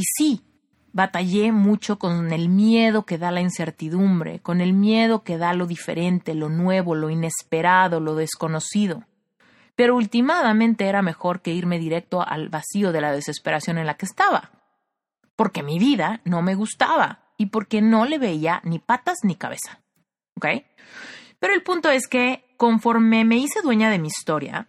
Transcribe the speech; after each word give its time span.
Y 0.00 0.04
sí, 0.16 0.40
batallé 0.94 1.52
mucho 1.52 1.98
con 1.98 2.32
el 2.32 2.48
miedo 2.48 3.04
que 3.04 3.18
da 3.18 3.30
la 3.30 3.42
incertidumbre, 3.42 4.40
con 4.40 4.62
el 4.62 4.72
miedo 4.72 5.24
que 5.24 5.36
da 5.36 5.52
lo 5.52 5.66
diferente, 5.66 6.34
lo 6.34 6.48
nuevo, 6.48 6.94
lo 6.94 7.10
inesperado, 7.10 8.00
lo 8.00 8.14
desconocido. 8.14 9.04
Pero 9.76 9.94
últimamente 9.94 10.86
era 10.86 11.02
mejor 11.02 11.42
que 11.42 11.52
irme 11.52 11.78
directo 11.78 12.26
al 12.26 12.48
vacío 12.48 12.92
de 12.92 13.02
la 13.02 13.12
desesperación 13.12 13.76
en 13.76 13.84
la 13.84 13.98
que 13.98 14.06
estaba, 14.06 14.52
porque 15.36 15.62
mi 15.62 15.78
vida 15.78 16.22
no 16.24 16.40
me 16.40 16.54
gustaba 16.54 17.26
y 17.36 17.46
porque 17.46 17.82
no 17.82 18.06
le 18.06 18.16
veía 18.16 18.62
ni 18.64 18.78
patas 18.78 19.18
ni 19.22 19.34
cabeza. 19.34 19.80
¿Ok? 20.34 20.46
Pero 21.38 21.52
el 21.52 21.62
punto 21.62 21.90
es 21.90 22.08
que 22.08 22.54
conforme 22.56 23.26
me 23.26 23.36
hice 23.36 23.60
dueña 23.60 23.90
de 23.90 23.98
mi 23.98 24.08
historia, 24.08 24.66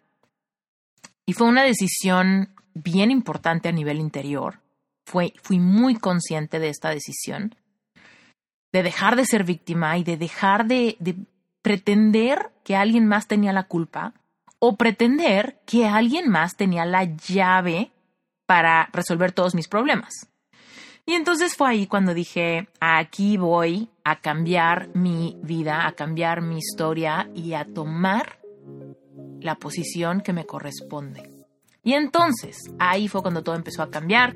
y 1.26 1.32
fue 1.32 1.48
una 1.48 1.64
decisión 1.64 2.54
bien 2.74 3.12
importante 3.12 3.70
a 3.70 3.72
nivel 3.72 4.02
interior, 4.02 4.60
fui 5.06 5.60
muy 5.60 5.96
consciente 5.96 6.60
de 6.60 6.70
esta 6.70 6.90
decisión, 6.90 7.56
de 8.72 8.84
dejar 8.84 9.16
de 9.16 9.26
ser 9.26 9.44
víctima 9.44 9.98
y 9.98 10.04
de 10.04 10.18
dejar 10.18 10.66
de, 10.68 10.96
de 11.00 11.16
pretender 11.62 12.52
que 12.64 12.76
alguien 12.76 13.08
más 13.08 13.28
tenía 13.28 13.54
la 13.54 13.64
culpa 13.64 14.14
o 14.60 14.78
pretender 14.78 15.60
que 15.66 15.88
alguien 15.88 16.30
más 16.30 16.56
tenía 16.56 16.86
la 16.86 17.04
llave 17.04 17.92
para 18.46 18.90
resolver 18.94 19.32
todos 19.32 19.56
mis 19.56 19.68
problemas. 19.68 20.28
Y 21.06 21.14
entonces 21.14 21.56
fue 21.56 21.70
ahí 21.70 21.88
cuando 21.88 22.14
dije, 22.14 22.70
aquí 22.80 23.38
voy 23.38 23.90
a 24.04 24.22
cambiar 24.22 24.96
mi 24.96 25.38
vida, 25.42 25.88
a 25.88 25.94
cambiar 25.94 26.42
mi 26.42 26.58
historia 26.58 27.30
y 27.34 27.54
a 27.54 27.66
tomar 27.66 28.40
la 29.40 29.56
posición 29.56 30.22
que 30.22 30.34
me 30.34 30.46
corresponde. 30.46 31.30
Y 31.84 31.94
entonces, 31.94 32.58
ahí 32.78 33.08
fue 33.08 33.24
cuando 33.24 33.42
todo 33.42 33.56
empezó 33.56 33.82
a 33.82 33.90
cambiar. 33.90 34.36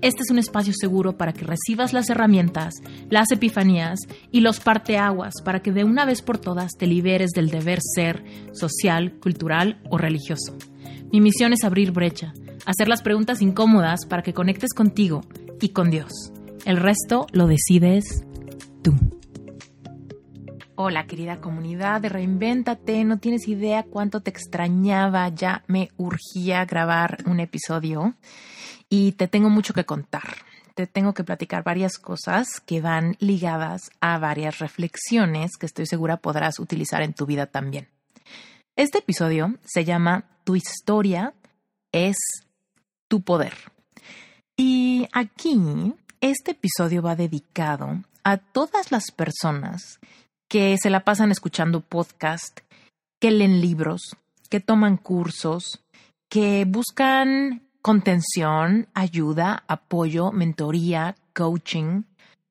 Este 0.00 0.22
es 0.22 0.30
un 0.30 0.38
espacio 0.38 0.72
seguro 0.78 1.16
para 1.16 1.32
que 1.32 1.44
recibas 1.44 1.92
las 1.92 2.08
herramientas, 2.08 2.74
las 3.10 3.32
epifanías 3.32 3.98
y 4.30 4.40
los 4.40 4.60
parteaguas 4.60 5.34
para 5.44 5.60
que 5.60 5.72
de 5.72 5.82
una 5.82 6.04
vez 6.04 6.22
por 6.22 6.38
todas 6.38 6.72
te 6.78 6.86
liberes 6.86 7.30
del 7.30 7.50
deber 7.50 7.80
ser 7.82 8.22
social, 8.52 9.14
cultural 9.18 9.80
o 9.90 9.98
religioso. 9.98 10.56
Mi 11.10 11.20
misión 11.20 11.52
es 11.52 11.64
abrir 11.64 11.90
brecha, 11.90 12.32
hacer 12.64 12.86
las 12.86 13.02
preguntas 13.02 13.42
incómodas 13.42 14.06
para 14.06 14.22
que 14.22 14.32
conectes 14.32 14.72
contigo 14.72 15.22
y 15.60 15.70
con 15.70 15.90
Dios. 15.90 16.12
El 16.64 16.76
resto 16.76 17.26
lo 17.32 17.48
decides 17.48 18.24
tú. 18.82 18.94
Hola 20.76 21.08
querida 21.08 21.40
comunidad 21.40 22.00
de 22.00 22.08
Reinvéntate, 22.08 23.02
no 23.02 23.18
tienes 23.18 23.48
idea 23.48 23.82
cuánto 23.82 24.20
te 24.20 24.30
extrañaba, 24.30 25.28
ya 25.30 25.64
me 25.66 25.90
urgía 25.96 26.64
grabar 26.66 27.18
un 27.26 27.40
episodio 27.40 28.14
y 28.88 29.12
te 29.12 29.28
tengo 29.28 29.50
mucho 29.50 29.74
que 29.74 29.84
contar. 29.84 30.36
Te 30.74 30.86
tengo 30.86 31.12
que 31.12 31.24
platicar 31.24 31.64
varias 31.64 31.98
cosas 31.98 32.60
que 32.64 32.80
van 32.80 33.16
ligadas 33.18 33.90
a 34.00 34.18
varias 34.18 34.58
reflexiones 34.58 35.56
que 35.58 35.66
estoy 35.66 35.86
segura 35.86 36.18
podrás 36.18 36.58
utilizar 36.58 37.02
en 37.02 37.14
tu 37.14 37.26
vida 37.26 37.46
también. 37.46 37.88
Este 38.76 38.98
episodio 38.98 39.56
se 39.64 39.84
llama 39.84 40.24
Tu 40.44 40.54
historia 40.54 41.34
es 41.92 42.16
tu 43.08 43.22
poder. 43.22 43.54
Y 44.56 45.08
aquí, 45.12 45.94
este 46.20 46.52
episodio 46.52 47.02
va 47.02 47.16
dedicado 47.16 48.04
a 48.22 48.36
todas 48.36 48.92
las 48.92 49.10
personas 49.10 49.98
que 50.48 50.76
se 50.80 50.90
la 50.90 51.00
pasan 51.00 51.30
escuchando 51.30 51.80
podcast, 51.80 52.60
que 53.20 53.30
leen 53.30 53.60
libros, 53.60 54.16
que 54.48 54.60
toman 54.60 54.96
cursos, 54.96 55.80
que 56.28 56.64
buscan 56.66 57.67
contención, 57.88 58.86
ayuda, 58.92 59.64
apoyo, 59.66 60.30
mentoría, 60.30 61.14
coaching. 61.32 62.02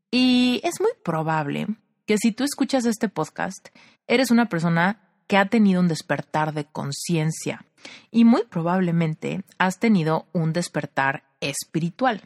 Y 0.09 0.59
es 0.63 0.81
muy 0.81 0.89
probable 1.03 1.67
que 2.07 2.17
si 2.17 2.31
tú 2.31 2.43
escuchas 2.43 2.85
este 2.85 3.07
podcast, 3.07 3.67
eres 4.07 4.31
una 4.31 4.49
persona 4.49 4.99
que 5.27 5.37
ha 5.37 5.45
tenido 5.45 5.79
un 5.79 5.87
despertar 5.87 6.55
de 6.55 6.65
conciencia 6.65 7.63
y 8.09 8.25
muy 8.25 8.45
probablemente 8.45 9.43
has 9.59 9.77
tenido 9.77 10.25
un 10.33 10.53
despertar 10.53 11.25
espiritual. 11.39 12.23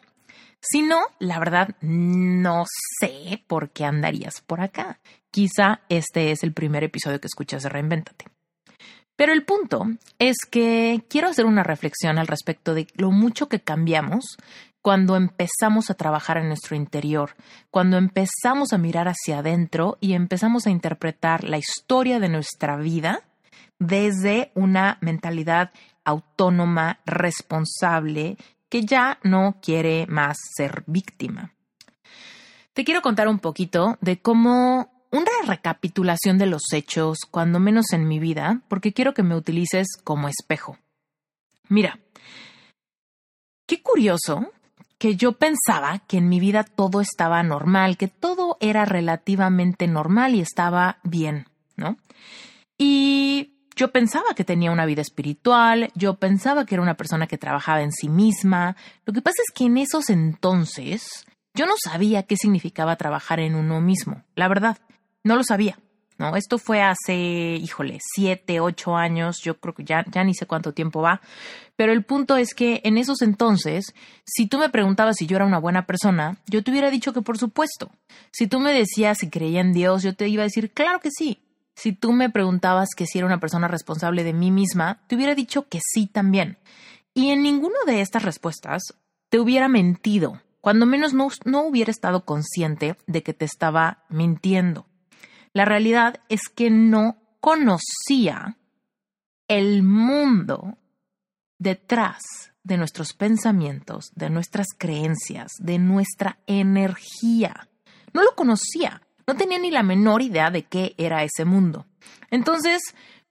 Si 0.61 0.81
no, 0.81 1.01
la 1.19 1.37
verdad 1.39 1.75
no 1.81 2.63
sé 3.01 3.43
por 3.45 3.71
qué 3.71 3.83
andarías 3.83 4.39
por 4.39 4.61
acá. 4.61 5.01
Quizá 5.31 5.81
este 5.89 6.31
es 6.31 6.43
el 6.43 6.53
primer 6.53 6.85
episodio 6.85 7.19
que 7.19 7.27
escuchas 7.27 7.63
de 7.63 7.67
Reinvéntate. 7.67 8.27
Pero 9.21 9.33
el 9.33 9.43
punto 9.43 9.85
es 10.17 10.35
que 10.49 11.03
quiero 11.07 11.27
hacer 11.27 11.45
una 11.45 11.61
reflexión 11.61 12.17
al 12.17 12.25
respecto 12.25 12.73
de 12.73 12.87
lo 12.95 13.11
mucho 13.11 13.49
que 13.49 13.59
cambiamos 13.59 14.35
cuando 14.81 15.15
empezamos 15.15 15.91
a 15.91 15.93
trabajar 15.93 16.37
en 16.37 16.47
nuestro 16.47 16.75
interior, 16.75 17.35
cuando 17.69 17.99
empezamos 17.99 18.73
a 18.73 18.79
mirar 18.79 19.07
hacia 19.07 19.37
adentro 19.37 19.99
y 20.01 20.13
empezamos 20.13 20.65
a 20.65 20.71
interpretar 20.71 21.43
la 21.43 21.59
historia 21.59 22.19
de 22.19 22.29
nuestra 22.29 22.77
vida 22.77 23.21
desde 23.77 24.51
una 24.55 24.97
mentalidad 25.01 25.69
autónoma, 26.03 26.99
responsable, 27.05 28.37
que 28.69 28.85
ya 28.87 29.19
no 29.21 29.57
quiere 29.61 30.07
más 30.07 30.39
ser 30.57 30.83
víctima. 30.87 31.53
Te 32.73 32.83
quiero 32.83 33.03
contar 33.03 33.27
un 33.27 33.37
poquito 33.37 33.99
de 34.01 34.19
cómo 34.19 34.90
una 35.11 35.31
recapitulación 35.45 36.37
de 36.37 36.45
los 36.45 36.63
hechos, 36.73 37.19
cuando 37.29 37.59
menos 37.59 37.93
en 37.93 38.07
mi 38.07 38.19
vida, 38.19 38.61
porque 38.67 38.93
quiero 38.93 39.13
que 39.13 39.23
me 39.23 39.35
utilices 39.35 39.87
como 40.03 40.27
espejo. 40.27 40.77
Mira, 41.67 41.99
qué 43.67 43.81
curioso 43.81 44.51
que 44.97 45.15
yo 45.15 45.33
pensaba 45.33 45.99
que 46.07 46.17
en 46.17 46.29
mi 46.29 46.39
vida 46.39 46.63
todo 46.63 47.01
estaba 47.01 47.41
normal, 47.43 47.97
que 47.97 48.07
todo 48.07 48.57
era 48.59 48.85
relativamente 48.85 49.87
normal 49.87 50.35
y 50.35 50.41
estaba 50.41 50.99
bien, 51.03 51.47
¿no? 51.75 51.97
Y 52.77 53.55
yo 53.75 53.91
pensaba 53.91 54.35
que 54.35 54.43
tenía 54.43 54.71
una 54.71 54.85
vida 54.85 55.01
espiritual, 55.01 55.91
yo 55.95 56.15
pensaba 56.15 56.65
que 56.65 56.75
era 56.75 56.83
una 56.83 56.97
persona 56.97 57.25
que 57.25 57.37
trabajaba 57.37 57.81
en 57.81 57.91
sí 57.91 58.09
misma. 58.09 58.75
Lo 59.05 59.13
que 59.13 59.21
pasa 59.21 59.41
es 59.41 59.51
que 59.53 59.65
en 59.65 59.77
esos 59.77 60.09
entonces 60.09 61.25
yo 61.53 61.65
no 61.65 61.73
sabía 61.83 62.23
qué 62.23 62.37
significaba 62.37 62.95
trabajar 62.95 63.39
en 63.39 63.55
uno 63.55 63.81
mismo, 63.81 64.23
la 64.35 64.47
verdad, 64.47 64.77
no 65.23 65.35
lo 65.35 65.43
sabía. 65.43 65.77
No, 66.21 66.35
esto 66.35 66.59
fue 66.59 66.83
hace, 66.83 67.15
híjole, 67.15 67.97
siete, 67.99 68.59
ocho 68.59 68.95
años, 68.95 69.39
yo 69.41 69.59
creo 69.59 69.73
que 69.73 69.83
ya, 69.83 70.05
ya 70.11 70.23
ni 70.23 70.35
sé 70.35 70.45
cuánto 70.45 70.71
tiempo 70.71 71.01
va, 71.01 71.19
pero 71.75 71.93
el 71.93 72.03
punto 72.05 72.37
es 72.37 72.53
que 72.53 72.79
en 72.83 72.99
esos 72.99 73.23
entonces, 73.23 73.95
si 74.23 74.45
tú 74.45 74.59
me 74.59 74.69
preguntabas 74.69 75.15
si 75.17 75.25
yo 75.25 75.37
era 75.37 75.47
una 75.47 75.57
buena 75.57 75.87
persona, 75.87 76.37
yo 76.45 76.63
te 76.63 76.69
hubiera 76.69 76.91
dicho 76.91 77.11
que 77.11 77.23
por 77.23 77.39
supuesto. 77.39 77.89
Si 78.31 78.45
tú 78.45 78.59
me 78.59 78.71
decías 78.71 79.17
si 79.17 79.31
creía 79.31 79.61
en 79.61 79.73
Dios, 79.73 80.03
yo 80.03 80.15
te 80.15 80.27
iba 80.27 80.43
a 80.43 80.45
decir, 80.45 80.71
claro 80.71 80.99
que 80.99 81.09
sí. 81.09 81.41
Si 81.73 81.91
tú 81.91 82.11
me 82.11 82.29
preguntabas 82.29 82.89
que 82.95 83.07
si 83.07 83.17
era 83.17 83.25
una 83.25 83.39
persona 83.39 83.67
responsable 83.67 84.23
de 84.23 84.33
mí 84.33 84.51
misma, 84.51 85.01
te 85.07 85.15
hubiera 85.15 85.33
dicho 85.33 85.67
que 85.69 85.79
sí 85.83 86.05
también. 86.05 86.59
Y 87.15 87.31
en 87.31 87.41
ninguna 87.41 87.79
de 87.87 88.01
estas 88.01 88.21
respuestas 88.21 88.93
te 89.29 89.39
hubiera 89.39 89.67
mentido, 89.67 90.39
cuando 90.59 90.85
menos 90.85 91.15
no, 91.15 91.29
no 91.45 91.63
hubiera 91.63 91.89
estado 91.89 92.25
consciente 92.25 92.95
de 93.07 93.23
que 93.23 93.33
te 93.33 93.45
estaba 93.45 94.03
mintiendo. 94.07 94.85
La 95.53 95.65
realidad 95.65 96.21
es 96.29 96.47
que 96.47 96.69
no 96.69 97.17
conocía 97.39 98.57
el 99.47 99.83
mundo 99.83 100.77
detrás 101.59 102.21
de 102.63 102.77
nuestros 102.77 103.13
pensamientos, 103.13 104.11
de 104.15 104.29
nuestras 104.29 104.67
creencias, 104.77 105.51
de 105.59 105.79
nuestra 105.79 106.39
energía. 106.47 107.69
No 108.13 108.23
lo 108.23 108.35
conocía. 108.35 109.01
No 109.27 109.35
tenía 109.35 109.59
ni 109.59 109.71
la 109.71 109.83
menor 109.83 110.21
idea 110.21 110.51
de 110.51 110.63
qué 110.63 110.95
era 110.97 111.23
ese 111.23 111.45
mundo. 111.45 111.85
Entonces, 112.29 112.81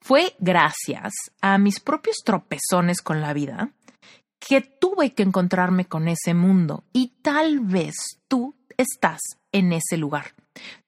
fue 0.01 0.35
gracias 0.39 1.13
a 1.41 1.59
mis 1.59 1.81
propios 1.81 2.19
tropezones 2.25 3.03
con 3.03 3.21
la 3.21 3.33
vida 3.33 3.73
que 4.39 4.63
tuve 4.63 5.13
que 5.13 5.23
encontrarme 5.23 5.87
con 5.87 6.09
ese 6.09 6.35
mundo 6.35 6.85
y 6.93 7.09
tal 7.23 7.61
vez 7.61 7.95
tú 8.27 8.57
estás 8.77 9.21
en 9.53 9.73
ese 9.73 9.97
lugar. 9.97 10.35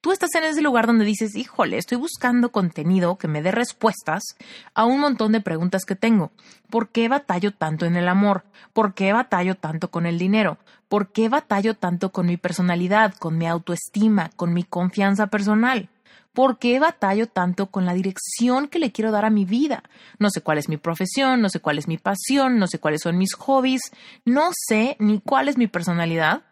Tú 0.00 0.12
estás 0.12 0.35
en 0.35 0.44
ese 0.44 0.61
lugar 0.61 0.87
donde 0.87 1.05
dices, 1.05 1.37
híjole, 1.37 1.79
estoy 1.79 1.97
buscando 1.97 2.50
contenido 2.50 3.17
que 3.17 3.29
me 3.29 3.43
dé 3.43 3.53
respuestas 3.53 4.23
a 4.75 4.85
un 4.85 5.00
montón 5.00 5.32
de 5.32 5.41
preguntas 5.41 5.85
que 5.85 5.97
tengo. 5.97 6.32
¿Por 6.70 6.91
qué 6.91 7.09
batallo 7.09 7.53
tanto 7.53 7.87
en 7.87 7.97
el 7.97 8.09
amor? 8.09 8.44
¿Por 8.73 8.94
qué 8.94 9.12
batallo 9.12 9.55
tanto 9.55 9.91
con 9.91 10.06
el 10.06 10.19
dinero? 10.19 10.59
¿Por 10.88 11.12
qué 11.12 11.29
batallo 11.29 11.75
tanto 11.75 12.12
con 12.12 12.26
mi 12.26 12.37
personalidad, 12.37 13.14
con 13.14 13.38
mi 13.38 13.47
autoestima, 13.47 14.31
con 14.37 14.53
mi 14.53 14.65
confianza 14.65 15.29
personal? 15.29 15.88
¿Por 16.32 16.58
qué 16.58 16.81
batallo 16.81 17.29
tanto 17.29 17.67
con 17.67 17.85
la 17.85 17.93
dirección 17.93 18.69
que 18.69 18.79
le 18.79 18.91
quiero 18.91 19.11
dar 19.11 19.26
a 19.26 19.31
mi 19.31 19.44
vida? 19.44 19.82
No 20.19 20.31
sé 20.31 20.41
cuál 20.41 20.56
es 20.56 20.69
mi 20.69 20.79
profesión, 20.79 21.43
no 21.43 21.50
sé 21.50 21.61
cuál 21.61 21.79
es 21.79 21.88
mi 21.88 21.99
pasión, 21.99 22.58
no 22.58 22.67
sé 22.67 22.79
cuáles 22.79 23.03
son 23.03 23.19
mis 23.19 23.35
hobbies, 23.35 23.82
no 24.25 24.50
sé 24.67 24.97
ni 24.99 25.20
cuál 25.20 25.49
es 25.49 25.58
mi 25.58 25.67
personalidad, 25.67 26.43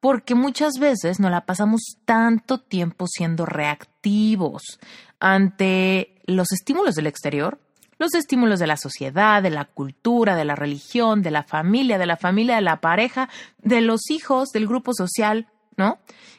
porque 0.00 0.34
muchas 0.34 0.74
veces 0.78 1.20
nos 1.20 1.30
la 1.30 1.46
pasamos 1.46 1.96
tanto 2.04 2.58
tiempo 2.58 3.06
siendo 3.06 3.46
reactivos 3.46 4.78
ante 5.20 6.20
los 6.26 6.52
estímulos 6.52 6.94
del 6.94 7.06
exterior, 7.06 7.58
los 7.98 8.14
estímulos 8.14 8.60
de 8.60 8.66
la 8.66 8.76
sociedad, 8.76 9.42
de 9.42 9.50
la 9.50 9.64
cultura, 9.64 10.36
de 10.36 10.44
la 10.44 10.54
religión, 10.54 11.22
de 11.22 11.30
la 11.30 11.42
familia, 11.42 11.98
de 11.98 12.06
la 12.06 12.16
familia, 12.16 12.56
de 12.56 12.62
la 12.62 12.80
pareja, 12.80 13.28
de 13.58 13.80
los 13.80 14.10
hijos, 14.10 14.50
del 14.50 14.66
grupo 14.66 14.92
social, 14.92 15.48
¿no? 15.76 15.98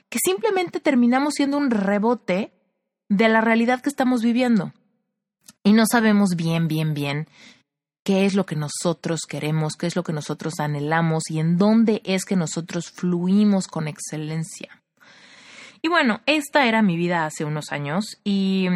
Que 0.10 0.20
simplemente 0.24 0.80
terminamos 0.80 1.34
siendo 1.34 1.58
un 1.58 1.72
rebote 1.72 2.54
de 3.10 3.30
la 3.30 3.42
realidad 3.42 3.82
que 3.82 3.90
estamos 3.90 4.22
viviendo. 4.22 4.72
Y 5.64 5.74
no 5.74 5.86
sabemos 5.90 6.36
bien, 6.36 6.68
bien, 6.68 6.94
bien 6.94 7.28
qué 8.08 8.26
es 8.26 8.36
lo 8.36 8.46
que 8.46 8.56
nosotros 8.56 9.24
queremos, 9.28 9.76
qué 9.76 9.86
es 9.86 9.98
lo 9.98 10.04
que 10.04 10.14
nosotros 10.14 10.62
anhelamos 10.62 11.30
y 11.30 11.42
en 11.42 11.58
dónde 11.58 12.02
es 12.06 12.24
que 12.24 12.38
nosotros 12.38 12.90
fluimos 12.90 13.68
con 13.68 13.90
excelencia. 13.90 14.82
Y 15.82 15.90
bueno, 15.90 16.22
esta 16.26 16.68
era 16.68 16.82
mi 16.82 16.96
vida 16.96 17.26
hace 17.26 17.44
unos 17.44 17.74
años 17.74 18.18
y 18.24 18.70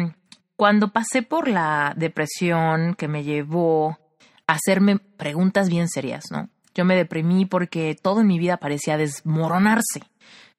cuando 0.54 0.92
pasé 0.92 1.22
por 1.22 1.48
la 1.48 1.94
depresión 1.96 2.94
que 2.94 3.08
me 3.08 3.24
llevó 3.24 3.98
a 4.46 4.52
hacerme 4.52 4.98
preguntas 4.98 5.70
bien 5.70 5.88
serias, 5.88 6.24
¿no? 6.30 6.50
Yo 6.74 6.84
me 6.84 6.94
deprimí 6.94 7.46
porque 7.46 7.96
todo 8.02 8.20
en 8.20 8.26
mi 8.26 8.38
vida 8.38 8.58
parecía 8.58 8.98
desmoronarse, 8.98 10.02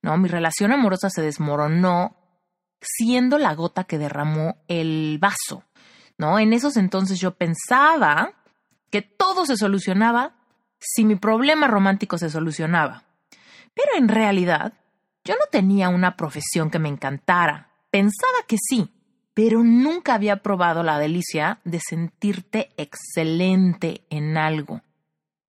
¿no? 0.01 0.17
Mi 0.17 0.29
relación 0.29 0.71
amorosa 0.71 1.11
se 1.11 1.21
desmoronó 1.21 2.17
siendo 2.81 3.37
la 3.37 3.53
gota 3.53 3.83
que 3.83 3.99
derramó 3.99 4.63
el 4.67 5.19
vaso, 5.21 5.63
¿no? 6.17 6.39
En 6.39 6.53
esos 6.53 6.75
entonces 6.75 7.19
yo 7.19 7.35
pensaba 7.35 8.33
que 8.93 9.01
todo 9.01 9.47
se 9.47 9.57
solucionaba 9.57 10.35
si 10.79 11.03
mi 11.03 11.15
problema 11.15 11.65
romántico 11.65 12.19
se 12.19 12.29
solucionaba. 12.29 13.05
Pero 13.73 13.97
en 13.97 14.07
realidad, 14.07 14.73
yo 15.23 15.33
no 15.33 15.47
tenía 15.51 15.89
una 15.89 16.15
profesión 16.15 16.69
que 16.69 16.77
me 16.77 16.89
encantara. 16.89 17.71
Pensaba 17.89 18.45
que 18.47 18.57
sí, 18.61 18.91
pero 19.33 19.63
nunca 19.63 20.13
había 20.13 20.43
probado 20.43 20.83
la 20.83 20.99
delicia 20.99 21.59
de 21.63 21.79
sentirte 21.79 22.69
excelente 22.77 24.05
en 24.11 24.37
algo. 24.37 24.81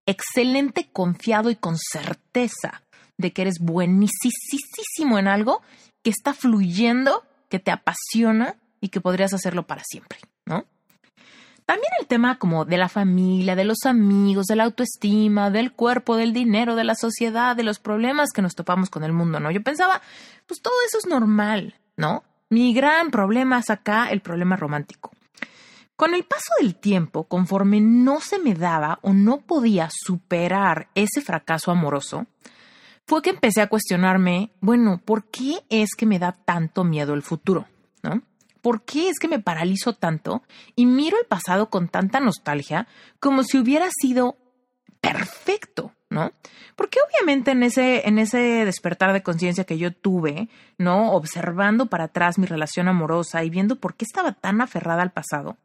Excelente, 0.07 0.89
confiado 0.91 1.51
y 1.51 1.57
con 1.57 1.77
certeza 1.77 2.81
de 3.19 3.35
que 3.35 3.43
eres 3.43 3.59
buenísimo 3.61 5.19
en 5.19 5.29
algo 5.29 5.61
que 6.03 6.09
está 6.09 6.33
fluyendo, 6.33 7.27
que 7.51 7.59
te 7.59 7.71
apasiona 7.71 8.57
y 8.81 8.89
que 8.89 9.03
podrías 9.03 9.35
hacerlo 9.35 9.67
para 9.67 9.83
siempre, 9.85 10.19
¿no? 10.47 10.65
También 11.67 11.91
el 11.99 12.07
tema 12.07 12.39
como 12.39 12.67
de 12.67 12.77
la 12.77 12.91
familia, 12.91 13.57
de 13.57 13.65
los 13.65 13.79
amigos, 13.87 14.47
de 14.47 14.57
la 14.57 14.65
autoestima, 14.65 15.51
del 15.51 15.73
cuerpo, 15.73 16.17
del 16.17 16.35
dinero, 16.35 16.77
de 16.77 16.85
la 16.85 16.95
sociedad, 16.95 17.57
de 17.57 17.63
los 17.63 17.79
problemas 17.79 18.33
que 18.33 18.43
nos 18.43 18.55
topamos 18.55 18.91
con 18.91 19.03
el 19.03 19.15
mundo, 19.15 19.41
¿no? 19.41 19.51
Yo 19.51 19.63
pensaba, 19.63 20.03
pues 20.47 20.61
todo 20.61 20.75
eso 20.87 20.99
es 20.99 21.07
normal, 21.07 21.75
¿no? 21.97 22.23
Mi 22.51 22.75
gran 22.75 23.11
problema 23.11 23.61
es 23.61 23.71
acá 23.71 24.11
el 24.11 24.21
problema 24.21 24.57
romántico. 24.57 25.11
Con 25.97 26.15
el 26.15 26.25
paso 26.25 26.53
del 26.61 26.75
tiempo, 26.75 27.25
conforme 27.25 27.81
no 27.81 28.21
se 28.21 28.39
me 28.39 28.55
daba 28.55 28.99
o 29.01 29.15
no 29.15 29.39
podía 29.39 29.89
superar 29.91 30.89
ese 30.95 31.23
fracaso 31.23 31.71
amoroso, 31.71 32.27
fue 33.07 33.23
que 33.23 33.31
empecé 33.31 33.63
a 33.63 33.69
cuestionarme, 33.69 34.51
bueno, 34.61 35.01
¿por 35.03 35.25
qué 35.25 35.61
es 35.71 35.91
que 35.97 36.05
me 36.05 36.19
da 36.19 36.33
tanto 36.33 36.85
miedo 36.85 37.15
el 37.15 37.23
futuro? 37.23 37.67
¿Por 38.65 38.83
qué 38.87 39.11
es 39.11 39.19
que 39.19 39.29
me 39.29 39.41
paralizo 39.41 39.93
tanto 39.93 40.43
y 40.75 40.87
miro 40.87 41.19
el 41.21 41.27
pasado 41.27 41.69
con 41.69 41.89
tanta 41.89 42.19
nostalgia 42.19 42.89
como 43.21 43.43
si 43.43 43.59
hubiera 43.59 43.91
sido 43.91 44.39
perfecto, 45.03 45.93
¿no? 46.09 46.33
Porque 46.75 46.99
obviamente 47.07 47.51
en 47.51 47.63
ese, 47.63 48.09
en 48.09 48.19
ese 48.19 48.65
despertar 48.65 49.13
de 49.13 49.23
conciencia 49.23 49.65
que 49.65 49.77
yo 49.77 49.93
tuve, 49.93 50.49
¿no? 50.79 51.13
Observando 51.13 51.91
para 51.91 52.05
atrás 52.05 52.39
mi 52.39 52.47
relación 52.47 52.89
amorosa 52.89 53.45
y 53.45 53.51
viendo 53.51 53.77
por 53.77 53.97
qué 53.97 54.07
estaba 54.07 54.33
tan 54.33 54.63
aferrada 54.63 55.03
al 55.03 55.13
pasado, 55.13 55.59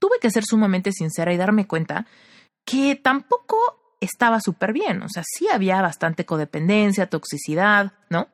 tuve 0.00 0.18
que 0.20 0.30
ser 0.32 0.42
sumamente 0.44 0.90
sincera 0.90 1.32
y 1.32 1.36
darme 1.36 1.68
cuenta 1.68 2.06
que 2.64 2.96
tampoco 2.96 3.94
estaba 4.00 4.40
súper 4.40 4.72
bien. 4.72 5.02
O 5.04 5.08
sea, 5.08 5.22
sí 5.24 5.46
había 5.48 5.80
bastante 5.82 6.26
codependencia, 6.26 7.06
toxicidad, 7.06 7.92
¿no? 8.08 8.26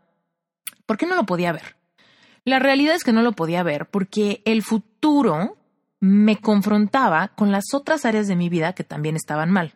¿Por 0.86 0.96
qué 0.96 1.04
no 1.04 1.16
lo 1.16 1.26
podía 1.26 1.52
ver? 1.52 1.75
La 2.46 2.60
realidad 2.60 2.94
es 2.94 3.02
que 3.02 3.12
no 3.12 3.22
lo 3.22 3.32
podía 3.32 3.64
ver 3.64 3.86
porque 3.86 4.40
el 4.44 4.62
futuro 4.62 5.56
me 5.98 6.36
confrontaba 6.36 7.26
con 7.34 7.50
las 7.50 7.74
otras 7.74 8.04
áreas 8.04 8.28
de 8.28 8.36
mi 8.36 8.48
vida 8.48 8.72
que 8.72 8.84
también 8.84 9.16
estaban 9.16 9.50
mal. 9.50 9.74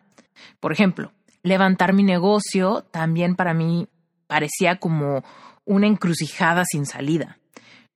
Por 0.61 0.71
ejemplo, 0.71 1.11
levantar 1.43 1.91
mi 1.91 2.03
negocio 2.03 2.85
también 2.89 3.35
para 3.35 3.53
mí 3.53 3.89
parecía 4.25 4.77
como 4.77 5.21
una 5.65 5.85
encrucijada 5.85 6.63
sin 6.63 6.85
salida. 6.85 7.39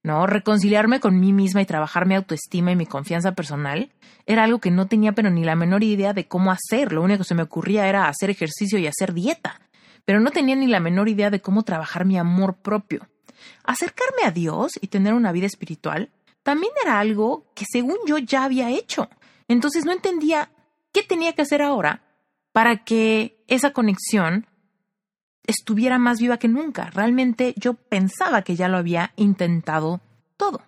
¿No? 0.04 0.28
Reconciliarme 0.28 1.00
con 1.00 1.22
mí 1.22 1.32
misma 1.32 1.62
y 1.62 1.66
trabajar 1.66 2.06
mi 2.06 2.16
autoestima 2.16 2.74
y 2.74 2.76
mi 2.76 2.86
confianza 2.86 3.32
personal 3.32 3.94
era 4.26 4.44
algo 4.44 4.60
que 4.60 4.72
no 4.72 4.88
tenía 4.88 5.14
pero 5.14 5.30
ni 5.30 5.46
la 5.46 5.56
menor 5.56 5.84
idea 5.84 6.12
de 6.12 6.28
cómo 6.28 6.52
hacer. 6.52 6.92
Lo 6.92 7.02
único 7.02 7.20
que 7.20 7.30
se 7.30 7.34
me 7.34 7.44
ocurría 7.44 7.88
era 7.88 8.10
hacer 8.10 8.30
ejercicio 8.30 8.78
y 8.78 8.88
hacer 8.88 9.14
dieta, 9.14 9.62
pero 10.04 10.20
no 10.20 10.32
tenía 10.32 10.58
ni 10.58 10.68
la 10.68 10.82
menor 10.82 11.08
idea 11.08 11.30
de 11.30 11.40
cómo 11.40 11.64
trabajar 11.64 12.04
mi 12.04 12.18
amor 12.18 12.58
propio. 12.58 13.08
Acercarme 13.64 14.24
a 14.26 14.32
Dios 14.32 14.74
y 14.82 14.88
tener 14.88 15.14
una 15.14 15.32
vida 15.32 15.48
espiritual 15.48 16.10
también 16.44 16.72
era 16.84 17.00
algo 17.00 17.46
que 17.56 17.66
según 17.70 17.98
yo 18.06 18.18
ya 18.18 18.44
había 18.44 18.70
hecho. 18.70 19.10
Entonces 19.48 19.86
no 19.86 19.92
entendía 19.92 20.50
qué 20.92 21.04
tenía 21.04 21.34
que 21.34 21.42
hacer 21.42 21.62
ahora 21.62 22.04
para 22.52 22.84
que 22.84 23.44
esa 23.48 23.74
conexión 23.74 24.48
estuviera 25.48 25.98
más 25.98 26.20
viva 26.20 26.38
que 26.38 26.48
nunca. 26.48 26.90
Realmente 26.92 27.54
yo 27.58 27.74
pensaba 27.74 28.44
que 28.44 28.56
ya 28.56 28.68
lo 28.68 28.78
había 28.78 29.12
intentado 29.16 30.02
todo. 30.38 30.62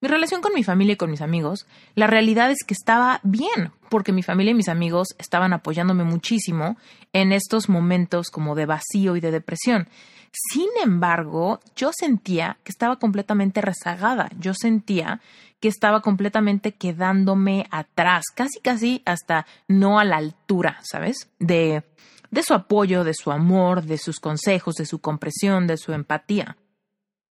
Mi 0.00 0.08
relación 0.08 0.40
con 0.40 0.54
mi 0.54 0.64
familia 0.64 0.94
y 0.94 0.96
con 0.96 1.10
mis 1.10 1.20
amigos, 1.20 1.66
la 1.94 2.06
realidad 2.06 2.50
es 2.50 2.64
que 2.66 2.72
estaba 2.72 3.20
bien, 3.22 3.70
porque 3.90 4.12
mi 4.12 4.22
familia 4.22 4.52
y 4.52 4.54
mis 4.54 4.68
amigos 4.68 5.08
estaban 5.18 5.52
apoyándome 5.52 6.04
muchísimo 6.04 6.78
en 7.12 7.32
estos 7.32 7.68
momentos 7.68 8.30
como 8.30 8.54
de 8.54 8.64
vacío 8.64 9.16
y 9.16 9.20
de 9.20 9.30
depresión. 9.30 9.88
Sin 10.32 10.68
embargo, 10.82 11.60
yo 11.74 11.90
sentía 11.92 12.58
que 12.62 12.70
estaba 12.70 12.98
completamente 12.98 13.60
rezagada, 13.60 14.30
yo 14.38 14.54
sentía 14.54 15.20
que 15.58 15.68
estaba 15.68 16.00
completamente 16.02 16.72
quedándome 16.72 17.66
atrás, 17.70 18.24
casi 18.34 18.60
casi 18.60 19.02
hasta 19.04 19.46
no 19.66 19.98
a 19.98 20.04
la 20.04 20.16
altura, 20.16 20.78
¿sabes? 20.82 21.28
De, 21.38 21.82
de 22.30 22.42
su 22.42 22.54
apoyo, 22.54 23.02
de 23.02 23.14
su 23.14 23.32
amor, 23.32 23.82
de 23.82 23.98
sus 23.98 24.20
consejos, 24.20 24.76
de 24.76 24.86
su 24.86 25.00
compresión, 25.00 25.66
de 25.66 25.76
su 25.76 25.92
empatía. 25.92 26.56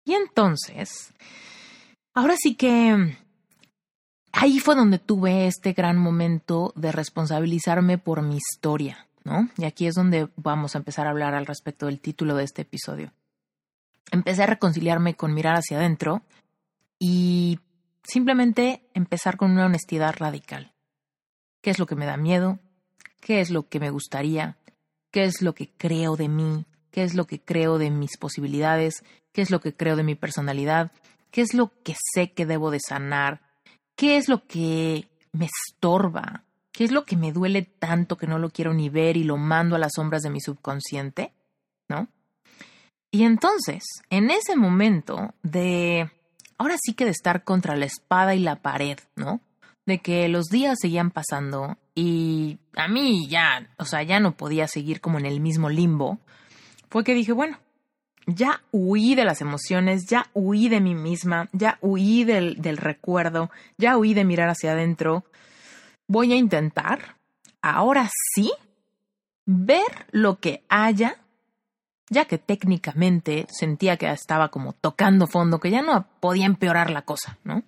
Y 0.05 0.13
entonces, 0.13 1.13
ahora 2.13 2.35
sí 2.37 2.55
que 2.55 3.17
ahí 4.31 4.59
fue 4.59 4.75
donde 4.75 4.99
tuve 4.99 5.47
este 5.47 5.73
gran 5.73 5.97
momento 5.97 6.73
de 6.75 6.91
responsabilizarme 6.91 7.97
por 7.97 8.21
mi 8.21 8.37
historia. 8.37 9.07
¿No? 9.23 9.49
Y 9.57 9.65
aquí 9.65 9.87
es 9.87 9.95
donde 9.95 10.29
vamos 10.35 10.75
a 10.75 10.79
empezar 10.79 11.07
a 11.07 11.11
hablar 11.11 11.33
al 11.33 11.45
respecto 11.45 11.85
del 11.85 11.99
título 11.99 12.35
de 12.35 12.43
este 12.43 12.63
episodio. 12.63 13.11
Empecé 14.11 14.43
a 14.43 14.47
reconciliarme 14.47 15.15
con 15.15 15.33
mirar 15.33 15.55
hacia 15.55 15.77
adentro 15.77 16.21
y 16.99 17.59
simplemente 18.03 18.83
empezar 18.93 19.37
con 19.37 19.51
una 19.51 19.65
honestidad 19.65 20.15
radical. 20.17 20.73
¿Qué 21.61 21.69
es 21.69 21.79
lo 21.79 21.85
que 21.85 21.95
me 21.95 22.05
da 22.05 22.17
miedo? 22.17 22.59
¿Qué 23.19 23.39
es 23.39 23.49
lo 23.49 23.69
que 23.69 23.79
me 23.79 23.89
gustaría? 23.89 24.57
¿Qué 25.11 25.23
es 25.23 25.41
lo 25.41 25.53
que 25.53 25.69
creo 25.69 26.15
de 26.15 26.27
mí? 26.27 26.65
¿Qué 26.91 27.03
es 27.03 27.15
lo 27.15 27.25
que 27.25 27.39
creo 27.39 27.77
de 27.77 27.89
mis 27.89 28.17
posibilidades? 28.17 29.03
¿Qué 29.31 29.41
es 29.41 29.49
lo 29.49 29.61
que 29.61 29.73
creo 29.73 29.95
de 29.95 30.03
mi 30.03 30.15
personalidad? 30.15 30.91
¿Qué 31.31 31.41
es 31.41 31.53
lo 31.53 31.71
que 31.83 31.95
sé 32.13 32.33
que 32.33 32.45
debo 32.45 32.69
de 32.69 32.79
sanar? 32.79 33.41
¿Qué 33.95 34.17
es 34.17 34.27
lo 34.27 34.45
que 34.45 35.07
me 35.31 35.47
estorba? 35.47 36.43
¿Qué 36.73 36.83
es 36.83 36.91
lo 36.91 37.05
que 37.05 37.15
me 37.15 37.31
duele 37.31 37.61
tanto 37.61 38.17
que 38.17 38.27
no 38.27 38.39
lo 38.39 38.49
quiero 38.49 38.73
ni 38.73 38.89
ver 38.89 39.15
y 39.15 39.23
lo 39.23 39.37
mando 39.37 39.75
a 39.75 39.79
las 39.79 39.93
sombras 39.95 40.23
de 40.23 40.31
mi 40.31 40.41
subconsciente? 40.41 41.31
¿No? 41.87 42.07
Y 43.11 43.23
entonces, 43.23 43.83
en 44.09 44.31
ese 44.31 44.55
momento 44.55 45.35
de, 45.43 46.09
ahora 46.57 46.77
sí 46.83 46.95
que 46.95 47.05
de 47.05 47.11
estar 47.11 47.43
contra 47.43 47.75
la 47.75 47.85
espada 47.85 48.33
y 48.33 48.39
la 48.39 48.55
pared, 48.55 48.97
¿no? 49.15 49.39
De 49.85 49.99
que 49.99 50.27
los 50.29 50.45
días 50.45 50.79
seguían 50.81 51.11
pasando 51.11 51.77
y 51.93 52.57
a 52.75 52.87
mí 52.87 53.27
ya, 53.29 53.69
o 53.77 53.85
sea, 53.85 54.01
ya 54.01 54.19
no 54.19 54.35
podía 54.35 54.67
seguir 54.67 54.99
como 54.99 55.19
en 55.19 55.27
el 55.27 55.41
mismo 55.41 55.69
limbo, 55.69 56.17
fue 56.89 57.03
que 57.03 57.13
dije, 57.13 57.33
bueno, 57.33 57.59
ya 58.25 58.63
huí 58.71 59.13
de 59.13 59.25
las 59.25 59.41
emociones, 59.41 60.07
ya 60.09 60.25
huí 60.33 60.67
de 60.67 60.81
mí 60.81 60.95
misma, 60.95 61.49
ya 61.51 61.77
huí 61.81 62.23
del, 62.23 62.63
del 62.63 62.77
recuerdo, 62.77 63.51
ya 63.77 63.95
huí 63.95 64.15
de 64.15 64.25
mirar 64.25 64.49
hacia 64.49 64.71
adentro, 64.71 65.23
voy 66.13 66.31
a 66.31 66.37
intentar, 66.37 67.17
ahora 67.61 68.09
sí, 68.33 68.53
ver 69.45 70.07
lo 70.11 70.39
que 70.39 70.63
haya 70.69 71.17
ya 72.09 72.25
que 72.25 72.37
técnicamente 72.37 73.47
sentía 73.49 73.97
que 73.97 74.09
estaba 74.09 74.49
como 74.49 74.73
tocando 74.73 75.25
fondo, 75.25 75.59
que 75.59 75.71
ya 75.71 75.81
no 75.81 76.05
podía 76.19 76.45
empeorar 76.45 76.91
la 76.91 77.01
cosa, 77.01 77.39
¿no? 77.43 77.63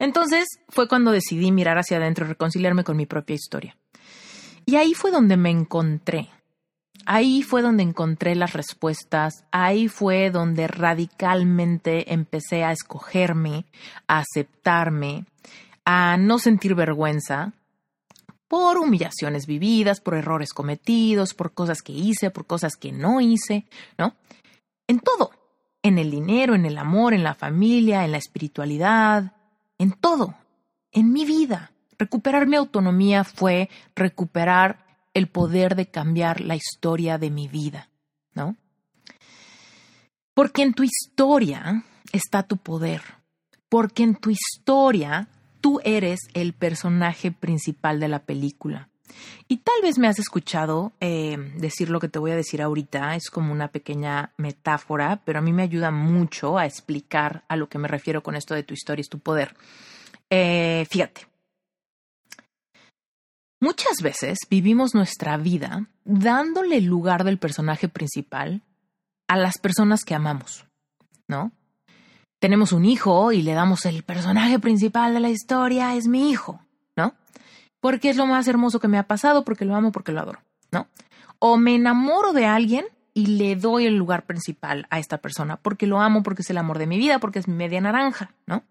Entonces 0.00 0.46
fue 0.68 0.88
cuando 0.88 1.12
decidí 1.12 1.52
mirar 1.52 1.78
hacia 1.78 1.98
adentro 1.98 2.24
y 2.24 2.30
reconciliarme 2.30 2.82
con 2.82 2.96
mi 2.96 3.06
propia 3.06 3.34
historia. 3.34 3.76
Y 4.66 4.76
ahí 4.76 4.94
fue 4.94 5.12
donde 5.12 5.36
me 5.36 5.50
encontré. 5.50 6.28
Ahí 7.06 7.42
fue 7.42 7.62
donde 7.62 7.84
encontré 7.84 8.34
las 8.34 8.52
respuestas, 8.52 9.44
ahí 9.52 9.88
fue 9.88 10.30
donde 10.30 10.66
radicalmente 10.66 12.12
empecé 12.12 12.64
a 12.64 12.72
escogerme, 12.72 13.64
a 14.08 14.18
aceptarme, 14.18 15.24
a 15.84 16.16
no 16.16 16.38
sentir 16.38 16.74
vergüenza 16.74 17.52
por 18.48 18.78
humillaciones 18.78 19.46
vividas, 19.46 20.00
por 20.00 20.14
errores 20.14 20.52
cometidos, 20.52 21.34
por 21.34 21.52
cosas 21.52 21.82
que 21.82 21.92
hice, 21.92 22.30
por 22.30 22.46
cosas 22.46 22.76
que 22.76 22.92
no 22.92 23.20
hice, 23.20 23.66
¿no? 23.98 24.16
En 24.86 25.00
todo, 25.00 25.30
en 25.82 25.98
el 25.98 26.10
dinero, 26.10 26.54
en 26.54 26.64
el 26.64 26.78
amor, 26.78 27.12
en 27.12 27.22
la 27.22 27.34
familia, 27.34 28.04
en 28.04 28.12
la 28.12 28.18
espiritualidad, 28.18 29.32
en 29.76 29.92
todo, 29.92 30.34
en 30.90 31.12
mi 31.12 31.26
vida. 31.26 31.72
Recuperar 31.98 32.46
mi 32.46 32.56
autonomía 32.56 33.22
fue 33.24 33.68
recuperar 33.94 34.86
el 35.12 35.28
poder 35.28 35.74
de 35.74 35.90
cambiar 35.90 36.40
la 36.40 36.56
historia 36.56 37.18
de 37.18 37.30
mi 37.30 37.48
vida, 37.48 37.90
¿no? 38.34 38.56
Porque 40.32 40.62
en 40.62 40.72
tu 40.72 40.84
historia 40.84 41.84
está 42.12 42.44
tu 42.44 42.56
poder, 42.56 43.02
porque 43.68 44.04
en 44.04 44.14
tu 44.14 44.30
historia 44.30 45.28
tú 45.68 45.82
eres 45.84 46.20
el 46.32 46.54
personaje 46.54 47.30
principal 47.30 48.00
de 48.00 48.08
la 48.08 48.20
película. 48.20 48.88
Y 49.48 49.58
tal 49.58 49.74
vez 49.82 49.98
me 49.98 50.08
has 50.08 50.18
escuchado 50.18 50.92
eh, 50.98 51.36
decir 51.56 51.90
lo 51.90 52.00
que 52.00 52.08
te 52.08 52.18
voy 52.18 52.30
a 52.30 52.36
decir 52.36 52.62
ahorita, 52.62 53.14
es 53.16 53.28
como 53.28 53.52
una 53.52 53.68
pequeña 53.68 54.32
metáfora, 54.38 55.20
pero 55.26 55.40
a 55.40 55.42
mí 55.42 55.52
me 55.52 55.64
ayuda 55.64 55.90
mucho 55.90 56.56
a 56.56 56.64
explicar 56.64 57.44
a 57.48 57.56
lo 57.56 57.68
que 57.68 57.76
me 57.76 57.86
refiero 57.86 58.22
con 58.22 58.34
esto 58.34 58.54
de 58.54 58.62
tu 58.62 58.72
historia 58.72 59.02
es 59.02 59.10
tu 59.10 59.18
poder. 59.18 59.54
Eh, 60.30 60.86
fíjate, 60.88 61.26
muchas 63.60 64.00
veces 64.02 64.38
vivimos 64.48 64.94
nuestra 64.94 65.36
vida 65.36 65.86
dándole 66.06 66.78
el 66.78 66.86
lugar 66.86 67.24
del 67.24 67.36
personaje 67.36 67.90
principal 67.90 68.62
a 69.26 69.36
las 69.36 69.58
personas 69.58 70.02
que 70.06 70.14
amamos, 70.14 70.64
¿no? 71.26 71.52
Tenemos 72.38 72.72
un 72.72 72.84
hijo 72.84 73.32
y 73.32 73.42
le 73.42 73.52
damos 73.52 73.84
el 73.86 74.02
personaje 74.02 74.58
principal 74.58 75.14
de 75.14 75.20
la 75.20 75.30
historia, 75.30 75.94
es 75.94 76.06
mi 76.06 76.30
hijo, 76.30 76.60
¿no? 76.96 77.14
Porque 77.80 78.10
es 78.10 78.16
lo 78.16 78.26
más 78.26 78.48
hermoso 78.48 78.80
que 78.80 78.88
me 78.88 78.98
ha 78.98 79.06
pasado, 79.06 79.44
porque 79.44 79.64
lo 79.64 79.74
amo, 79.74 79.92
porque 79.92 80.12
lo 80.12 80.20
adoro, 80.20 80.40
¿no? 80.70 80.88
O 81.38 81.56
me 81.56 81.74
enamoro 81.74 82.32
de 82.32 82.46
alguien 82.46 82.86
y 83.14 83.26
le 83.26 83.56
doy 83.56 83.86
el 83.86 83.96
lugar 83.96 84.26
principal 84.26 84.86
a 84.90 84.98
esta 84.98 85.18
persona, 85.18 85.56
porque 85.56 85.86
lo 85.86 86.00
amo, 86.00 86.22
porque 86.22 86.42
es 86.42 86.50
el 86.50 86.58
amor 86.58 86.78
de 86.78 86.86
mi 86.86 86.98
vida, 86.98 87.18
porque 87.18 87.38
es 87.38 87.48
mi 87.48 87.54
media 87.54 87.80
naranja, 87.80 88.32
¿no? 88.46 88.62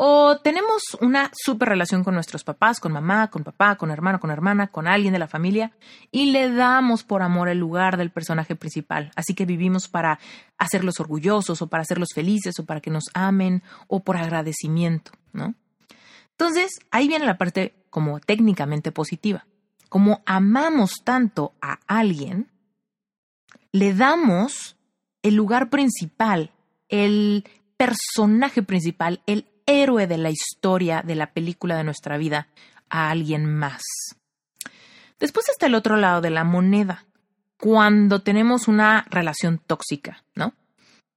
O 0.00 0.38
tenemos 0.38 0.80
una 1.00 1.28
super 1.34 1.70
relación 1.70 2.04
con 2.04 2.14
nuestros 2.14 2.44
papás, 2.44 2.78
con 2.78 2.92
mamá, 2.92 3.30
con 3.30 3.42
papá, 3.42 3.74
con 3.74 3.90
hermano, 3.90 4.20
con 4.20 4.30
hermana, 4.30 4.68
con 4.68 4.86
alguien 4.86 5.12
de 5.12 5.18
la 5.18 5.26
familia, 5.26 5.72
y 6.12 6.30
le 6.30 6.52
damos 6.52 7.02
por 7.02 7.20
amor 7.20 7.48
el 7.48 7.58
lugar 7.58 7.96
del 7.96 8.12
personaje 8.12 8.54
principal. 8.54 9.10
Así 9.16 9.34
que 9.34 9.44
vivimos 9.44 9.88
para 9.88 10.20
hacerlos 10.56 11.00
orgullosos, 11.00 11.62
o 11.62 11.66
para 11.66 11.82
hacerlos 11.82 12.10
felices, 12.14 12.60
o 12.60 12.64
para 12.64 12.80
que 12.80 12.92
nos 12.92 13.06
amen, 13.12 13.64
o 13.88 14.04
por 14.04 14.16
agradecimiento, 14.16 15.10
¿no? 15.32 15.56
Entonces, 16.30 16.78
ahí 16.92 17.08
viene 17.08 17.26
la 17.26 17.36
parte 17.36 17.74
como 17.90 18.20
técnicamente 18.20 18.92
positiva. 18.92 19.46
Como 19.88 20.22
amamos 20.26 20.92
tanto 21.02 21.54
a 21.60 21.80
alguien, 21.88 22.48
le 23.72 23.94
damos 23.94 24.76
el 25.22 25.34
lugar 25.34 25.70
principal, 25.70 26.52
el 26.88 27.48
personaje 27.76 28.62
principal, 28.62 29.22
el 29.26 29.48
héroe 29.68 30.06
de 30.06 30.18
la 30.18 30.30
historia 30.30 31.02
de 31.02 31.14
la 31.14 31.32
película 31.32 31.76
de 31.76 31.84
nuestra 31.84 32.16
vida 32.16 32.48
a 32.88 33.10
alguien 33.10 33.46
más. 33.46 33.82
Después 35.20 35.48
está 35.48 35.66
el 35.66 35.74
otro 35.74 35.96
lado 35.96 36.20
de 36.20 36.30
la 36.30 36.42
moneda, 36.42 37.04
cuando 37.58 38.22
tenemos 38.22 38.68
una 38.68 39.04
relación 39.10 39.58
tóxica, 39.58 40.24
¿no? 40.34 40.54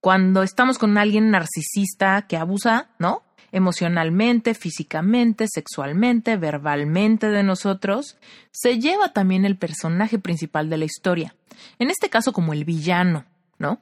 Cuando 0.01 0.43
estamos 0.43 0.79
con 0.79 0.97
alguien 0.97 1.29
narcisista 1.29 2.23
que 2.23 2.35
abusa, 2.35 2.89
¿no? 2.97 3.23
Emocionalmente, 3.51 4.55
físicamente, 4.55 5.45
sexualmente, 5.47 6.37
verbalmente 6.37 7.29
de 7.29 7.43
nosotros, 7.43 8.17
se 8.51 8.79
lleva 8.79 9.13
también 9.13 9.45
el 9.45 9.57
personaje 9.57 10.17
principal 10.17 10.69
de 10.69 10.77
la 10.77 10.85
historia. 10.85 11.35
En 11.77 11.91
este 11.91 12.09
caso 12.09 12.33
como 12.33 12.53
el 12.53 12.65
villano, 12.65 13.25
¿no? 13.59 13.79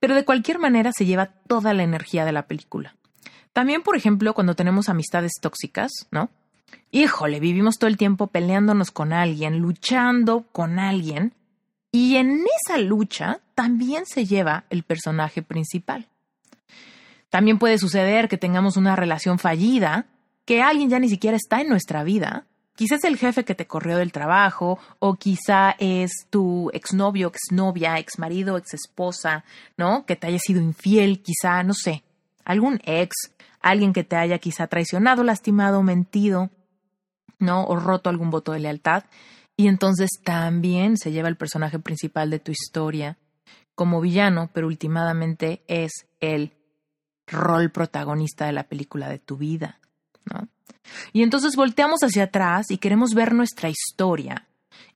Pero 0.00 0.14
de 0.14 0.24
cualquier 0.24 0.58
manera 0.58 0.90
se 0.92 1.06
lleva 1.06 1.26
toda 1.26 1.74
la 1.74 1.84
energía 1.84 2.24
de 2.24 2.32
la 2.32 2.46
película. 2.46 2.96
También, 3.52 3.82
por 3.82 3.96
ejemplo, 3.96 4.34
cuando 4.34 4.54
tenemos 4.54 4.88
amistades 4.88 5.32
tóxicas, 5.40 5.90
¿no? 6.10 6.30
Híjole, 6.92 7.40
vivimos 7.40 7.78
todo 7.78 7.88
el 7.88 7.96
tiempo 7.96 8.28
peleándonos 8.28 8.90
con 8.90 9.12
alguien, 9.12 9.58
luchando 9.58 10.46
con 10.52 10.78
alguien, 10.78 11.34
y 11.92 12.16
en 12.16 12.44
esa 12.62 12.78
lucha 12.78 13.40
también 13.54 14.06
se 14.06 14.24
lleva 14.24 14.64
el 14.70 14.84
personaje 14.84 15.42
principal. 15.42 16.06
También 17.28 17.58
puede 17.58 17.78
suceder 17.78 18.28
que 18.28 18.38
tengamos 18.38 18.76
una 18.76 18.96
relación 18.96 19.38
fallida, 19.38 20.06
que 20.44 20.62
alguien 20.62 20.90
ya 20.90 20.98
ni 20.98 21.08
siquiera 21.08 21.36
está 21.36 21.60
en 21.60 21.68
nuestra 21.68 22.02
vida. 22.04 22.46
Quizás 22.76 23.04
el 23.04 23.18
jefe 23.18 23.44
que 23.44 23.54
te 23.54 23.66
corrió 23.66 23.98
del 23.98 24.12
trabajo, 24.12 24.78
o 24.98 25.14
quizá 25.14 25.76
es 25.78 26.26
tu 26.30 26.70
exnovio, 26.72 27.28
exnovia, 27.28 27.98
exmarido, 27.98 28.56
exesposa, 28.56 29.44
¿no? 29.76 30.06
Que 30.06 30.16
te 30.16 30.28
haya 30.28 30.38
sido 30.38 30.60
infiel, 30.60 31.22
quizá, 31.22 31.62
no 31.62 31.74
sé, 31.74 32.02
algún 32.44 32.80
ex, 32.84 33.14
alguien 33.60 33.92
que 33.92 34.04
te 34.04 34.16
haya 34.16 34.38
quizá 34.38 34.66
traicionado, 34.66 35.22
lastimado, 35.22 35.82
mentido, 35.82 36.50
¿no? 37.38 37.64
O 37.64 37.76
roto 37.76 38.10
algún 38.10 38.30
voto 38.30 38.52
de 38.52 38.60
lealtad. 38.60 39.04
Y 39.56 39.68
entonces 39.68 40.10
también 40.24 40.96
se 40.96 41.12
lleva 41.12 41.28
el 41.28 41.36
personaje 41.36 41.78
principal 41.78 42.30
de 42.30 42.38
tu 42.38 42.50
historia 42.50 43.18
como 43.74 44.00
villano, 44.00 44.50
pero 44.52 44.66
últimamente 44.66 45.62
es 45.66 46.06
el 46.20 46.52
rol 47.26 47.70
protagonista 47.70 48.46
de 48.46 48.52
la 48.52 48.64
película 48.64 49.08
de 49.08 49.18
tu 49.18 49.36
vida, 49.36 49.78
¿no? 50.24 50.48
Y 51.12 51.22
entonces 51.22 51.56
volteamos 51.56 52.00
hacia 52.02 52.24
atrás 52.24 52.70
y 52.70 52.78
queremos 52.78 53.14
ver 53.14 53.32
nuestra 53.32 53.68
historia 53.68 54.46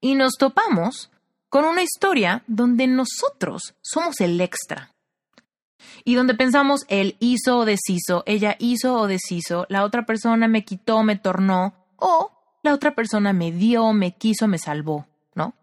y 0.01 0.15
nos 0.15 0.35
topamos 0.35 1.11
con 1.49 1.65
una 1.65 1.83
historia 1.83 2.43
donde 2.47 2.87
nosotros 2.87 3.75
somos 3.81 4.21
el 4.21 4.41
extra, 4.41 4.94
y 6.05 6.15
donde 6.15 6.35
pensamos 6.35 6.85
él 6.89 7.17
hizo 7.21 7.59
o 7.59 7.65
deshizo, 7.65 8.23
ella 8.27 8.57
hizo 8.59 8.95
o 8.95 9.07
deshizo, 9.07 9.67
la 9.69 9.85
otra 9.85 10.07
persona 10.07 10.49
me 10.49 10.65
quitó, 10.65 11.03
me 11.03 11.17
tornó, 11.17 11.75
o 11.97 12.31
la 12.63 12.75
otra 12.75 12.95
persona 12.95 13.33
me 13.33 13.53
dio, 13.53 13.93
me 13.93 14.17
quiso, 14.17 14.49
me 14.49 14.59
salvó, 14.59 15.07
¿no? 15.35 15.55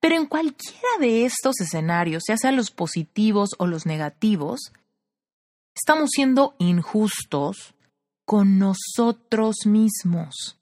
Pero 0.00 0.16
en 0.16 0.26
cualquiera 0.26 0.88
de 1.00 1.24
estos 1.24 1.60
escenarios, 1.60 2.24
ya 2.28 2.36
sean 2.36 2.56
los 2.56 2.70
positivos 2.70 3.50
o 3.58 3.66
los 3.66 3.86
negativos, 3.86 4.72
estamos 5.74 6.10
siendo 6.12 6.54
injustos 6.58 7.74
con 8.24 8.58
nosotros 8.58 9.56
mismos. 9.64 10.58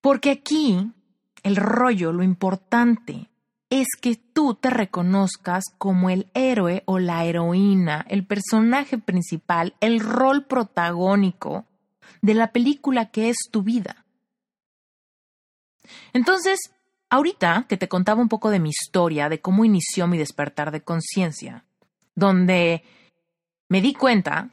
Porque 0.00 0.30
aquí 0.30 0.92
el 1.42 1.56
rollo, 1.56 2.12
lo 2.12 2.22
importante, 2.22 3.28
es 3.70 3.88
que 4.00 4.16
tú 4.16 4.54
te 4.54 4.70
reconozcas 4.70 5.64
como 5.76 6.10
el 6.10 6.30
héroe 6.34 6.82
o 6.86 6.98
la 6.98 7.24
heroína, 7.24 8.04
el 8.08 8.24
personaje 8.24 8.98
principal, 8.98 9.74
el 9.80 10.00
rol 10.00 10.44
protagónico 10.46 11.66
de 12.22 12.34
la 12.34 12.52
película 12.52 13.10
que 13.10 13.28
es 13.28 13.36
tu 13.50 13.62
vida. 13.62 14.04
Entonces, 16.12 16.58
ahorita 17.10 17.66
que 17.68 17.76
te 17.76 17.88
contaba 17.88 18.22
un 18.22 18.28
poco 18.28 18.50
de 18.50 18.58
mi 18.58 18.70
historia, 18.70 19.28
de 19.28 19.40
cómo 19.40 19.64
inició 19.64 20.06
mi 20.06 20.16
despertar 20.16 20.70
de 20.70 20.82
conciencia, 20.82 21.64
donde 22.14 22.82
me 23.68 23.82
di 23.82 23.92
cuenta 23.92 24.50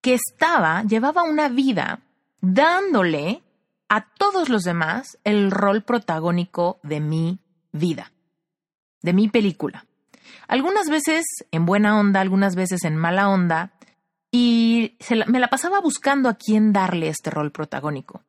que 0.00 0.14
estaba, 0.14 0.82
llevaba 0.84 1.22
una 1.22 1.48
vida 1.48 2.00
dándole 2.40 3.42
a 3.90 4.06
todos 4.14 4.48
los 4.48 4.62
demás 4.62 5.18
el 5.24 5.50
rol 5.50 5.82
protagónico 5.82 6.78
de 6.82 7.00
mi 7.00 7.40
vida 7.72 8.12
de 9.02 9.12
mi 9.12 9.28
película. 9.28 9.86
Algunas 10.46 10.88
veces 10.88 11.24
en 11.50 11.66
buena 11.66 11.98
onda, 11.98 12.20
algunas 12.20 12.54
veces 12.54 12.84
en 12.84 12.96
mala 12.96 13.28
onda, 13.28 13.72
y 14.30 14.96
me 15.26 15.38
la 15.38 15.48
pasaba 15.48 15.80
buscando 15.80 16.28
a 16.28 16.34
quién 16.34 16.72
darle 16.72 17.08
este 17.08 17.30
rol 17.30 17.50
protagónico. 17.50 18.22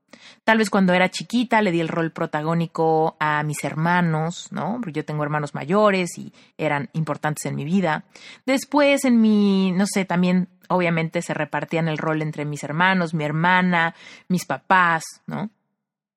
Tal 0.44 0.58
vez 0.58 0.70
cuando 0.70 0.94
era 0.94 1.10
chiquita 1.10 1.62
le 1.62 1.72
di 1.72 1.80
el 1.80 1.88
rol 1.88 2.12
protagónico 2.12 3.16
a 3.20 3.44
mis 3.44 3.64
hermanos, 3.64 4.48
¿no? 4.52 4.78
Porque 4.80 4.94
yo 4.94 5.06
tengo 5.06 5.24
hermanos 5.24 5.54
mayores 5.54 6.18
y 6.18 6.34
eran 6.58 6.90
importantes 6.94 7.46
en 7.46 7.56
mi 7.56 7.66
vida. 7.66 8.06
Después 8.46 9.06
en 9.06 9.22
mi, 9.22 9.72
no 9.72 9.86
sé, 9.86 10.06
también 10.06 10.50
obviamente 10.68 11.22
se 11.22 11.34
repartían 11.34 11.88
el 11.88 11.98
rol 11.98 12.22
entre 12.22 12.46
mis 12.46 12.64
hermanos, 12.64 13.14
mi 13.14 13.24
hermana, 13.24 13.96
mis 14.28 14.46
papás, 14.46 15.04
¿no? 15.26 15.50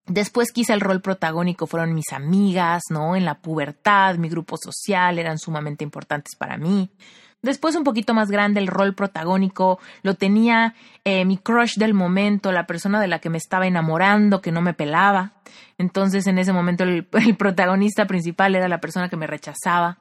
Después 0.07 0.51
quizá 0.53 0.75
el 0.75 0.81
rol 0.81 1.01
protagónico 1.01 1.67
fueron 1.67 1.95
mis 1.95 2.13
amigas, 2.13 2.83
¿no? 2.91 3.15
En 3.15 3.25
la 3.25 3.39
pubertad, 3.39 4.17
mi 4.17 4.29
grupo 4.29 4.57
social 4.57 5.19
eran 5.19 5.39
sumamente 5.39 5.85
importantes 5.85 6.35
para 6.37 6.57
mí. 6.57 6.91
Después, 7.43 7.75
un 7.75 7.83
poquito 7.83 8.15
más 8.15 8.31
grande, 8.31 8.61
el 8.61 8.69
rol 8.69 8.95
protagónico 8.95 9.81
lo 10.03 10.15
tenía 10.15 10.75
eh, 11.05 11.25
mi 11.25 11.39
crush 11.39 11.77
del 11.77 11.93
momento, 11.93 12.53
la 12.53 12.67
persona 12.67 13.01
de 13.01 13.09
la 13.09 13.19
que 13.19 13.31
me 13.31 13.39
estaba 13.39 13.67
enamorando, 13.67 14.41
que 14.41 14.53
no 14.53 14.61
me 14.61 14.75
pelaba. 14.75 15.33
Entonces, 15.77 16.29
en 16.29 16.39
ese 16.39 16.53
momento, 16.53 16.85
el, 16.85 17.05
protagonista 17.39 18.07
principal 18.07 18.55
era 18.55 18.69
la 18.69 18.81
persona 18.81 19.09
que 19.09 19.17
me 19.17 19.27
rechazaba. 19.27 19.99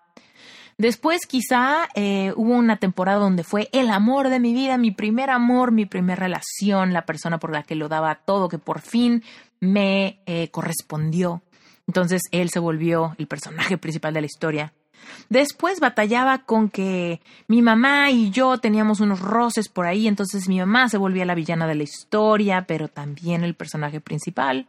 Después, 0.78 1.26
quizá 1.26 1.90
eh, 1.96 2.32
hubo 2.36 2.54
una 2.54 2.78
temporada 2.78 3.20
donde 3.20 3.44
fue 3.44 3.70
el 3.72 3.90
amor 3.90 4.30
de 4.30 4.40
mi 4.40 4.54
vida, 4.54 4.78
mi 4.78 4.92
primer 4.92 5.32
amor, 5.32 5.72
mi 5.72 5.86
primera 5.86 6.20
relación, 6.20 6.94
la 6.94 7.06
persona 7.06 7.40
por 7.40 7.52
la 7.52 7.64
que 7.64 7.76
lo 7.76 7.90
daba 7.90 8.16
todo, 8.16 8.50
que 8.50 8.60
por 8.60 8.82
fin 8.82 9.24
me 9.62 10.20
eh, 10.26 10.50
correspondió. 10.50 11.42
Entonces, 11.88 12.24
él 12.32 12.50
se 12.50 12.60
volvió 12.60 13.16
el 13.18 13.28
personaje 13.28 13.78
principal 13.78 14.14
de 14.14 14.22
la 14.22 14.28
historia. 14.28 14.74
Después 15.30 15.80
batallaba 15.80 16.40
con 16.40 16.70
que 16.70 17.22
mi 17.48 17.62
mamá 17.62 18.12
y 18.12 18.32
yo 18.32 18.58
teníamos 18.58 19.00
unos 19.00 19.20
roces 19.20 19.70
por 19.70 19.86
ahí, 19.88 20.08
entonces 20.08 20.48
mi 20.48 20.60
mamá 20.60 20.90
se 20.90 20.98
volvía 20.98 21.26
la 21.26 21.36
villana 21.36 21.68
de 21.68 21.76
la 21.76 21.84
historia, 21.84 22.66
pero 22.68 22.88
también 22.88 23.44
el 23.44 23.56
personaje 23.56 24.02
principal. 24.02 24.68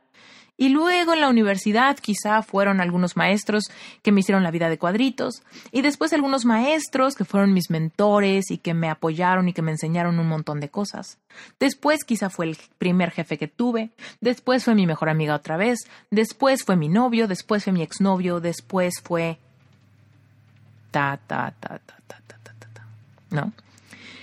Y 0.62 0.69
luego 0.69 1.12
en 1.12 1.21
la 1.21 1.28
universidad 1.28 1.99
quizá 1.99 2.40
fueron 2.40 2.81
algunos 2.81 3.16
maestros 3.16 3.64
que 4.00 4.12
me 4.12 4.21
hicieron 4.21 4.45
la 4.45 4.52
vida 4.52 4.69
de 4.69 4.78
cuadritos. 4.78 5.42
Y 5.73 5.83
después 5.83 6.12
algunos 6.12 6.45
maestros 6.45 7.16
que 7.16 7.25
fueron 7.25 7.52
mis 7.52 7.69
mentores 7.69 8.49
y 8.52 8.59
que 8.59 8.73
me 8.73 8.88
apoyaron 8.88 9.49
y 9.49 9.54
que 9.54 9.61
me 9.61 9.73
enseñaron 9.73 10.21
un 10.21 10.28
montón 10.28 10.61
de 10.61 10.69
cosas. 10.69 11.19
Después 11.59 12.04
quizá 12.04 12.31
fue 12.31 12.47
el 12.47 12.57
primer 12.78 13.11
jefe 13.11 13.38
que 13.38 13.49
tuve. 13.49 13.90
Después 14.21 14.62
fue 14.62 14.76
mi 14.76 14.87
mejor 14.87 15.09
amiga 15.09 15.35
otra 15.35 15.57
vez. 15.57 15.81
Después 16.12 16.62
fue 16.62 16.76
mi 16.76 16.88
novio. 16.88 17.26
Después 17.26 17.64
fue 17.64 17.73
mi 17.73 17.83
exnovio. 17.83 18.38
Después 18.38 19.00
fue... 19.02 19.38
Ta, 20.92 21.19
ta, 21.26 21.52
ta, 21.59 21.81
ta, 21.85 21.97
ta, 22.07 22.21
ta, 22.25 22.38
ta, 22.45 22.69
ta. 22.73 22.87
¿No? 23.31 23.52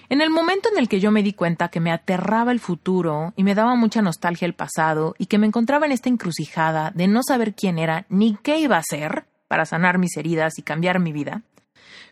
En 0.09 0.21
el 0.21 0.31
momento 0.31 0.69
en 0.71 0.79
el 0.79 0.89
que 0.89 0.99
yo 0.99 1.11
me 1.11 1.21
di 1.21 1.33
cuenta 1.33 1.69
que 1.69 1.79
me 1.79 1.91
aterraba 1.91 2.51
el 2.51 2.59
futuro 2.59 3.33
y 3.35 3.43
me 3.43 3.53
daba 3.53 3.75
mucha 3.75 4.01
nostalgia 4.01 4.47
el 4.47 4.55
pasado 4.55 5.13
y 5.19 5.27
que 5.27 5.37
me 5.37 5.45
encontraba 5.45 5.85
en 5.85 5.91
esta 5.91 6.09
encrucijada 6.09 6.91
de 6.95 7.07
no 7.07 7.21
saber 7.21 7.53
quién 7.53 7.77
era 7.77 8.07
ni 8.09 8.35
qué 8.41 8.57
iba 8.59 8.75
a 8.75 8.79
hacer 8.79 9.27
para 9.47 9.65
sanar 9.65 9.99
mis 9.99 10.17
heridas 10.17 10.57
y 10.57 10.63
cambiar 10.63 10.99
mi 10.99 11.11
vida, 11.11 11.43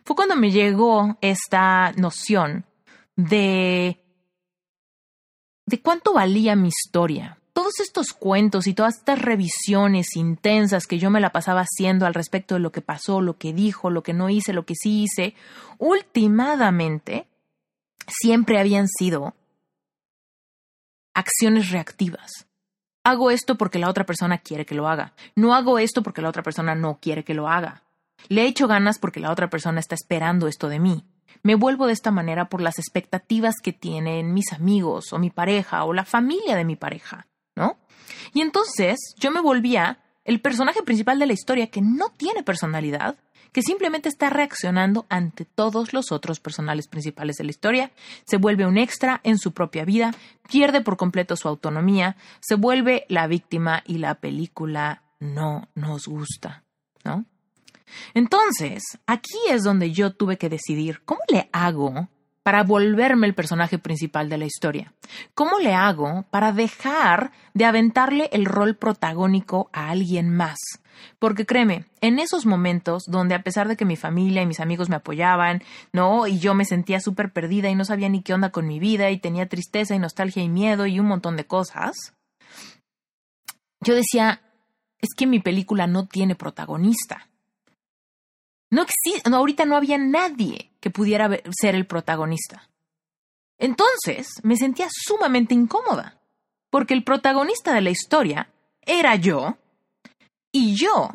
fue 0.03 0.15
cuando 0.15 0.35
me 0.35 0.51
llegó 0.51 1.17
esta 1.21 1.91
noción 1.97 2.65
de 3.15 3.99
de 5.65 5.81
cuánto 5.81 6.13
valía 6.13 6.55
mi 6.55 6.69
historia, 6.69 7.39
todos 7.51 7.79
estos 7.81 8.13
cuentos 8.13 8.67
y 8.67 8.73
todas 8.73 8.99
estas 8.99 9.19
revisiones 9.19 10.15
intensas 10.15 10.87
que 10.87 10.97
yo 10.97 11.09
me 11.09 11.19
la 11.19 11.31
pasaba 11.31 11.61
haciendo 11.61 12.05
al 12.05 12.13
respecto 12.13 12.55
de 12.55 12.61
lo 12.61 12.71
que 12.71 12.81
pasó, 12.81 13.19
lo 13.19 13.37
que 13.37 13.51
dijo, 13.51 13.89
lo 13.89 14.01
que 14.01 14.13
no 14.13 14.29
hice, 14.29 14.53
lo 14.53 14.65
que 14.65 14.75
sí 14.75 15.03
hice, 15.03 15.33
últimamente 15.77 17.27
siempre 18.07 18.59
habían 18.59 18.87
sido 18.87 19.35
acciones 21.13 21.71
reactivas. 21.71 22.47
Hago 23.03 23.31
esto 23.31 23.57
porque 23.57 23.79
la 23.79 23.89
otra 23.89 24.05
persona 24.05 24.37
quiere 24.37 24.65
que 24.65 24.75
lo 24.75 24.87
haga. 24.87 25.13
No 25.35 25.55
hago 25.55 25.79
esto 25.79 26.03
porque 26.03 26.21
la 26.21 26.29
otra 26.29 26.43
persona 26.43 26.75
no 26.75 26.99
quiere 26.99 27.23
que 27.23 27.33
lo 27.33 27.47
haga. 27.47 27.83
Le 28.27 28.43
he 28.43 28.47
hecho 28.47 28.67
ganas 28.67 28.99
porque 28.99 29.19
la 29.19 29.31
otra 29.31 29.49
persona 29.49 29.79
está 29.79 29.95
esperando 29.95 30.47
esto 30.47 30.67
de 30.67 30.79
mí. 30.79 31.05
Me 31.43 31.55
vuelvo 31.55 31.87
de 31.87 31.93
esta 31.93 32.11
manera 32.11 32.49
por 32.49 32.61
las 32.61 32.79
expectativas 32.79 33.55
que 33.63 33.73
tienen 33.73 34.33
mis 34.33 34.51
amigos 34.51 35.13
o 35.13 35.19
mi 35.19 35.29
pareja 35.29 35.85
o 35.85 35.93
la 35.93 36.03
familia 36.03 36.55
de 36.55 36.65
mi 36.65 36.75
pareja. 36.75 37.27
¿no? 37.55 37.77
Y 38.33 38.41
entonces 38.41 38.97
yo 39.17 39.31
me 39.31 39.41
volvía 39.41 39.99
el 40.23 40.41
personaje 40.41 40.83
principal 40.83 41.19
de 41.19 41.27
la 41.27 41.33
historia 41.33 41.67
que 41.67 41.81
no 41.81 42.09
tiene 42.09 42.43
personalidad, 42.43 43.17
que 43.57 43.63
simplemente 43.63 44.07
está 44.07 44.29
reaccionando 44.29 45.07
ante 45.09 45.43
todos 45.43 45.91
los 45.91 46.11
otros 46.11 46.39
personales 46.39 46.87
principales 46.87 47.37
de 47.37 47.43
la 47.43 47.49
historia, 47.49 47.91
se 48.23 48.37
vuelve 48.37 48.67
un 48.67 48.77
extra 48.77 49.19
en 49.23 49.39
su 49.39 49.51
propia 49.51 49.83
vida, 49.83 50.13
pierde 50.47 50.81
por 50.81 50.95
completo 50.95 51.35
su 51.35 51.47
autonomía, 51.47 52.17
se 52.39 52.53
vuelve 52.53 53.07
la 53.09 53.25
víctima 53.25 53.81
y 53.87 53.97
la 53.97 54.13
película 54.19 55.01
no 55.19 55.69
nos 55.73 56.05
gusta, 56.07 56.65
¿no? 57.03 57.25
Entonces, 58.13 58.83
aquí 59.07 59.39
es 59.49 59.63
donde 59.63 59.91
yo 59.91 60.13
tuve 60.13 60.37
que 60.37 60.49
decidir 60.49 61.01
cómo 61.03 61.21
le 61.27 61.49
hago 61.51 62.09
para 62.47 62.63
volverme 62.63 63.27
el 63.27 63.35
personaje 63.35 63.77
principal 63.77 64.29
de 64.29 64.37
la 64.37 64.45
historia? 64.45 64.93
¿Cómo 65.33 65.59
le 65.59 65.73
hago 65.73 66.23
para 66.31 66.53
dejar 66.53 67.33
de 67.53 67.65
aventarle 67.65 68.29
el 68.31 68.45
rol 68.45 68.77
protagónico 68.77 69.69
a 69.73 69.89
alguien 69.89 70.29
más? 70.29 70.57
Porque 71.19 71.45
créeme, 71.45 71.87
en 71.99 72.19
esos 72.19 72.45
momentos 72.45 73.03
donde 73.05 73.35
a 73.35 73.43
pesar 73.43 73.67
de 73.67 73.75
que 73.75 73.83
mi 73.83 73.97
familia 73.97 74.43
y 74.43 74.45
mis 74.45 74.61
amigos 74.61 74.87
me 74.87 74.95
apoyaban, 74.95 75.61
¿no? 75.91 76.25
Y 76.25 76.39
yo 76.39 76.53
me 76.53 76.63
sentía 76.63 77.01
súper 77.01 77.33
perdida 77.33 77.69
y 77.69 77.75
no 77.75 77.83
sabía 77.83 78.07
ni 78.07 78.21
qué 78.21 78.33
onda 78.33 78.49
con 78.49 78.65
mi 78.65 78.79
vida 78.79 79.11
y 79.11 79.19
tenía 79.19 79.49
tristeza 79.49 79.93
y 79.93 79.99
nostalgia 79.99 80.41
y 80.41 80.47
miedo 80.47 80.85
y 80.85 81.01
un 81.01 81.07
montón 81.07 81.35
de 81.35 81.45
cosas, 81.45 82.13
yo 83.81 83.93
decía, 83.93 84.39
es 84.99 85.09
que 85.17 85.27
mi 85.27 85.41
película 85.41 85.85
no 85.85 86.07
tiene 86.07 86.35
protagonista. 86.35 87.27
No 88.69 88.83
existe, 88.83 89.29
ahorita 89.29 89.65
no 89.65 89.75
había 89.75 89.97
nadie 89.97 90.71
pudiera 90.89 91.29
ser 91.51 91.75
el 91.75 91.85
protagonista. 91.85 92.69
Entonces 93.57 94.27
me 94.43 94.55
sentía 94.55 94.87
sumamente 94.89 95.53
incómoda, 95.53 96.19
porque 96.69 96.93
el 96.93 97.03
protagonista 97.03 97.73
de 97.73 97.81
la 97.81 97.89
historia 97.89 98.49
era 98.81 99.15
yo, 99.15 99.57
y 100.51 100.75
yo 100.75 101.11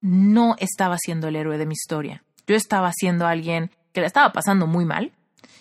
no 0.00 0.54
estaba 0.58 0.98
siendo 0.98 1.28
el 1.28 1.36
héroe 1.36 1.58
de 1.58 1.66
mi 1.66 1.72
historia. 1.72 2.22
Yo 2.46 2.54
estaba 2.54 2.92
siendo 2.92 3.26
alguien 3.26 3.70
que 3.92 4.00
la 4.00 4.06
estaba 4.06 4.32
pasando 4.32 4.66
muy 4.66 4.84
mal 4.84 5.12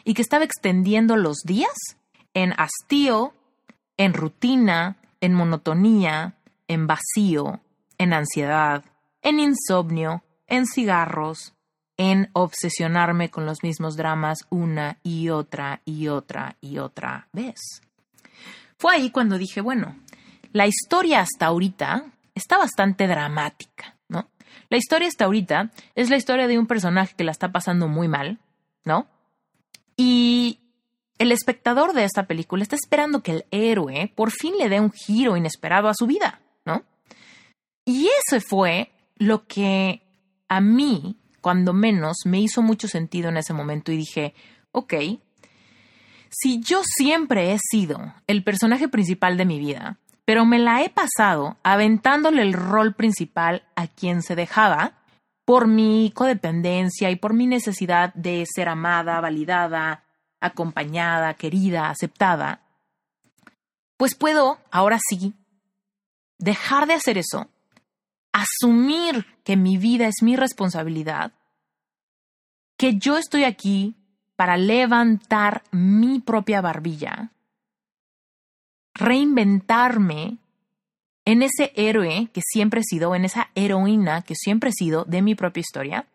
y 0.03 0.13
que 0.13 0.21
estaba 0.21 0.43
extendiendo 0.43 1.15
los 1.15 1.38
días 1.43 1.97
en 2.34 2.53
hastío, 2.58 3.34
en 3.97 4.13
rutina, 4.13 4.97
en 5.21 5.34
monotonía, 5.34 6.36
en 6.67 6.88
vacío, 6.88 7.62
en 7.97 8.13
ansiedad, 8.13 8.84
en 9.21 9.39
insomnio, 9.39 10.23
en 10.47 10.67
cigarros, 10.67 11.54
en 11.97 12.29
obsesionarme 12.34 13.29
con 13.29 13.45
los 13.45 13.63
mismos 13.63 13.95
dramas 13.95 14.39
una 14.49 14.97
y 15.03 15.29
otra 15.29 15.81
y 15.86 16.08
otra 16.08 16.58
y 16.62 16.77
otra 16.77 17.27
vez. 17.31 17.81
Fue 18.77 18.95
ahí 18.95 19.10
cuando 19.10 19.38
dije, 19.38 19.62
bueno, 19.62 19.95
la 20.51 20.67
historia 20.67 21.21
hasta 21.21 21.47
ahorita 21.47 22.05
está 22.34 22.58
bastante 22.58 23.08
dramática, 23.08 23.95
¿no? 24.10 24.29
La 24.69 24.77
historia 24.77 25.08
hasta 25.08 25.25
ahorita 25.25 25.71
es 25.95 26.10
la 26.10 26.17
historia 26.17 26.47
de 26.47 26.60
un 26.60 26.67
personaje 26.67 27.15
que 27.15 27.23
la 27.23 27.31
está 27.31 27.51
pasando 27.51 27.88
muy 27.88 28.08
mal, 28.08 28.39
¿no? 28.84 29.08
Y 29.95 30.60
el 31.17 31.31
espectador 31.31 31.93
de 31.93 32.03
esta 32.03 32.27
película 32.27 32.63
está 32.63 32.75
esperando 32.75 33.23
que 33.23 33.31
el 33.31 33.45
héroe 33.51 34.12
por 34.15 34.31
fin 34.31 34.58
le 34.58 34.69
dé 34.69 34.79
un 34.79 34.91
giro 34.91 35.38
inesperado 35.38 35.88
a 35.88 35.93
su 35.93 36.08
vida, 36.08 36.41
¿no? 36.65 36.84
Y 37.86 38.08
eso 38.08 38.41
fue 38.45 38.91
lo 39.17 39.47
que 39.47 40.01
a 40.47 40.60
mí, 40.60 41.17
cuando 41.45 41.73
menos, 41.73 42.21
me 42.25 42.39
hizo 42.39 42.63
mucho 42.63 42.88
sentido 42.88 43.29
en 43.29 43.38
ese 43.38 43.53
momento 43.53 43.91
y 43.91 43.97
dije, 43.97 44.34
ok, 44.71 44.95
si 46.31 46.60
yo 46.60 46.81
siempre 46.84 47.53
he 47.53 47.60
sido 47.60 48.15
el 48.25 48.43
personaje 48.43 48.88
principal 48.88 49.38
de 49.38 49.45
mi 49.45 49.60
vida, 49.60 49.99
pero 50.25 50.43
me 50.43 50.58
la 50.58 50.81
he 50.81 50.89
pasado 50.89 51.58
aventándole 51.62 52.41
el 52.41 52.53
rol 52.53 52.95
principal 52.95 53.62
a 53.75 53.86
quien 53.86 54.23
se 54.23 54.34
dejaba, 54.36 54.93
por 55.45 55.67
mi 55.67 56.12
codependencia 56.15 57.12
y 57.12 57.15
por 57.15 57.36
mi 57.36 57.45
necesidad 57.45 58.12
de 58.15 58.43
ser 58.51 58.67
amada, 58.67 59.21
validada, 59.21 60.03
acompañada, 60.41 61.36
querida, 61.36 61.91
aceptada, 61.91 62.62
pues 63.97 64.15
puedo, 64.15 64.58
ahora 64.71 64.97
sí, 65.12 65.36
dejar 66.39 66.88
de 66.88 66.95
hacer 66.95 67.19
eso 67.19 67.51
asumir 68.34 69.25
que 69.45 69.55
mi 69.55 69.77
vida 69.77 70.08
es 70.08 70.23
mi 70.23 70.36
responsabilidad, 70.36 71.31
que 72.77 72.97
yo 72.97 73.17
estoy 73.17 73.45
aquí 73.45 73.95
para 74.36 74.58
levantar 74.58 75.63
mi 75.71 76.19
propia 76.19 76.60
barbilla, 76.62 77.31
reinventarme 78.95 80.39
en 81.25 81.43
ese 81.43 81.71
héroe 81.75 82.29
que 82.34 82.41
siempre 82.43 82.81
he 82.81 82.84
sido, 82.84 83.13
en 83.15 83.23
esa 83.23 83.49
heroína 83.55 84.23
que 84.23 84.36
siempre 84.36 84.71
he 84.71 84.73
sido 84.73 85.05
de 85.05 85.21
mi 85.21 85.36
propia 85.36 85.62
historia, 85.62 86.08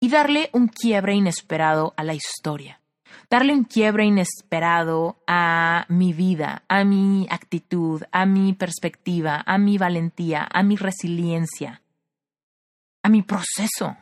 y 0.00 0.08
darle 0.08 0.48
un 0.52 0.68
quiebre 0.68 1.14
inesperado 1.14 1.94
a 1.96 2.04
la 2.04 2.14
historia. 2.14 2.80
Darle 3.28 3.54
un 3.54 3.64
quiebre 3.64 4.04
inesperado 4.04 5.16
a 5.26 5.84
mi 5.88 6.12
vida, 6.12 6.62
a 6.68 6.84
mi 6.84 7.26
actitud, 7.28 8.02
a 8.12 8.24
mi 8.24 8.52
perspectiva, 8.52 9.42
a 9.44 9.58
mi 9.58 9.78
valentía, 9.78 10.46
a 10.52 10.62
mi 10.62 10.76
resiliencia, 10.76 11.82
a 13.06 13.08
mi 13.08 13.22
proceso. 13.22 13.96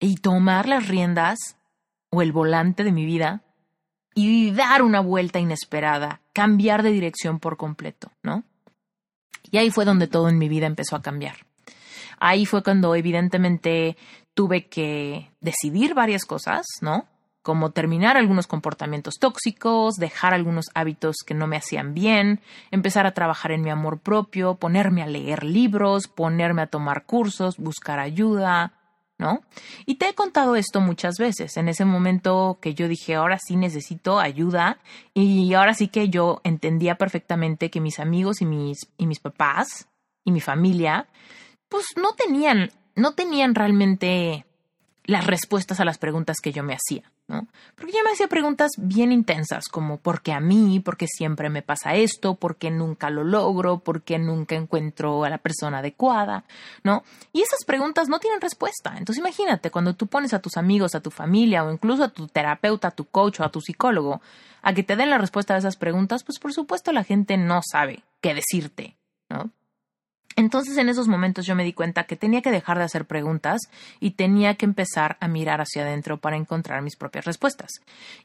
Y 0.00 0.16
tomar 0.16 0.66
las 0.66 0.88
riendas 0.88 1.38
o 2.10 2.22
el 2.22 2.32
volante 2.32 2.82
de 2.82 2.92
mi 2.92 3.04
vida 3.04 3.42
y 4.14 4.50
dar 4.50 4.82
una 4.82 5.00
vuelta 5.00 5.38
inesperada 5.38 6.22
cambiar 6.32 6.82
de 6.82 6.92
dirección 6.92 7.40
por 7.40 7.58
completo, 7.58 8.10
¿no? 8.22 8.44
Y 9.50 9.58
ahí 9.58 9.70
fue 9.70 9.84
donde 9.84 10.06
todo 10.06 10.30
en 10.30 10.38
mi 10.38 10.48
vida 10.48 10.66
empezó 10.66 10.96
a 10.96 11.02
cambiar. 11.02 11.46
Ahí 12.18 12.46
fue 12.46 12.62
cuando 12.62 12.94
evidentemente 12.94 13.98
tuve 14.32 14.66
que 14.68 15.30
decidir 15.40 15.92
varias 15.92 16.24
cosas, 16.24 16.64
¿no? 16.80 17.06
Como 17.42 17.70
terminar 17.70 18.16
algunos 18.16 18.46
comportamientos 18.46 19.14
tóxicos, 19.18 19.96
dejar 19.96 20.34
algunos 20.34 20.66
hábitos 20.74 21.16
que 21.26 21.34
no 21.34 21.46
me 21.46 21.56
hacían 21.56 21.94
bien, 21.94 22.40
empezar 22.70 23.06
a 23.06 23.14
trabajar 23.14 23.52
en 23.52 23.62
mi 23.62 23.70
amor 23.70 23.98
propio, 23.98 24.56
ponerme 24.56 25.02
a 25.02 25.06
leer 25.06 25.44
libros, 25.44 26.06
ponerme 26.06 26.62
a 26.62 26.66
tomar 26.66 27.06
cursos, 27.06 27.56
buscar 27.56 27.98
ayuda, 27.98 28.74
¿no? 29.18 29.42
Y 29.86 29.96
te 29.96 30.08
he 30.08 30.14
contado 30.14 30.56
esto 30.56 30.80
muchas 30.80 31.16
veces, 31.18 31.56
en 31.56 31.68
ese 31.68 31.84
momento 31.84 32.58
que 32.60 32.74
yo 32.74 32.88
dije, 32.88 33.14
ahora 33.14 33.38
sí 33.38 33.56
necesito 33.56 34.18
ayuda 34.18 34.78
y 35.14 35.52
ahora 35.54 35.74
sí 35.74 35.88
que 35.88 36.08
yo 36.08 36.40
entendía 36.44 36.96
perfectamente 36.96 37.70
que 37.70 37.80
mis 37.80 38.00
amigos 38.00 38.40
y 38.40 38.46
mis, 38.46 38.88
y 38.96 39.06
mis 39.06 39.20
papás 39.20 39.88
y 40.24 40.32
mi 40.32 40.40
familia, 40.40 41.06
pues 41.68 41.86
no 41.96 42.12
tenían, 42.14 42.70
no 42.96 43.14
tenían 43.14 43.54
realmente 43.54 44.46
las 45.04 45.26
respuestas 45.26 45.80
a 45.80 45.84
las 45.84 45.98
preguntas 45.98 46.38
que 46.42 46.52
yo 46.52 46.62
me 46.62 46.74
hacía. 46.74 47.10
Porque 47.76 47.92
yo 47.92 48.04
me 48.04 48.10
hacía 48.10 48.28
preguntas 48.28 48.72
bien 48.76 49.12
intensas, 49.12 49.68
como 49.68 49.98
¿por 49.98 50.22
qué 50.22 50.32
a 50.32 50.40
mí? 50.40 50.80
¿Por 50.80 50.96
qué 50.96 51.06
siempre 51.06 51.48
me 51.48 51.62
pasa 51.62 51.94
esto? 51.94 52.34
¿Por 52.34 52.56
qué 52.56 52.70
nunca 52.70 53.10
lo 53.10 53.24
logro? 53.24 53.78
¿Por 53.78 54.02
qué 54.02 54.18
nunca 54.18 54.54
encuentro 54.54 55.24
a 55.24 55.30
la 55.30 55.38
persona 55.38 55.78
adecuada? 55.78 56.44
¿No? 56.82 57.04
Y 57.32 57.42
esas 57.42 57.64
preguntas 57.66 58.08
no 58.08 58.18
tienen 58.18 58.40
respuesta. 58.40 58.94
Entonces 58.96 59.18
imagínate, 59.18 59.70
cuando 59.70 59.94
tú 59.94 60.06
pones 60.06 60.34
a 60.34 60.40
tus 60.40 60.56
amigos, 60.56 60.94
a 60.94 61.00
tu 61.00 61.10
familia 61.10 61.64
o 61.64 61.72
incluso 61.72 62.04
a 62.04 62.08
tu 62.08 62.26
terapeuta, 62.28 62.88
a 62.88 62.90
tu 62.90 63.04
coach 63.06 63.40
o 63.40 63.44
a 63.44 63.50
tu 63.50 63.60
psicólogo 63.60 64.20
a 64.62 64.74
que 64.74 64.82
te 64.82 64.96
den 64.96 65.10
la 65.10 65.18
respuesta 65.18 65.54
a 65.54 65.58
esas 65.58 65.76
preguntas, 65.76 66.24
pues 66.24 66.38
por 66.38 66.52
supuesto 66.52 66.92
la 66.92 67.04
gente 67.04 67.36
no 67.36 67.60
sabe 67.62 68.02
qué 68.20 68.34
decirte, 68.34 68.96
¿no? 69.28 69.50
Entonces 70.36 70.76
en 70.78 70.88
esos 70.88 71.08
momentos 71.08 71.46
yo 71.46 71.54
me 71.54 71.64
di 71.64 71.72
cuenta 71.72 72.04
que 72.04 72.16
tenía 72.16 72.40
que 72.40 72.50
dejar 72.50 72.78
de 72.78 72.84
hacer 72.84 73.06
preguntas 73.06 73.60
y 73.98 74.12
tenía 74.12 74.54
que 74.54 74.64
empezar 74.64 75.16
a 75.20 75.28
mirar 75.28 75.60
hacia 75.60 75.82
adentro 75.82 76.18
para 76.18 76.36
encontrar 76.36 76.82
mis 76.82 76.96
propias 76.96 77.24
respuestas. 77.24 77.70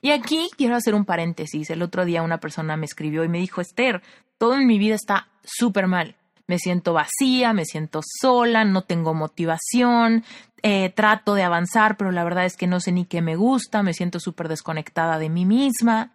Y 0.02 0.12
aquí 0.12 0.50
quiero 0.56 0.76
hacer 0.76 0.96
un 0.96 1.06
paréntesis. 1.06 1.70
El 1.70 1.82
otro 1.82 2.06
día 2.06 2.24
una 2.24 2.40
persona 2.40 2.78
me 2.78 2.86
escribió 2.86 3.24
y 3.24 3.30
me 3.30 3.40
dijo, 3.40 3.62
Esther, 3.62 4.02
todo 4.38 4.56
en 4.56 4.68
mi 4.68 4.78
vida 4.78 4.96
está 4.96 5.28
súper 5.44 5.88
mal. 5.88 6.16
Me 6.48 6.60
siento 6.60 6.94
vacía, 6.94 7.54
me 7.54 7.66
siento 7.66 8.02
sola, 8.22 8.66
no 8.66 8.84
tengo 8.84 9.16
motivación, 9.16 10.24
eh, 10.62 10.92
trato 10.96 11.34
de 11.34 11.44
avanzar, 11.44 11.98
pero 11.98 12.12
la 12.12 12.24
verdad 12.24 12.46
es 12.46 12.56
que 12.56 12.68
no 12.68 12.80
sé 12.80 12.92
ni 12.92 13.06
qué 13.06 13.22
me 13.22 13.36
gusta, 13.36 13.82
me 13.82 13.94
siento 13.94 14.20
súper 14.20 14.48
desconectada 14.48 15.18
de 15.18 15.30
mí 15.30 15.46
misma. 15.46 16.12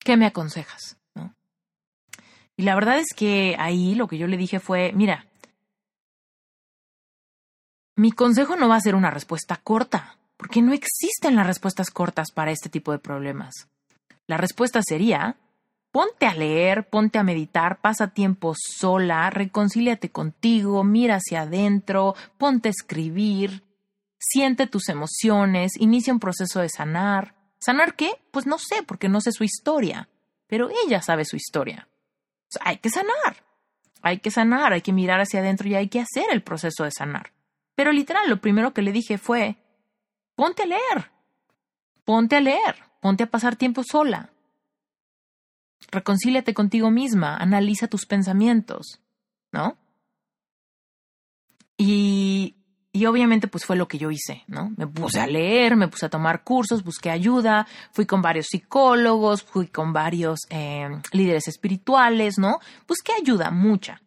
¿Qué 0.00 0.16
me 0.16 0.26
aconsejas? 0.26 0.96
Y 2.62 2.64
la 2.64 2.76
verdad 2.76 3.00
es 3.00 3.08
que 3.12 3.56
ahí 3.58 3.96
lo 3.96 4.06
que 4.06 4.18
yo 4.18 4.28
le 4.28 4.36
dije 4.36 4.60
fue, 4.60 4.92
mira, 4.92 5.26
mi 7.96 8.12
consejo 8.12 8.54
no 8.54 8.68
va 8.68 8.76
a 8.76 8.80
ser 8.80 8.94
una 8.94 9.10
respuesta 9.10 9.56
corta, 9.56 10.16
porque 10.36 10.62
no 10.62 10.72
existen 10.72 11.34
las 11.34 11.48
respuestas 11.48 11.90
cortas 11.90 12.30
para 12.30 12.52
este 12.52 12.68
tipo 12.68 12.92
de 12.92 13.00
problemas. 13.00 13.66
La 14.28 14.36
respuesta 14.36 14.80
sería, 14.80 15.38
ponte 15.90 16.26
a 16.26 16.34
leer, 16.34 16.88
ponte 16.88 17.18
a 17.18 17.24
meditar, 17.24 17.80
pasa 17.80 18.14
tiempo 18.14 18.54
sola, 18.56 19.28
reconcíliate 19.30 20.12
contigo, 20.12 20.84
mira 20.84 21.16
hacia 21.16 21.40
adentro, 21.40 22.14
ponte 22.38 22.68
a 22.68 22.70
escribir, 22.70 23.64
siente 24.20 24.68
tus 24.68 24.88
emociones, 24.88 25.72
inicia 25.80 26.12
un 26.12 26.20
proceso 26.20 26.60
de 26.60 26.68
sanar. 26.68 27.34
¿Sanar 27.58 27.96
qué? 27.96 28.12
Pues 28.30 28.46
no 28.46 28.58
sé, 28.58 28.84
porque 28.84 29.08
no 29.08 29.20
sé 29.20 29.32
su 29.32 29.42
historia, 29.42 30.08
pero 30.46 30.68
ella 30.86 31.02
sabe 31.02 31.24
su 31.24 31.34
historia 31.34 31.88
hay 32.60 32.78
que 32.78 32.90
sanar. 32.90 33.44
Hay 34.02 34.18
que 34.18 34.30
sanar, 34.30 34.72
hay 34.72 34.82
que 34.82 34.92
mirar 34.92 35.20
hacia 35.20 35.40
adentro 35.40 35.68
y 35.68 35.74
hay 35.74 35.88
que 35.88 36.00
hacer 36.00 36.26
el 36.30 36.42
proceso 36.42 36.84
de 36.84 36.90
sanar. 36.90 37.32
Pero 37.74 37.92
literal, 37.92 38.28
lo 38.28 38.40
primero 38.40 38.74
que 38.74 38.82
le 38.82 38.92
dije 38.92 39.16
fue, 39.16 39.56
ponte 40.34 40.64
a 40.64 40.66
leer, 40.66 41.10
ponte 42.04 42.36
a 42.36 42.40
leer, 42.40 42.76
ponte 43.00 43.24
a 43.24 43.30
pasar 43.30 43.56
tiempo 43.56 43.82
sola. 43.84 44.30
Reconcíliate 45.90 46.52
contigo 46.52 46.90
misma, 46.90 47.36
analiza 47.36 47.86
tus 47.86 48.06
pensamientos, 48.06 49.00
¿no? 49.52 49.76
Y 51.76 52.56
y 52.92 53.06
obviamente 53.06 53.48
pues 53.48 53.64
fue 53.64 53.76
lo 53.76 53.88
que 53.88 53.96
yo 53.96 54.10
hice, 54.10 54.44
¿no? 54.46 54.72
Me 54.76 54.86
puse 54.86 55.18
a 55.18 55.26
leer, 55.26 55.76
me 55.76 55.88
puse 55.88 56.06
a 56.06 56.10
tomar 56.10 56.44
cursos, 56.44 56.84
busqué 56.84 57.10
ayuda, 57.10 57.66
fui 57.90 58.04
con 58.04 58.20
varios 58.20 58.48
psicólogos, 58.48 59.42
fui 59.42 59.68
con 59.68 59.94
varios 59.94 60.40
eh, 60.50 60.88
líderes 61.12 61.48
espirituales, 61.48 62.38
¿no? 62.38 62.58
Busqué 62.86 63.12
ayuda, 63.18 63.50
mucha. 63.50 64.02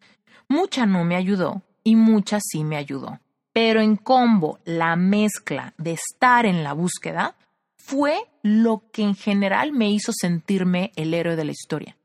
Mucha 0.48 0.86
no 0.86 1.04
me 1.04 1.16
ayudó 1.16 1.62
y 1.82 1.96
mucha 1.96 2.38
sí 2.40 2.62
me 2.62 2.76
ayudó. 2.76 3.18
Pero 3.52 3.80
en 3.80 3.96
combo, 3.96 4.60
la 4.64 4.94
mezcla 4.94 5.74
de 5.78 5.92
estar 5.92 6.46
en 6.46 6.62
la 6.62 6.72
búsqueda 6.72 7.34
fue 7.76 8.16
lo 8.42 8.84
que 8.92 9.02
en 9.02 9.16
general 9.16 9.72
me 9.72 9.90
hizo 9.90 10.12
sentirme 10.12 10.92
el 10.94 11.12
héroe 11.12 11.34
de 11.34 11.44
la 11.44 11.52
historia. 11.52 11.96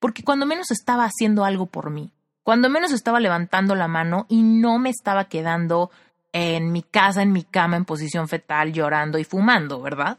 Porque 0.00 0.22
cuando 0.22 0.44
menos 0.44 0.70
estaba 0.70 1.04
haciendo 1.04 1.44
algo 1.44 1.66
por 1.66 1.90
mí, 1.90 2.12
cuando 2.42 2.70
menos 2.70 2.92
estaba 2.92 3.18
levantando 3.18 3.74
la 3.74 3.88
mano 3.88 4.26
y 4.28 4.42
no 4.42 4.78
me 4.78 4.90
estaba 4.90 5.24
quedando 5.24 5.90
en 6.32 6.72
mi 6.72 6.82
casa, 6.82 7.22
en 7.22 7.32
mi 7.32 7.44
cama, 7.44 7.76
en 7.76 7.84
posición 7.84 8.28
fetal, 8.28 8.72
llorando 8.72 9.18
y 9.18 9.24
fumando, 9.24 9.80
¿verdad? 9.80 10.18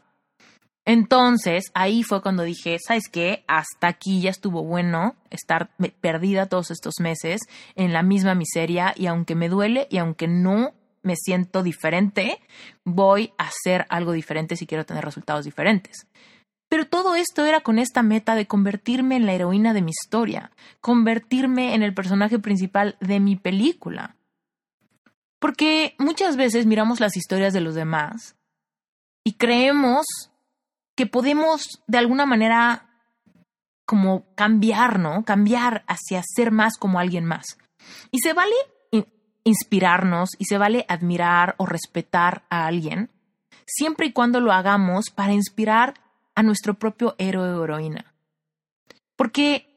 Entonces, 0.84 1.64
ahí 1.74 2.02
fue 2.02 2.22
cuando 2.22 2.44
dije, 2.44 2.78
¿sabes 2.78 3.10
qué? 3.12 3.44
Hasta 3.46 3.88
aquí 3.88 4.22
ya 4.22 4.30
estuvo 4.30 4.64
bueno 4.64 5.16
estar 5.28 5.68
perdida 6.00 6.46
todos 6.46 6.70
estos 6.70 6.94
meses 7.00 7.42
en 7.74 7.92
la 7.92 8.02
misma 8.02 8.34
miseria 8.34 8.94
y 8.96 9.06
aunque 9.06 9.34
me 9.34 9.50
duele 9.50 9.86
y 9.90 9.98
aunque 9.98 10.28
no 10.28 10.72
me 11.02 11.14
siento 11.16 11.62
diferente, 11.62 12.40
voy 12.84 13.32
a 13.36 13.48
hacer 13.48 13.86
algo 13.90 14.12
diferente 14.12 14.56
si 14.56 14.66
quiero 14.66 14.86
tener 14.86 15.04
resultados 15.04 15.44
diferentes. 15.44 16.06
Pero 16.68 16.86
todo 16.86 17.16
esto 17.16 17.44
era 17.44 17.60
con 17.60 17.78
esta 17.78 18.02
meta 18.02 18.34
de 18.34 18.46
convertirme 18.46 19.16
en 19.16 19.26
la 19.26 19.32
heroína 19.32 19.74
de 19.74 19.82
mi 19.82 19.90
historia, 19.90 20.52
convertirme 20.80 21.74
en 21.74 21.82
el 21.82 21.94
personaje 21.94 22.38
principal 22.38 22.96
de 23.00 23.20
mi 23.20 23.36
película. 23.36 24.16
Porque 25.38 25.94
muchas 25.98 26.36
veces 26.36 26.66
miramos 26.66 27.00
las 27.00 27.16
historias 27.16 27.52
de 27.52 27.60
los 27.60 27.74
demás 27.74 28.36
y 29.24 29.34
creemos 29.34 30.06
que 30.96 31.06
podemos 31.06 31.82
de 31.86 31.98
alguna 31.98 32.26
manera 32.26 32.88
como 33.86 34.34
cambiar. 34.34 35.00
Cambiar 35.24 35.84
hacia 35.86 36.22
ser 36.22 36.50
más 36.50 36.76
como 36.76 36.98
alguien 36.98 37.24
más. 37.24 37.58
Y 38.10 38.18
se 38.18 38.32
vale 38.32 38.54
inspirarnos 39.48 40.30
y 40.38 40.44
se 40.44 40.58
vale 40.58 40.84
admirar 40.88 41.54
o 41.58 41.66
respetar 41.66 42.44
a 42.50 42.66
alguien, 42.66 43.10
siempre 43.66 44.06
y 44.06 44.12
cuando 44.12 44.40
lo 44.40 44.52
hagamos 44.52 45.10
para 45.10 45.32
inspirar 45.32 45.94
a 46.34 46.42
nuestro 46.42 46.74
propio 46.74 47.14
héroe 47.18 47.54
o 47.54 47.64
heroína. 47.64 48.14
Porque 49.16 49.67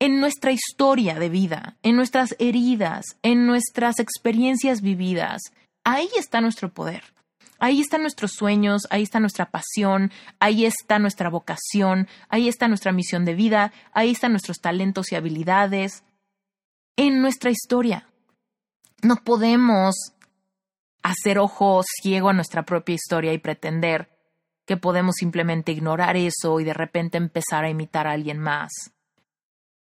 en 0.00 0.18
nuestra 0.18 0.50
historia 0.50 1.14
de 1.18 1.28
vida, 1.28 1.76
en 1.82 1.94
nuestras 1.94 2.34
heridas, 2.38 3.04
en 3.22 3.46
nuestras 3.46 4.00
experiencias 4.00 4.80
vividas. 4.80 5.42
Ahí 5.84 6.08
está 6.16 6.40
nuestro 6.40 6.72
poder. 6.72 7.04
Ahí 7.58 7.82
están 7.82 8.00
nuestros 8.00 8.32
sueños, 8.32 8.88
ahí 8.88 9.02
está 9.02 9.20
nuestra 9.20 9.50
pasión, 9.50 10.10
ahí 10.38 10.64
está 10.64 10.98
nuestra 10.98 11.28
vocación, 11.28 12.08
ahí 12.30 12.48
está 12.48 12.68
nuestra 12.68 12.90
misión 12.90 13.26
de 13.26 13.34
vida, 13.34 13.74
ahí 13.92 14.12
están 14.12 14.32
nuestros 14.32 14.60
talentos 14.60 15.12
y 15.12 15.16
habilidades. 15.16 16.02
En 16.96 17.20
nuestra 17.20 17.50
historia. 17.50 18.08
No 19.02 19.16
podemos 19.16 19.94
hacer 21.02 21.38
ojo 21.38 21.82
ciego 21.84 22.30
a 22.30 22.34
nuestra 22.34 22.62
propia 22.62 22.94
historia 22.94 23.34
y 23.34 23.38
pretender 23.38 24.08
que 24.66 24.78
podemos 24.78 25.16
simplemente 25.16 25.72
ignorar 25.72 26.16
eso 26.16 26.60
y 26.60 26.64
de 26.64 26.74
repente 26.74 27.18
empezar 27.18 27.64
a 27.64 27.70
imitar 27.70 28.06
a 28.06 28.12
alguien 28.12 28.38
más 28.38 28.70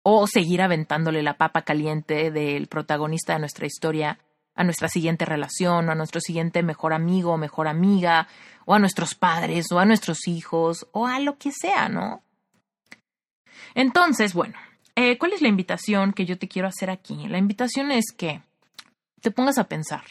o 0.04 0.28
seguir 0.28 0.62
aventándole 0.62 1.24
la 1.24 1.38
papa 1.38 1.64
caliente 1.64 2.30
del 2.30 2.68
protagonista 2.68 3.34
de 3.34 3.40
nuestra 3.40 3.66
historia 3.66 4.20
a 4.56 4.64
nuestra 4.64 4.88
siguiente 4.88 5.26
relación, 5.26 5.90
o 5.90 5.92
a 5.92 5.96
nuestro 5.96 6.22
siguiente 6.22 6.62
mejor 6.62 6.94
amigo 6.94 7.32
o 7.32 7.38
mejor 7.38 7.68
amiga, 7.68 8.28
o 8.66 8.74
a 8.76 8.80
nuestros 8.80 9.16
padres, 9.16 9.72
o 9.72 9.80
a 9.80 9.86
nuestros 9.86 10.28
hijos, 10.28 10.88
o 10.92 11.08
a 11.08 11.20
lo 11.20 11.38
que 11.38 11.52
sea, 11.52 11.90
¿no? 11.90 12.22
Entonces, 13.74 14.34
bueno, 14.34 14.56
eh, 14.96 15.18
¿cuál 15.18 15.34
es 15.34 15.42
la 15.42 15.48
invitación 15.48 16.14
que 16.14 16.26
yo 16.26 16.38
te 16.38 16.48
quiero 16.48 16.68
hacer 16.68 16.90
aquí? 16.90 17.28
La 17.28 17.40
invitación 17.40 17.92
es 17.92 18.12
que 18.16 18.44
te 19.22 19.32
pongas 19.32 19.58
a 19.58 19.68
pensar, 19.68 20.04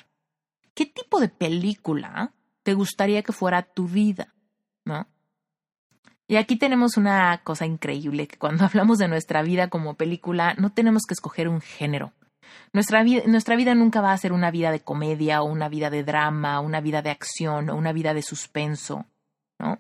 ¿qué 0.75 0.87
tipo 0.87 1.21
de 1.21 1.29
película 1.29 2.33
te 2.63 2.75
gustaría 2.75 3.23
que 3.23 3.33
fuera 3.33 3.63
tu 3.63 3.87
vida? 3.87 4.35
¿No? 4.85 5.07
Y 6.29 6.37
aquí 6.37 6.57
tenemos 6.57 6.97
una 6.97 7.39
cosa 7.45 7.67
increíble, 7.67 8.27
que 8.27 8.39
cuando 8.39 8.65
hablamos 8.67 8.99
de 8.99 9.09
nuestra 9.09 9.43
vida 9.43 9.69
como 9.69 9.95
película, 9.95 10.55
no 10.59 10.71
tenemos 10.71 11.03
que 11.07 11.15
escoger 11.15 11.49
un 11.49 11.61
género. 11.61 12.13
Nuestra 12.73 13.03
vida, 13.03 13.23
nuestra 13.27 13.57
vida 13.57 13.75
nunca 13.75 14.01
va 14.01 14.13
a 14.13 14.19
ser 14.19 14.33
una 14.33 14.51
vida 14.51 14.71
de 14.71 14.81
comedia 14.81 15.43
o 15.43 15.47
una 15.47 15.69
vida 15.69 15.91
de 15.91 16.05
drama, 16.05 16.61
una 16.61 16.81
vida 16.81 17.03
de 17.03 17.11
acción 17.11 17.71
o 17.71 17.77
una 17.77 17.93
vida 17.93 18.15
de 18.15 18.23
suspenso, 18.23 19.07
¿no? 19.59 19.79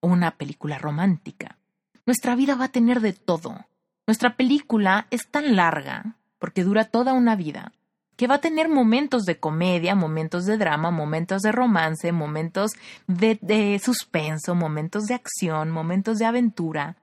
O 0.00 0.08
una 0.08 0.32
película 0.32 0.78
romántica. 0.78 1.58
nuestra 2.06 2.34
vida 2.34 2.54
va 2.54 2.66
a 2.66 2.72
tener 2.72 3.00
de 3.00 3.14
todo. 3.14 3.66
Nuestra 4.06 4.36
película 4.36 5.06
es 5.10 5.30
tan 5.30 5.56
larga, 5.56 6.16
porque 6.38 6.62
dura 6.62 6.84
toda 6.84 7.14
una 7.14 7.36
vida, 7.36 7.72
que 8.16 8.26
va 8.26 8.36
a 8.36 8.40
tener 8.40 8.68
momentos 8.68 9.24
de 9.24 9.38
comedia, 9.38 9.94
momentos 9.94 10.46
de 10.46 10.56
drama, 10.56 10.90
momentos 10.90 11.42
de 11.42 11.52
romance, 11.52 12.12
momentos 12.12 12.72
de, 13.06 13.80
suspenso, 13.82 14.54
momentos 14.54 15.04
de 15.04 15.14
acción, 15.14 15.70
momentos 15.70 16.18
de 16.18 16.24
aventura. 16.24 16.96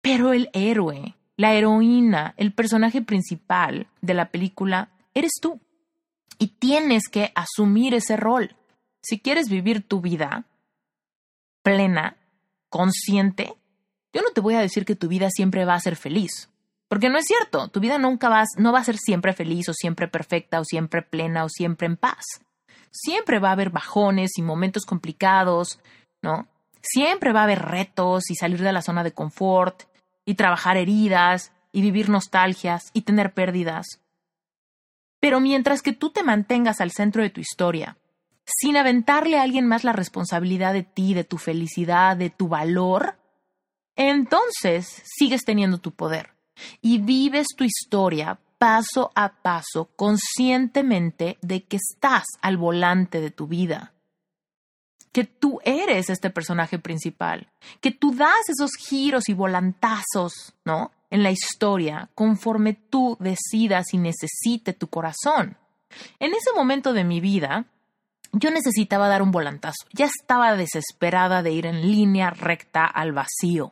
Pero 0.00 0.32
el 0.32 0.50
héroe, 0.52 1.16
la 1.36 1.54
heroína, 1.54 2.34
el 2.36 2.52
personaje 2.52 3.02
principal 3.02 3.86
de 4.00 4.14
la 4.14 4.30
película, 4.30 4.90
eres 5.14 5.32
tú. 5.40 5.60
Y 6.38 6.48
tienes 6.48 7.08
que 7.08 7.32
asumir 7.34 7.94
ese 7.94 8.16
rol. 8.16 8.56
Si 9.02 9.20
quieres 9.20 9.48
vivir 9.48 9.86
tu 9.86 10.00
vida 10.00 10.46
plena, 11.62 12.16
consciente, 12.68 13.54
yo 14.12 14.22
no 14.22 14.30
te 14.30 14.40
voy 14.40 14.54
a 14.54 14.60
decir 14.60 14.84
que 14.84 14.96
tu 14.96 15.08
vida 15.08 15.28
siempre 15.30 15.64
va 15.64 15.74
a 15.74 15.80
ser 15.80 15.96
feliz. 15.96 16.48
Porque 16.88 17.08
no 17.08 17.18
es 17.18 17.24
cierto, 17.24 17.68
tu 17.68 17.80
vida 17.80 17.98
nunca 17.98 18.28
va, 18.28 18.44
no 18.58 18.72
va 18.72 18.80
a 18.80 18.84
ser 18.84 18.96
siempre 18.98 19.32
feliz 19.32 19.68
o 19.68 19.72
siempre 19.74 20.08
perfecta 20.08 20.60
o 20.60 20.64
siempre 20.64 21.02
plena 21.02 21.44
o 21.44 21.48
siempre 21.48 21.86
en 21.86 21.96
paz. 21.96 22.24
Siempre 22.90 23.38
va 23.38 23.48
a 23.48 23.52
haber 23.52 23.70
bajones 23.70 24.38
y 24.38 24.42
momentos 24.42 24.84
complicados, 24.84 25.80
¿no? 26.22 26.46
Siempre 26.82 27.32
va 27.32 27.40
a 27.40 27.44
haber 27.44 27.62
retos 27.62 28.30
y 28.30 28.36
salir 28.36 28.60
de 28.60 28.72
la 28.72 28.82
zona 28.82 29.02
de 29.02 29.12
confort 29.12 29.84
y 30.24 30.34
trabajar 30.34 30.76
heridas 30.76 31.52
y 31.72 31.80
vivir 31.80 32.10
nostalgias 32.10 32.90
y 32.92 33.02
tener 33.02 33.32
pérdidas. 33.32 34.00
Pero 35.18 35.40
mientras 35.40 35.80
que 35.80 35.94
tú 35.94 36.10
te 36.10 36.22
mantengas 36.22 36.80
al 36.80 36.92
centro 36.92 37.22
de 37.22 37.30
tu 37.30 37.40
historia, 37.40 37.96
sin 38.44 38.76
aventarle 38.76 39.38
a 39.38 39.42
alguien 39.42 39.66
más 39.66 39.82
la 39.82 39.94
responsabilidad 39.94 40.74
de 40.74 40.82
ti, 40.82 41.14
de 41.14 41.24
tu 41.24 41.38
felicidad, 41.38 42.16
de 42.16 42.28
tu 42.28 42.48
valor, 42.48 43.16
entonces 43.96 45.02
sigues 45.04 45.44
teniendo 45.44 45.78
tu 45.78 45.92
poder 45.92 46.33
y 46.80 46.98
vives 46.98 47.48
tu 47.56 47.64
historia 47.64 48.38
paso 48.58 49.10
a 49.14 49.32
paso 49.42 49.90
conscientemente 49.96 51.38
de 51.42 51.64
que 51.64 51.76
estás 51.76 52.24
al 52.40 52.56
volante 52.56 53.20
de 53.20 53.30
tu 53.30 53.46
vida 53.46 53.94
que 55.14 55.22
tú 55.22 55.60
eres 55.62 56.10
este 56.10 56.28
personaje 56.28 56.80
principal, 56.80 57.48
que 57.80 57.92
tú 57.92 58.12
das 58.16 58.48
esos 58.48 58.72
giros 58.76 59.28
y 59.28 59.32
volantazos, 59.32 60.54
¿no? 60.64 60.90
En 61.08 61.22
la 61.22 61.30
historia, 61.30 62.10
conforme 62.16 62.72
tú 62.72 63.16
decidas 63.20 63.94
y 63.94 63.98
necesite 63.98 64.72
tu 64.72 64.88
corazón. 64.88 65.56
En 66.18 66.34
ese 66.34 66.52
momento 66.52 66.92
de 66.92 67.04
mi 67.04 67.20
vida, 67.20 67.66
yo 68.32 68.50
necesitaba 68.50 69.06
dar 69.06 69.22
un 69.22 69.30
volantazo. 69.30 69.86
Ya 69.92 70.06
estaba 70.06 70.56
desesperada 70.56 71.44
de 71.44 71.52
ir 71.52 71.66
en 71.66 71.82
línea 71.82 72.30
recta 72.30 72.84
al 72.84 73.12
vacío. 73.12 73.70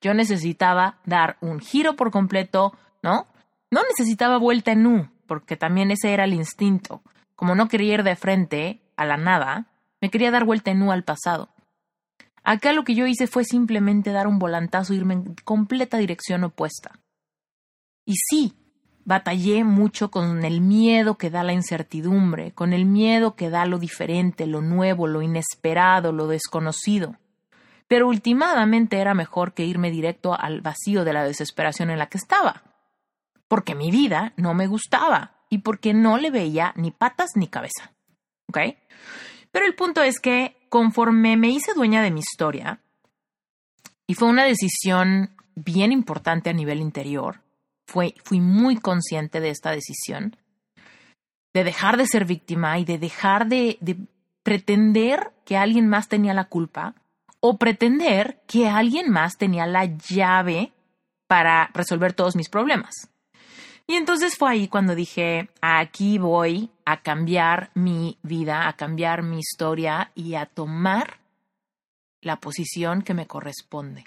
Yo 0.00 0.14
necesitaba 0.14 0.98
dar 1.04 1.36
un 1.40 1.60
giro 1.60 1.96
por 1.96 2.10
completo, 2.10 2.72
¿no? 3.02 3.26
No 3.70 3.80
necesitaba 3.88 4.38
vuelta 4.38 4.72
en 4.72 4.86
U, 4.86 5.08
porque 5.26 5.56
también 5.56 5.90
ese 5.90 6.12
era 6.12 6.24
el 6.24 6.34
instinto. 6.34 7.02
Como 7.36 7.54
no 7.54 7.68
quería 7.68 7.94
ir 7.94 8.02
de 8.02 8.16
frente 8.16 8.82
a 8.96 9.04
la 9.04 9.16
nada, 9.16 9.66
me 10.00 10.10
quería 10.10 10.30
dar 10.30 10.44
vuelta 10.44 10.70
en 10.70 10.82
U 10.82 10.92
al 10.92 11.04
pasado. 11.04 11.48
Acá 12.42 12.72
lo 12.72 12.84
que 12.84 12.94
yo 12.94 13.06
hice 13.06 13.26
fue 13.26 13.44
simplemente 13.44 14.12
dar 14.12 14.26
un 14.26 14.38
volantazo 14.38 14.92
e 14.92 14.96
irme 14.96 15.14
en 15.14 15.34
completa 15.44 15.96
dirección 15.96 16.44
opuesta. 16.44 17.00
Y 18.04 18.16
sí, 18.16 18.54
batallé 19.04 19.64
mucho 19.64 20.10
con 20.10 20.44
el 20.44 20.60
miedo 20.60 21.16
que 21.16 21.30
da 21.30 21.42
la 21.42 21.54
incertidumbre, 21.54 22.52
con 22.52 22.72
el 22.72 22.84
miedo 22.84 23.34
que 23.34 23.50
da 23.50 23.64
lo 23.64 23.78
diferente, 23.78 24.46
lo 24.46 24.60
nuevo, 24.60 25.06
lo 25.06 25.22
inesperado, 25.22 26.12
lo 26.12 26.26
desconocido. 26.26 27.16
Pero 27.88 28.08
últimamente 28.08 28.98
era 28.98 29.14
mejor 29.14 29.54
que 29.54 29.64
irme 29.64 29.90
directo 29.90 30.38
al 30.38 30.60
vacío 30.60 31.04
de 31.04 31.12
la 31.12 31.24
desesperación 31.24 31.90
en 31.90 31.98
la 31.98 32.08
que 32.08 32.18
estaba. 32.18 32.62
Porque 33.48 33.74
mi 33.74 33.90
vida 33.90 34.32
no 34.36 34.54
me 34.54 34.66
gustaba 34.66 35.32
y 35.50 35.58
porque 35.58 35.92
no 35.92 36.16
le 36.18 36.30
veía 36.30 36.72
ni 36.76 36.90
patas 36.90 37.30
ni 37.34 37.46
cabeza. 37.46 37.92
¿Ok? 38.48 38.58
Pero 39.50 39.66
el 39.66 39.74
punto 39.74 40.02
es 40.02 40.18
que 40.18 40.56
conforme 40.68 41.36
me 41.36 41.48
hice 41.48 41.74
dueña 41.74 42.02
de 42.02 42.10
mi 42.10 42.20
historia, 42.20 42.80
y 44.06 44.14
fue 44.14 44.28
una 44.28 44.44
decisión 44.44 45.30
bien 45.54 45.92
importante 45.92 46.50
a 46.50 46.54
nivel 46.54 46.80
interior, 46.80 47.40
fui 47.86 48.40
muy 48.40 48.76
consciente 48.76 49.40
de 49.40 49.50
esta 49.50 49.70
decisión, 49.70 50.36
de 51.54 51.64
dejar 51.64 51.96
de 51.96 52.06
ser 52.06 52.24
víctima 52.24 52.78
y 52.78 52.84
de 52.84 52.98
dejar 52.98 53.46
de, 53.46 53.78
de 53.80 53.96
pretender 54.42 55.32
que 55.44 55.56
alguien 55.56 55.88
más 55.88 56.08
tenía 56.08 56.34
la 56.34 56.46
culpa 56.46 56.94
o 57.46 57.58
pretender 57.58 58.40
que 58.46 58.70
alguien 58.70 59.10
más 59.10 59.36
tenía 59.36 59.66
la 59.66 59.84
llave 59.84 60.72
para 61.26 61.68
resolver 61.74 62.14
todos 62.14 62.36
mis 62.36 62.48
problemas. 62.48 63.10
Y 63.86 63.96
entonces 63.96 64.38
fue 64.38 64.50
ahí 64.50 64.66
cuando 64.66 64.94
dije, 64.94 65.50
aquí 65.60 66.16
voy 66.16 66.70
a 66.86 67.02
cambiar 67.02 67.70
mi 67.74 68.16
vida, 68.22 68.66
a 68.66 68.72
cambiar 68.72 69.22
mi 69.22 69.40
historia 69.40 70.10
y 70.14 70.36
a 70.36 70.46
tomar 70.46 71.20
la 72.22 72.36
posición 72.36 73.02
que 73.02 73.12
me 73.12 73.26
corresponde. 73.26 74.04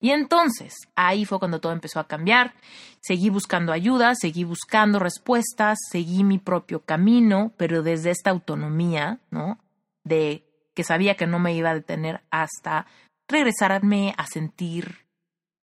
Y 0.00 0.12
entonces, 0.12 0.72
ahí 0.94 1.26
fue 1.26 1.38
cuando 1.38 1.60
todo 1.60 1.72
empezó 1.72 2.00
a 2.00 2.08
cambiar. 2.08 2.54
Seguí 3.02 3.28
buscando 3.28 3.72
ayuda, 3.74 4.14
seguí 4.14 4.44
buscando 4.44 4.98
respuestas, 4.98 5.76
seguí 5.90 6.24
mi 6.24 6.38
propio 6.38 6.80
camino, 6.80 7.52
pero 7.58 7.82
desde 7.82 8.10
esta 8.10 8.30
autonomía, 8.30 9.18
¿no? 9.30 9.58
De 10.02 10.49
que 10.74 10.84
sabía 10.84 11.16
que 11.16 11.26
no 11.26 11.38
me 11.38 11.54
iba 11.54 11.70
a 11.70 11.74
detener 11.74 12.22
hasta 12.30 12.86
regresarme 13.28 14.14
a 14.16 14.26
sentir 14.26 15.06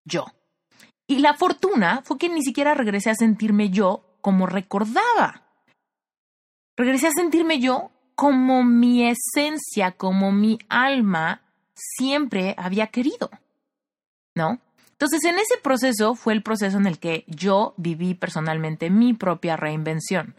yo. 0.05 0.27
Y 1.09 1.19
la 1.19 1.35
fortuna 1.35 2.03
fue 2.05 2.19
que 2.19 2.29
ni 2.29 2.43
siquiera 2.43 2.75
regresé 2.75 3.11
a 3.11 3.15
sentirme 3.15 3.71
yo 3.71 4.19
como 4.21 4.47
recordaba. 4.47 5.43
Regresé 6.77 7.09
a 7.09 7.13
sentirme 7.13 7.61
yo 7.61 7.91
como 8.15 8.65
mi 8.65 9.09
esencia, 9.09 9.93
como 9.93 10.33
mi 10.33 10.59
alma 10.69 11.43
siempre 11.75 12.55
había 12.59 12.89
querido. 12.89 13.31
¿No? 14.35 14.61
Entonces, 14.91 15.25
en 15.25 15.39
ese 15.39 15.59
proceso 15.63 16.15
fue 16.15 16.33
el 16.33 16.43
proceso 16.43 16.79
en 16.79 16.87
el 16.87 16.99
que 16.99 17.25
yo 17.29 17.75
viví 17.77 18.15
personalmente 18.15 18.89
mi 18.89 19.13
propia 19.13 19.57
reinvención, 19.57 20.35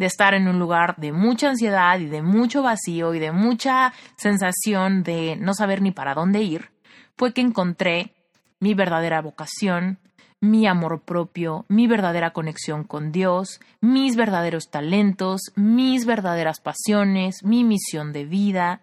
de 0.00 0.06
estar 0.06 0.32
en 0.32 0.48
un 0.48 0.58
lugar 0.58 0.96
de 0.96 1.12
mucha 1.12 1.50
ansiedad 1.50 1.98
y 1.98 2.06
de 2.06 2.22
mucho 2.22 2.62
vacío 2.62 3.12
y 3.12 3.18
de 3.18 3.32
mucha 3.32 3.92
sensación 4.16 5.02
de 5.02 5.36
no 5.36 5.52
saber 5.52 5.82
ni 5.82 5.90
para 5.90 6.14
dónde 6.14 6.40
ir, 6.40 6.70
fue 7.18 7.34
que 7.34 7.42
encontré 7.42 8.14
mi 8.60 8.72
verdadera 8.72 9.20
vocación, 9.20 9.98
mi 10.40 10.66
amor 10.66 11.02
propio, 11.02 11.66
mi 11.68 11.86
verdadera 11.86 12.30
conexión 12.30 12.84
con 12.84 13.12
Dios, 13.12 13.60
mis 13.82 14.16
verdaderos 14.16 14.70
talentos, 14.70 15.52
mis 15.54 16.06
verdaderas 16.06 16.60
pasiones, 16.60 17.44
mi 17.44 17.62
misión 17.62 18.14
de 18.14 18.24
vida. 18.24 18.80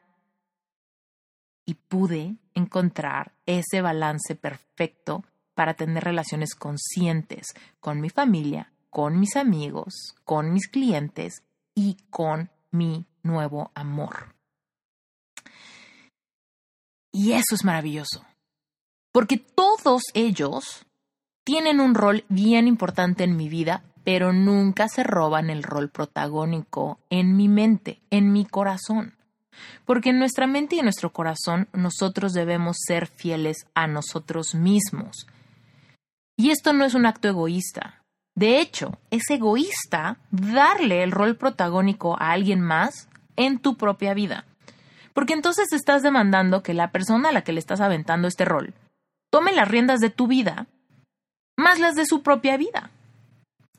Y 1.65 1.73
pude 1.73 2.35
encontrar 2.53 3.31
ese 3.47 3.81
balance 3.81 4.35
perfecto 4.35 5.23
para 5.55 5.73
tener 5.73 6.03
relaciones 6.03 6.53
conscientes 6.53 7.55
con 7.79 8.01
mi 8.01 8.11
familia, 8.11 8.71
con 8.97 9.19
mis 9.19 9.35
amigos, 9.35 10.15
con 10.23 10.51
mis 10.51 10.67
clientes 10.67 11.43
y 11.75 11.97
con 12.09 12.49
mi 12.71 13.05
nuevo 13.21 13.69
amor. 13.75 14.33
Y 17.11 17.33
eso 17.33 17.53
es 17.53 17.63
maravilloso, 17.63 18.25
porque 19.11 19.37
todos 19.37 20.01
ellos 20.15 20.87
tienen 21.43 21.79
un 21.79 21.93
rol 21.93 22.25
bien 22.27 22.67
importante 22.67 23.23
en 23.23 23.37
mi 23.37 23.49
vida, 23.49 23.83
pero 24.03 24.33
nunca 24.33 24.87
se 24.89 25.03
roban 25.03 25.51
el 25.51 25.61
rol 25.61 25.91
protagónico 25.91 26.97
en 27.11 27.35
mi 27.35 27.47
mente, 27.47 28.01
en 28.09 28.31
mi 28.33 28.45
corazón. 28.45 29.13
Porque 29.85 30.09
en 30.09 30.17
nuestra 30.17 30.47
mente 30.47 30.75
y 30.75 30.79
en 30.79 30.85
nuestro 30.85 31.13
corazón 31.13 31.67
nosotros 31.71 32.33
debemos 32.33 32.77
ser 32.79 33.05
fieles 33.05 33.67
a 33.75 33.85
nosotros 33.85 34.55
mismos. 34.55 35.27
Y 36.35 36.49
esto 36.49 36.73
no 36.73 36.83
es 36.83 36.95
un 36.95 37.05
acto 37.05 37.27
egoísta. 37.27 37.96
De 38.37 38.61
hecho, 38.61 38.99
es 39.09 39.23
egoísta 39.31 40.19
darle 40.29 41.01
el 41.01 41.11
rol 41.11 41.37
protagónico 41.37 42.15
a 42.21 42.33
alguien 42.33 42.61
más 42.61 43.09
en 43.35 43.57
tu 43.57 43.77
propia 43.77 44.13
vida. 44.13 44.45
Porque 45.15 45.33
entonces 45.33 45.73
estás 45.73 46.03
demandando 46.03 46.61
que 46.61 46.75
la 46.75 46.91
persona 46.91 47.29
a 47.29 47.31
la 47.31 47.41
que 47.41 47.51
le 47.51 47.59
estás 47.59 47.81
aventando 47.81 48.27
este 48.27 48.45
rol 48.45 48.75
tome 49.31 49.53
las 49.53 49.67
riendas 49.67 50.01
de 50.01 50.11
tu 50.11 50.27
vida 50.27 50.67
más 51.57 51.79
las 51.79 51.95
de 51.95 52.05
su 52.05 52.21
propia 52.21 52.57
vida. 52.57 52.91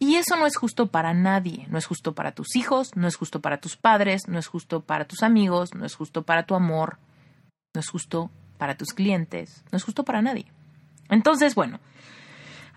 Y 0.00 0.16
eso 0.16 0.34
no 0.34 0.44
es 0.44 0.56
justo 0.56 0.88
para 0.88 1.14
nadie, 1.14 1.68
no 1.70 1.78
es 1.78 1.86
justo 1.86 2.16
para 2.16 2.32
tus 2.32 2.56
hijos, 2.56 2.96
no 2.96 3.06
es 3.06 3.14
justo 3.14 3.40
para 3.40 3.58
tus 3.58 3.76
padres, 3.76 4.26
no 4.26 4.40
es 4.40 4.48
justo 4.48 4.80
para 4.80 5.04
tus 5.04 5.22
amigos, 5.22 5.72
no 5.72 5.86
es 5.86 5.94
justo 5.94 6.24
para 6.24 6.46
tu 6.46 6.56
amor, 6.56 6.98
no 7.74 7.80
es 7.80 7.88
justo 7.88 8.28
para 8.58 8.76
tus 8.76 8.88
clientes, 8.88 9.62
no 9.70 9.76
es 9.76 9.84
justo 9.84 10.02
para 10.02 10.20
nadie. 10.20 10.46
Entonces, 11.08 11.54
bueno, 11.54 11.78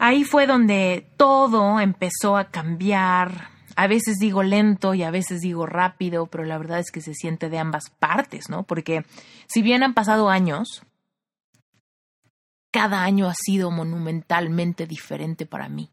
ahí 0.02 0.24
fue 0.26 0.48
donde 0.48 1.08
todo 1.16 1.80
empezó 1.80 2.36
a 2.36 2.50
cambiar. 2.50 3.50
A 3.76 3.88
veces 3.88 4.18
digo 4.20 4.44
lento 4.44 4.94
y 4.96 5.04
a 5.04 5.12
veces 5.12 5.40
digo 5.40 5.66
rápido, 5.66 6.26
pero 6.26 6.44
la 6.44 6.58
verdad 6.58 6.80
es 6.80 6.92
que 6.92 7.02
se 7.02 7.14
siente 7.14 7.50
de 7.50 7.60
ambas 7.60 7.90
partes, 7.90 8.50
¿no? 8.50 8.64
Porque 8.64 9.06
si 9.48 9.62
bien 9.62 9.84
han 9.84 9.94
pasado 9.94 10.30
años, 10.30 10.84
Cada 12.72 13.04
año 13.04 13.28
ha 13.28 13.34
sido 13.36 13.70
monumentalmente 13.70 14.88
diferente 14.88 15.46
para 15.46 15.68
mí. 15.68 15.90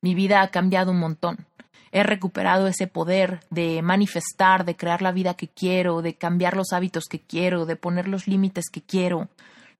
Mi 0.00 0.14
vida 0.14 0.40
ha 0.40 0.50
cambiado 0.52 0.92
un 0.92 1.00
montón. 1.00 1.46
He 1.90 2.04
recuperado 2.04 2.68
ese 2.68 2.86
poder 2.86 3.40
de 3.50 3.82
manifestar, 3.82 4.64
de 4.64 4.76
crear 4.76 5.02
la 5.02 5.10
vida 5.12 5.34
que 5.34 5.48
quiero, 5.48 6.00
de 6.00 6.14
cambiar 6.14 6.56
los 6.56 6.72
hábitos 6.72 7.04
que 7.10 7.18
quiero, 7.20 7.66
de 7.66 7.76
poner 7.76 8.06
los 8.06 8.28
límites 8.28 8.70
que 8.70 8.82
quiero, 8.82 9.28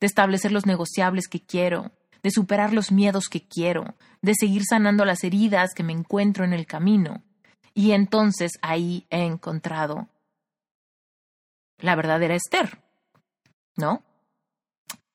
de 0.00 0.06
establecer 0.06 0.50
los 0.50 0.66
negociables 0.66 1.28
que 1.28 1.40
quiero, 1.40 1.92
de 2.22 2.30
superar 2.30 2.72
los 2.72 2.92
miedos 2.92 3.28
que 3.28 3.46
quiero, 3.46 3.94
de 4.20 4.34
seguir 4.38 4.62
sanando 4.64 5.04
las 5.04 5.24
heridas 5.24 5.70
que 5.74 5.82
me 5.82 5.92
encuentro 5.92 6.44
en 6.44 6.52
el 6.52 6.66
camino. 6.66 7.22
Y 7.74 7.92
entonces 7.92 8.52
ahí 8.62 9.06
he 9.10 9.24
encontrado 9.24 10.08
la 11.78 11.96
verdadera 11.96 12.34
Esther. 12.34 12.78
¿No? 13.76 14.02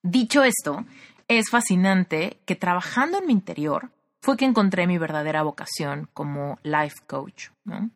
Dicho 0.01 0.43
esto, 0.43 0.85
es 1.27 1.49
fascinante 1.49 2.39
que 2.45 2.55
trabajando 2.55 3.19
en 3.19 3.27
mi 3.27 3.33
interior 3.33 3.91
fue 4.21 4.35
que 4.35 4.45
encontré 4.45 4.87
mi 4.87 4.97
verdadera 4.97 5.43
vocación 5.43 6.09
como 6.13 6.59
life 6.63 6.97
coach. 7.05 7.49
¿no? 7.65 7.91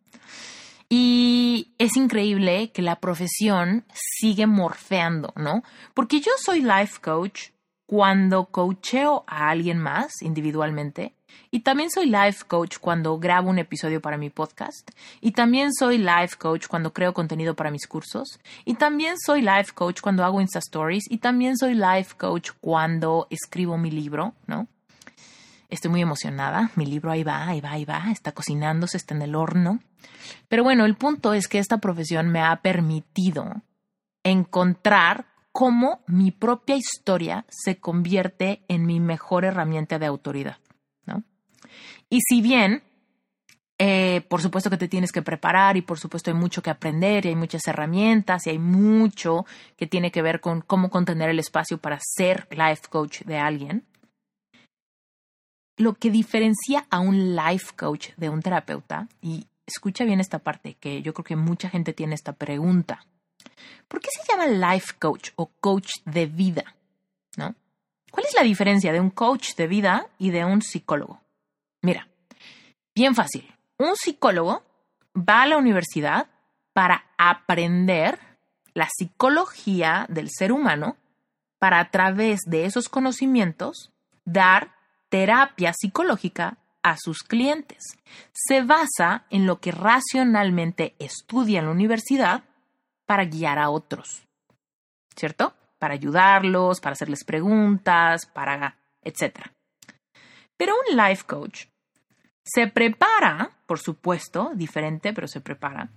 Y 0.88 1.72
es 1.78 1.96
increíble 1.96 2.70
que 2.70 2.82
la 2.82 3.00
profesión 3.00 3.86
sigue 3.94 4.46
morfeando, 4.46 5.32
¿no? 5.36 5.62
Porque 5.94 6.20
yo 6.20 6.32
soy 6.36 6.60
life 6.60 7.00
coach 7.00 7.51
cuando 7.92 8.46
coacheo 8.46 9.22
a 9.26 9.50
alguien 9.50 9.76
más 9.76 10.22
individualmente. 10.22 11.14
Y 11.50 11.60
también 11.60 11.90
soy 11.90 12.06
life 12.06 12.46
coach 12.48 12.78
cuando 12.78 13.18
grabo 13.18 13.50
un 13.50 13.58
episodio 13.58 14.00
para 14.00 14.16
mi 14.16 14.30
podcast. 14.30 14.90
Y 15.20 15.32
también 15.32 15.74
soy 15.74 15.98
life 15.98 16.38
coach 16.38 16.68
cuando 16.68 16.94
creo 16.94 17.12
contenido 17.12 17.54
para 17.54 17.70
mis 17.70 17.86
cursos. 17.86 18.40
Y 18.64 18.76
también 18.76 19.16
soy 19.18 19.42
life 19.42 19.74
coach 19.74 20.00
cuando 20.00 20.24
hago 20.24 20.40
Insta 20.40 20.60
Stories. 20.60 21.04
Y 21.10 21.18
también 21.18 21.58
soy 21.58 21.74
life 21.74 22.14
coach 22.16 22.52
cuando 22.62 23.26
escribo 23.28 23.76
mi 23.76 23.90
libro, 23.90 24.32
¿no? 24.46 24.68
Estoy 25.68 25.90
muy 25.90 26.00
emocionada. 26.00 26.70
Mi 26.76 26.86
libro 26.86 27.10
ahí 27.10 27.24
va, 27.24 27.46
ahí 27.46 27.60
va, 27.60 27.72
ahí 27.72 27.84
va. 27.84 28.10
Está 28.10 28.32
cocinándose, 28.32 28.96
está 28.96 29.14
en 29.14 29.20
el 29.20 29.34
horno. 29.34 29.80
Pero 30.48 30.64
bueno, 30.64 30.86
el 30.86 30.94
punto 30.94 31.34
es 31.34 31.46
que 31.46 31.58
esta 31.58 31.76
profesión 31.76 32.30
me 32.30 32.40
ha 32.40 32.56
permitido 32.62 33.60
encontrar 34.24 35.26
cómo 35.52 36.02
mi 36.06 36.30
propia 36.30 36.76
historia 36.76 37.44
se 37.48 37.78
convierte 37.78 38.64
en 38.68 38.86
mi 38.86 39.00
mejor 39.00 39.44
herramienta 39.44 39.98
de 39.98 40.06
autoridad. 40.06 40.56
¿no? 41.06 41.22
Y 42.08 42.20
si 42.20 42.40
bien, 42.40 42.82
eh, 43.78 44.22
por 44.28 44.40
supuesto 44.40 44.70
que 44.70 44.78
te 44.78 44.88
tienes 44.88 45.12
que 45.12 45.22
preparar 45.22 45.76
y 45.76 45.82
por 45.82 45.98
supuesto 45.98 46.30
hay 46.30 46.36
mucho 46.36 46.62
que 46.62 46.70
aprender 46.70 47.26
y 47.26 47.28
hay 47.28 47.36
muchas 47.36 47.66
herramientas 47.68 48.46
y 48.46 48.50
hay 48.50 48.58
mucho 48.58 49.44
que 49.76 49.86
tiene 49.86 50.10
que 50.10 50.22
ver 50.22 50.40
con 50.40 50.62
cómo 50.62 50.90
contener 50.90 51.28
el 51.28 51.38
espacio 51.38 51.78
para 51.78 51.98
ser 52.00 52.48
life 52.50 52.82
coach 52.88 53.22
de 53.22 53.38
alguien, 53.38 53.84
lo 55.76 55.94
que 55.94 56.10
diferencia 56.10 56.86
a 56.90 57.00
un 57.00 57.34
life 57.34 57.74
coach 57.76 58.10
de 58.16 58.28
un 58.28 58.40
terapeuta, 58.40 59.08
y 59.20 59.46
escucha 59.66 60.04
bien 60.04 60.20
esta 60.20 60.38
parte, 60.38 60.74
que 60.74 61.02
yo 61.02 61.12
creo 61.14 61.24
que 61.24 61.36
mucha 61.36 61.68
gente 61.68 61.92
tiene 61.92 62.14
esta 62.14 62.32
pregunta. 62.34 63.06
¿Por 63.88 64.00
qué 64.00 64.08
se 64.10 64.22
llama 64.30 64.46
life 64.46 64.94
coach 64.98 65.30
o 65.36 65.46
coach 65.60 65.90
de 66.04 66.26
vida? 66.26 66.74
¿No? 67.36 67.54
¿Cuál 68.10 68.26
es 68.26 68.34
la 68.34 68.42
diferencia 68.42 68.92
de 68.92 69.00
un 69.00 69.10
coach 69.10 69.54
de 69.56 69.66
vida 69.66 70.06
y 70.18 70.30
de 70.30 70.44
un 70.44 70.62
psicólogo? 70.62 71.20
Mira, 71.80 72.08
bien 72.94 73.14
fácil. 73.14 73.52
Un 73.78 73.96
psicólogo 73.96 74.62
va 75.16 75.42
a 75.42 75.46
la 75.46 75.56
universidad 75.56 76.28
para 76.72 77.04
aprender 77.18 78.18
la 78.74 78.88
psicología 78.88 80.06
del 80.08 80.30
ser 80.30 80.52
humano 80.52 80.96
para 81.58 81.80
a 81.80 81.90
través 81.90 82.40
de 82.46 82.64
esos 82.64 82.88
conocimientos 82.88 83.92
dar 84.24 84.74
terapia 85.08 85.72
psicológica 85.72 86.58
a 86.82 86.96
sus 86.98 87.22
clientes. 87.22 87.84
Se 88.32 88.62
basa 88.62 89.24
en 89.30 89.46
lo 89.46 89.60
que 89.60 89.72
racionalmente 89.72 90.94
estudia 90.98 91.60
en 91.60 91.66
la 91.66 91.72
universidad 91.72 92.44
para 93.12 93.26
guiar 93.26 93.58
a 93.58 93.68
otros, 93.68 94.22
¿cierto? 95.14 95.52
Para 95.78 95.92
ayudarlos, 95.92 96.80
para 96.80 96.94
hacerles 96.94 97.24
preguntas, 97.24 98.24
para, 98.24 98.78
etc. 99.02 99.50
Pero 100.56 100.72
un 100.88 100.96
life 100.96 101.24
coach 101.26 101.66
se 102.42 102.68
prepara, 102.68 103.50
por 103.66 103.78
supuesto, 103.78 104.52
diferente, 104.54 105.12
pero 105.12 105.28
se 105.28 105.42
prepara, 105.42 105.90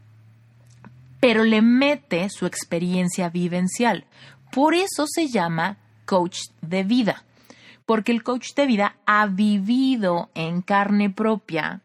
pero 1.22 1.46
le 1.46 1.62
mete 1.62 2.30
su 2.30 2.46
experiencia 2.48 3.30
vivencial. 3.30 4.04
Por 4.52 4.74
eso 4.74 5.06
se 5.08 5.30
llama 5.30 5.78
coach 6.06 6.40
de 6.60 6.84
vida, 6.84 7.24
porque 7.86 8.12
el 8.12 8.24
coach 8.24 8.54
de 8.56 8.66
vida 8.66 8.98
ha 9.06 9.26
vivido 9.28 10.32
en 10.34 10.62
carne 10.62 11.10
propia 11.10 11.80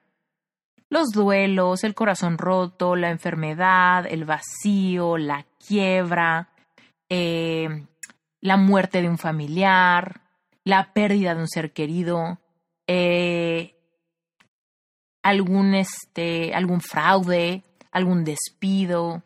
los 0.91 1.11
duelos, 1.11 1.85
el 1.85 1.95
corazón 1.95 2.37
roto, 2.37 2.97
la 2.97 3.11
enfermedad, 3.11 4.07
el 4.07 4.25
vacío, 4.25 5.17
la 5.17 5.47
quiebra, 5.67 6.49
eh, 7.09 7.87
la 8.41 8.57
muerte 8.57 9.01
de 9.01 9.09
un 9.09 9.17
familiar, 9.17 10.21
la 10.65 10.93
pérdida 10.93 11.35
de 11.35 11.41
un 11.41 11.49
ser 11.49 11.73
querido, 11.73 12.41
eh, 12.89 13.77
algún, 15.23 15.75
este, 15.75 16.55
algún 16.55 16.81
fraude, 16.81 17.63
algún 17.93 18.25
despido, 18.25 19.23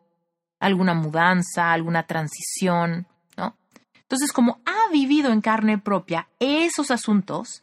alguna 0.61 0.93
mudanza, 0.93 1.73
alguna 1.73 2.07
transición, 2.07 3.07
¿no? 3.39 3.57
Entonces, 3.95 4.33
como 4.33 4.61
ha 4.67 4.93
vivido 4.93 5.33
en 5.33 5.41
carne 5.41 5.79
propia 5.79 6.29
esos 6.39 6.91
asuntos, 6.91 7.63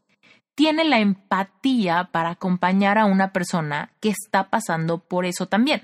tiene 0.55 0.83
la 0.83 0.99
empatía 0.99 2.09
para 2.11 2.31
acompañar 2.31 2.97
a 2.97 3.05
una 3.05 3.31
persona 3.31 3.91
que 3.99 4.09
está 4.09 4.49
pasando 4.49 4.99
por 4.99 5.25
eso 5.25 5.47
también. 5.47 5.83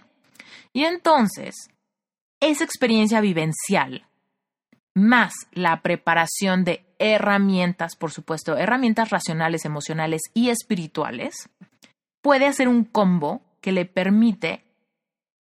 Y 0.73 0.85
entonces, 0.85 1.55
esa 2.39 2.63
experiencia 2.63 3.21
vivencial, 3.21 4.07
más 4.93 5.33
la 5.51 5.81
preparación 5.81 6.63
de 6.63 6.85
herramientas, 6.99 7.95
por 7.95 8.11
supuesto, 8.11 8.57
herramientas 8.57 9.09
racionales, 9.09 9.65
emocionales 9.65 10.21
y 10.33 10.49
espirituales, 10.49 11.49
puede 12.21 12.47
hacer 12.47 12.67
un 12.67 12.83
combo 12.83 13.41
que 13.61 13.71
le 13.71 13.85
permite 13.85 14.63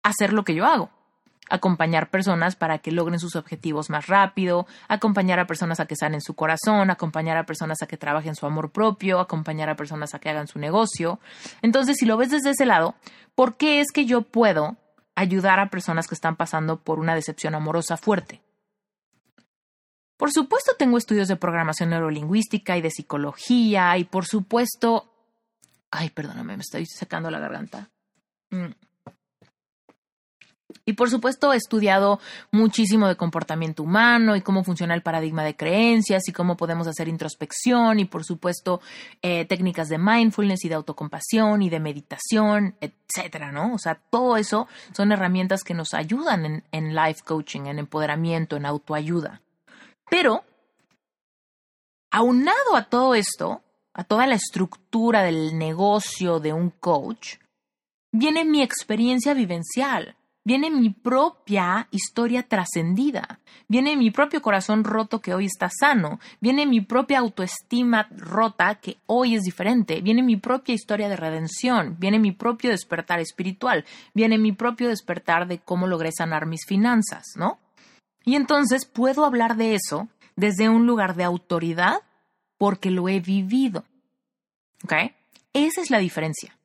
hacer 0.04 0.34
lo 0.34 0.44
que 0.44 0.56
yo 0.56 0.66
hago 0.66 0.97
acompañar 1.50 2.10
personas 2.10 2.56
para 2.56 2.80
que 2.80 2.92
logren 2.92 3.20
sus 3.20 3.36
objetivos 3.36 3.90
más 3.90 4.08
rápido, 4.08 4.68
acompañar 4.88 5.40
a 5.40 5.48
personas 5.48 5.80
a 5.80 5.86
que 5.86 5.96
sanen 5.96 6.22
su 6.22 6.36
corazón, 6.36 6.90
acompañar 6.90 7.38
a 7.38 7.46
personas 7.46 7.82
a 7.82 7.88
que 7.88 7.98
trabajen 7.98 8.36
su 8.36 8.46
amor 8.46 8.72
propio, 8.72 9.20
acompañar 9.20 9.70
a 9.70 9.76
personas 9.76 10.14
a 10.14 10.20
que 10.20 10.30
hagan 10.30 10.48
su 10.48 10.60
negocio. 10.60 11.20
Entonces, 11.62 11.98
si 11.98 12.06
lo 12.06 12.18
ves 12.18 12.32
desde 12.32 12.52
ese 12.52 12.66
lado, 12.66 12.96
¿por 13.36 13.58
qué 13.58 13.80
es 13.80 13.88
que 13.94 14.06
yo 14.06 14.22
puedo 14.22 14.78
ayudar 15.16 15.60
a 15.60 15.70
personas 15.70 16.08
que 16.08 16.16
están 16.16 16.36
pasando 16.36 16.82
por 16.82 17.00
una 17.00 17.16
decepción 17.16 17.56
amorosa 17.56 17.98
fuerte? 17.98 18.42
Por 20.18 20.32
supuesto 20.32 20.74
tengo 20.78 20.98
estudios 20.98 21.28
de 21.28 21.36
programación 21.36 21.92
neurolingüística 21.92 22.76
y 22.76 22.82
de 22.82 22.90
psicología 22.90 23.98
y 23.98 24.04
por 24.04 24.26
supuesto... 24.26 25.14
Ay, 25.92 26.10
perdóname, 26.10 26.58
me 26.58 26.64
estoy 26.64 26.86
secando 26.86 27.30
la 27.30 27.40
garganta. 27.40 27.90
Mm. 28.50 28.72
Y 30.88 30.94
por 30.94 31.10
supuesto 31.10 31.52
he 31.52 31.58
estudiado 31.58 32.22
muchísimo 32.50 33.10
de 33.10 33.18
comportamiento 33.18 33.84
humano 33.84 34.38
y 34.38 34.42
cómo 34.42 34.64
funciona 34.64 34.94
el 34.94 35.02
paradigma 35.02 35.44
de 35.44 35.54
creencias 35.54 36.30
y 36.30 36.32
cómo 36.32 36.56
podemos 36.56 36.88
hacer 36.88 37.10
introspección 37.10 38.00
y 38.00 38.06
por 38.06 38.24
supuesto 38.24 38.80
eh, 39.22 39.44
técnicas 39.44 39.90
de 39.90 39.98
mindfulness 39.98 40.64
y 40.64 40.70
de 40.70 40.76
autocompasión 40.76 41.62
y 41.62 41.70
de 41.70 41.82
meditación, 41.82 42.78
etcétera, 42.80 43.52
¿no? 43.52 43.74
O 43.74 43.78
sea, 43.78 43.96
todo 43.96 44.38
eso 44.38 44.70
son 44.94 45.12
herramientas 45.12 45.66
que 45.66 45.74
nos 45.74 45.94
ayudan 45.94 46.46
en, 46.46 46.64
en 46.72 46.96
life 46.96 47.20
coaching, 47.26 47.66
en 47.66 47.80
empoderamiento, 47.80 48.56
en 48.56 48.66
autoayuda. 48.66 49.42
Pero, 50.10 50.46
aunado 52.12 52.78
a 52.78 52.86
todo 52.86 53.14
esto, 53.14 53.62
a 53.94 54.06
toda 54.06 54.26
la 54.26 54.36
estructura 54.36 55.24
del 55.24 55.58
negocio 55.58 56.40
de 56.40 56.54
un 56.54 56.70
coach, 56.70 57.40
viene 58.14 58.46
mi 58.46 58.62
experiencia 58.62 59.34
vivencial 59.34 60.16
viene 60.48 60.72
mi 60.72 60.92
propia 60.92 61.90
historia 61.92 62.42
trascendida, 62.42 63.42
viene 63.68 63.98
mi 63.98 64.12
propio 64.12 64.42
corazón 64.42 64.86
roto 64.86 65.20
que 65.20 65.34
hoy 65.34 65.46
está 65.46 65.70
sano, 65.70 66.22
viene 66.40 66.66
mi 66.66 66.80
propia 66.80 67.20
autoestima 67.20 68.08
rota 68.16 68.76
que 68.76 68.96
hoy 69.08 69.36
es 69.36 69.44
diferente, 69.44 70.00
viene 70.00 70.24
mi 70.24 70.38
propia 70.38 70.74
historia 70.74 71.10
de 71.10 71.18
redención, 71.18 71.98
viene 72.00 72.18
mi 72.18 72.32
propio 72.32 72.70
despertar 72.70 73.20
espiritual, 73.20 73.84
viene 74.14 74.38
mi 74.38 74.54
propio 74.54 74.88
despertar 74.88 75.50
de 75.50 75.60
cómo 75.60 75.86
logré 75.86 76.14
sanar 76.14 76.46
mis 76.46 76.66
finanzas, 76.66 77.26
¿no? 77.36 77.60
Y 78.24 78.36
entonces 78.36 78.86
puedo 78.86 79.26
hablar 79.26 79.58
de 79.58 79.76
eso 79.76 80.08
desde 80.38 80.70
un 80.70 80.88
lugar 80.88 81.16
de 81.16 81.26
autoridad 81.26 82.04
porque 82.58 82.90
lo 82.90 83.10
he 83.10 83.20
vivido. 83.20 83.84
¿Ok? 84.86 84.94
Esa 85.52 85.82
es 85.82 85.90
la 85.90 85.98
diferencia. 85.98 86.58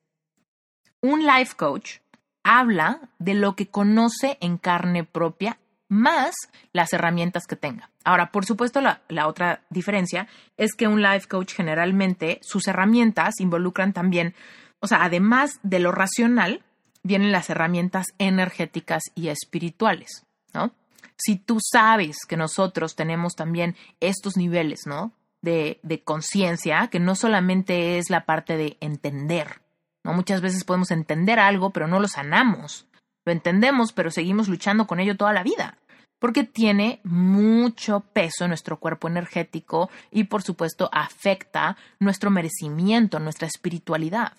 Un 1.01 1.27
life 1.27 1.57
coach 1.57 2.02
habla 2.45 3.01
de 3.19 3.35
lo 3.35 3.55
que 3.57 3.69
conoce 3.69 4.39
en 4.41 4.59
carne 4.59 5.05
propia 5.05 5.59
más 5.89 6.35
las 6.73 6.93
herramientas 6.95 7.47
que 7.47 7.55
tenga. 7.55 7.91
Ahora, 8.05 8.33
por 8.33 8.47
supuesto, 8.47 8.81
la, 8.81 9.03
la, 9.09 9.29
otra 9.29 9.63
diferencia 9.69 10.27
es 10.57 10.75
que 10.75 10.89
un 10.89 11.03
life 11.03 11.29
coach 11.29 11.53
generalmente 11.53 12.41
sus 12.43 12.67
herramientas 12.67 13.41
involucran 13.41 13.93
también, 13.93 14.35
o 14.81 14.87
sea, 14.87 15.05
además 15.05 15.61
de 15.63 15.81
lo 15.81 15.93
racional, 15.93 16.63
vienen 17.03 17.31
las 17.31 17.51
herramientas 17.51 18.07
energéticas 18.19 19.03
y 19.15 19.29
espirituales, 19.29 20.25
¿no? 20.55 20.73
Si 21.17 21.37
tú 21.37 21.59
sabes 21.61 22.25
que 22.27 22.37
nosotros 22.37 22.97
tenemos 22.97 23.35
también 23.35 23.77
estos 24.01 24.37
niveles, 24.37 24.81
¿no? 24.87 25.13
De, 25.43 25.79
de 25.83 26.03
conciencia, 26.03 26.89
que 26.89 27.01
no 27.01 27.15
solamente 27.15 27.99
es 27.99 28.09
la 28.11 28.25
parte 28.25 28.57
de 28.57 28.77
entender, 28.81 29.61
¿no? 30.05 30.13
Muchas 30.13 30.41
veces 30.41 30.65
podemos 30.65 30.91
entender 30.91 31.39
algo, 31.39 31.71
pero 31.71 31.87
no 31.87 32.01
lo 32.01 32.09
sanamos. 32.09 32.87
Lo 33.25 33.33
entendemos, 33.33 33.93
pero 33.93 34.11
seguimos 34.11 34.49
luchando 34.49 34.87
con 34.87 35.01
ello 35.01 35.17
toda 35.17 35.33
la 35.33 35.43
vida, 35.43 35.79
porque 36.19 36.45
tiene 36.45 37.01
mucho 37.05 38.01
peso 38.01 38.45
en 38.45 38.49
nuestro 38.51 38.79
cuerpo 38.79 39.09
energético 39.09 39.91
y, 40.11 40.25
por 40.25 40.43
supuesto, 40.43 40.89
afecta 40.93 41.77
nuestro 42.01 42.31
merecimiento, 42.31 43.21
nuestra 43.21 43.47
espiritualidad. 43.47 44.33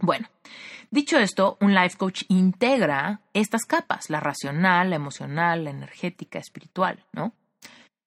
Bueno, 0.00 0.28
dicho 0.90 1.18
esto, 1.18 1.56
un 1.60 1.74
life 1.74 1.96
coach 1.96 2.24
integra 2.28 3.20
estas 3.32 3.62
capas, 3.62 4.10
la 4.10 4.20
racional, 4.20 4.90
la 4.90 4.96
emocional, 4.96 5.64
la 5.64 5.70
energética, 5.70 6.38
espiritual, 6.38 7.04
¿no? 7.12 7.32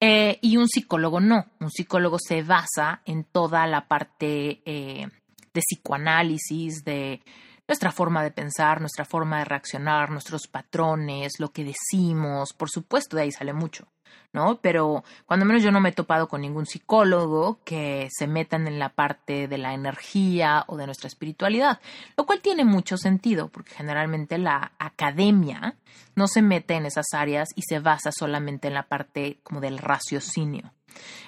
Eh, 0.00 0.38
y 0.42 0.56
un 0.56 0.68
psicólogo 0.68 1.20
no. 1.20 1.46
Un 1.60 1.70
psicólogo 1.70 2.18
se 2.20 2.42
basa 2.42 3.02
en 3.04 3.24
toda 3.24 3.66
la 3.66 3.88
parte 3.88 4.62
eh, 4.64 5.08
de 5.52 5.60
psicoanálisis, 5.60 6.84
de 6.84 7.20
nuestra 7.66 7.92
forma 7.92 8.22
de 8.22 8.30
pensar, 8.30 8.80
nuestra 8.80 9.04
forma 9.04 9.38
de 9.38 9.44
reaccionar, 9.44 10.10
nuestros 10.10 10.46
patrones, 10.46 11.34
lo 11.38 11.52
que 11.52 11.64
decimos. 11.64 12.52
Por 12.52 12.70
supuesto, 12.70 13.16
de 13.16 13.24
ahí 13.24 13.32
sale 13.32 13.52
mucho. 13.52 13.86
¿no? 14.32 14.60
Pero 14.60 15.04
cuando 15.26 15.46
menos 15.46 15.62
yo 15.62 15.70
no 15.70 15.80
me 15.80 15.88
he 15.90 15.92
topado 15.92 16.28
con 16.28 16.42
ningún 16.42 16.66
psicólogo 16.66 17.60
que 17.64 18.08
se 18.10 18.26
metan 18.26 18.66
en 18.66 18.78
la 18.78 18.90
parte 18.90 19.48
de 19.48 19.58
la 19.58 19.74
energía 19.74 20.64
o 20.66 20.76
de 20.76 20.86
nuestra 20.86 21.08
espiritualidad, 21.08 21.80
lo 22.16 22.26
cual 22.26 22.40
tiene 22.40 22.64
mucho 22.64 22.96
sentido, 22.96 23.48
porque 23.48 23.74
generalmente 23.74 24.38
la 24.38 24.72
academia 24.78 25.76
no 26.14 26.28
se 26.28 26.42
mete 26.42 26.74
en 26.74 26.86
esas 26.86 27.06
áreas 27.12 27.48
y 27.54 27.62
se 27.62 27.78
basa 27.80 28.12
solamente 28.12 28.68
en 28.68 28.74
la 28.74 28.88
parte 28.88 29.38
como 29.42 29.60
del 29.60 29.78
raciocinio. 29.78 30.72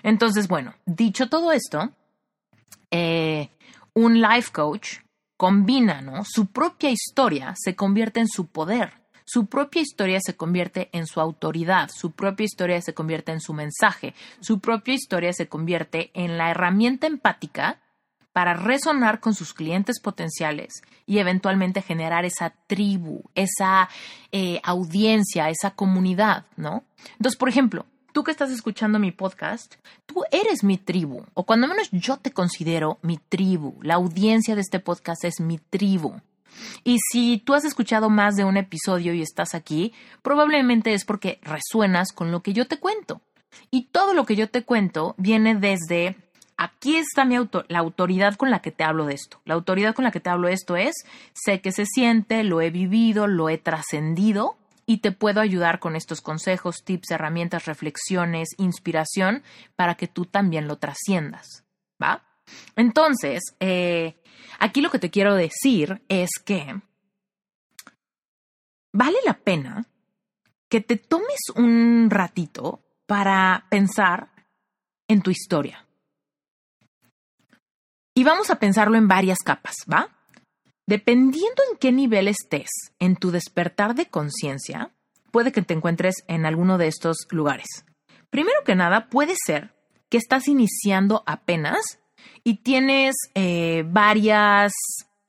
Entonces, 0.03 0.49
bueno, 0.49 0.75
dicho 0.85 1.29
todo 1.29 1.53
esto, 1.53 1.91
eh, 2.91 3.51
un 3.95 4.21
life 4.21 4.51
coach 4.53 4.99
combina, 5.37 6.01
¿no? 6.01 6.25
Su 6.25 6.47
propia 6.47 6.91
historia 6.91 7.55
se 7.57 7.75
convierte 7.75 8.21
en 8.21 8.29
su 8.29 8.47
poder 8.47 9.01
su 9.33 9.47
propia 9.47 9.81
historia 9.81 10.19
se 10.21 10.35
convierte 10.35 10.89
en 10.93 11.07
su 11.07 11.21
autoridad, 11.21 11.89
su 11.95 12.11
propia 12.11 12.43
historia 12.43 12.83
se 12.83 12.95
convierte 12.95 13.31
en 13.31 13.41
su 13.41 13.55
mensaje, 13.55 14.13
su 14.41 14.59
propia 14.59 14.95
historia 14.95 15.33
se 15.33 15.47
convierte 15.47 16.11
en 16.15 16.37
la 16.37 16.51
herramienta 16.51 17.07
empática 17.07 17.79
para 18.33 18.55
resonar 18.55 19.21
con 19.21 19.35
sus 19.35 19.55
clientes 19.55 20.01
potenciales 20.01 20.83
y 21.07 21.19
eventualmente 21.19 21.81
generar 21.81 22.25
esa 22.25 22.55
tribu, 22.67 23.23
esa 23.37 23.89
eh, 24.33 24.61
audiencia, 24.65 25.49
esa 25.49 25.77
comunidad, 25.77 26.47
¿no? 26.57 26.83
Entonces, 27.13 27.39
por 27.39 27.49
ejemplo, 27.49 27.87
tú 28.13 28.25
que 28.25 28.31
estás 28.31 28.51
escuchando 28.51 28.99
mi 28.99 29.13
podcast, 29.13 29.75
tú 30.07 30.25
eres 30.31 30.65
mi 30.65 30.79
tribu, 30.79 31.25
o 31.35 31.45
cuando 31.45 31.69
menos 31.69 31.89
yo 31.93 32.17
te 32.17 32.33
considero 32.33 32.99
mi 33.03 33.19
tribu. 33.19 33.79
La 33.83 33.95
audiencia 33.95 34.55
de 34.55 34.61
este 34.61 34.81
podcast 34.81 35.25
es 35.25 35.41
mi 35.41 35.59
tribu. 35.59 36.21
Y 36.85 36.99
si 37.11 37.39
tú 37.39 37.55
has 37.55 37.65
escuchado 37.65 38.11
más 38.11 38.37
de 38.37 38.45
un 38.45 38.57
episodio 38.57 39.15
y 39.15 39.23
estás 39.23 39.55
aquí, 39.55 39.93
probablemente 40.23 40.93
es 40.93 41.05
porque 41.05 41.41
resuenas 41.43 42.13
con 42.13 42.33
lo 42.33 42.43
que 42.43 42.53
yo 42.53 42.67
te 42.67 42.79
cuento. 42.79 43.21
Y 43.71 43.87
todo 43.87 44.15
lo 44.15 44.27
que 44.27 44.37
yo 44.37 44.49
te 44.49 44.65
cuento 44.65 45.15
viene 45.17 45.55
desde 45.55 46.17
aquí 46.57 46.97
está 46.97 47.25
mi 47.25 47.37
la 47.69 47.79
autoridad 47.79 48.35
con 48.35 48.51
la 48.51 48.61
que 48.61 48.71
te 48.71 48.85
hablo 48.85 49.07
de 49.07 49.15
esto. 49.15 49.41
La 49.45 49.55
autoridad 49.55 49.95
con 49.95 50.05
la 50.05 50.11
que 50.11 50.21
te 50.21 50.31
hablo 50.31 50.49
de 50.49 50.55
esto 50.55 50.77
es 50.77 50.95
sé 51.33 51.61
que 51.61 51.73
se 51.73 51.87
siente, 51.87 52.45
lo 52.45 52.61
he 52.61 52.71
vivido, 52.71 53.27
lo 53.27 53.49
he 53.49 53.59
trascendido 53.59 54.57
y 54.91 54.99
te 54.99 55.13
puedo 55.13 55.41
ayudar 55.41 55.79
con 55.79 55.95
estos 55.95 56.21
consejos, 56.21 56.83
tips, 56.85 57.13
herramientas, 57.13 57.67
reflexiones, 57.67 58.49
inspiración 58.59 59.43
para 59.77 59.95
que 59.95 60.09
tú 60.09 60.25
también 60.25 60.67
lo 60.67 60.79
trasciendas. 60.79 61.65
¿Va? 62.03 62.25
Entonces, 62.75 63.41
eh, 63.61 64.21
Aquí 64.61 64.83
lo 64.83 64.91
que 64.91 64.99
te 64.99 65.11
quiero 65.11 65.35
decir 65.35 66.03
es 66.09 66.31
que 66.45 66.81
vale 68.93 69.17
la 69.25 69.35
pena 69.35 69.87
que 70.69 70.83
te 70.83 70.97
tomes 70.97 71.41
un 71.57 72.09
ratito 72.11 72.83
para 73.07 73.67
pensar 73.71 74.31
en 75.09 75.23
tu 75.23 75.31
historia. 75.31 75.87
Y 78.15 78.23
vamos 78.23 78.51
a 78.51 78.57
pensarlo 78.57 78.99
en 78.99 79.09
varias 79.09 79.39
capas, 79.39 79.75
¿va? 79.91 80.09
Dependiendo 80.91 81.63
en 81.71 81.79
qué 81.79 81.93
nivel 81.93 82.27
estés 82.27 82.69
en 82.99 83.15
tu 83.15 83.31
despertar 83.31 83.95
de 83.95 84.07
conciencia, 84.07 84.91
puede 85.31 85.53
que 85.53 85.63
te 85.63 85.73
encuentres 85.73 86.25
en 86.27 86.45
alguno 86.47 86.79
de 86.79 86.89
estos 86.89 87.29
lugares. 87.31 87.85
Primero 88.29 88.65
que 88.65 88.75
nada, 88.75 89.09
puede 89.09 89.35
ser 89.37 89.73
que 90.09 90.19
estás 90.19 90.49
iniciando 90.49 91.23
apenas 91.27 92.01
y 92.43 92.55
tienes 92.65 93.15
eh, 93.37 93.85
varias 93.87 94.73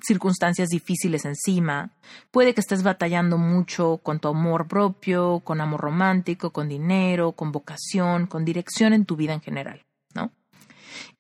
circunstancias 0.04 0.70
difíciles 0.70 1.26
encima, 1.26 1.92
puede 2.32 2.56
que 2.56 2.62
estés 2.62 2.82
batallando 2.82 3.38
mucho 3.38 4.00
con 4.02 4.20
tu 4.20 4.30
amor 4.30 4.68
propio, 4.68 5.42
con 5.42 5.62
amor 5.62 5.82
romántico, 5.82 6.50
con 6.50 6.70
dinero, 6.70 7.34
con 7.34 7.52
vocación, 7.52 8.26
con 8.26 8.46
dirección 8.46 8.94
en 8.94 9.06
tu 9.06 9.16
vida 9.16 9.34
en 9.34 9.42
general, 9.42 9.86
¿no? 10.16 10.32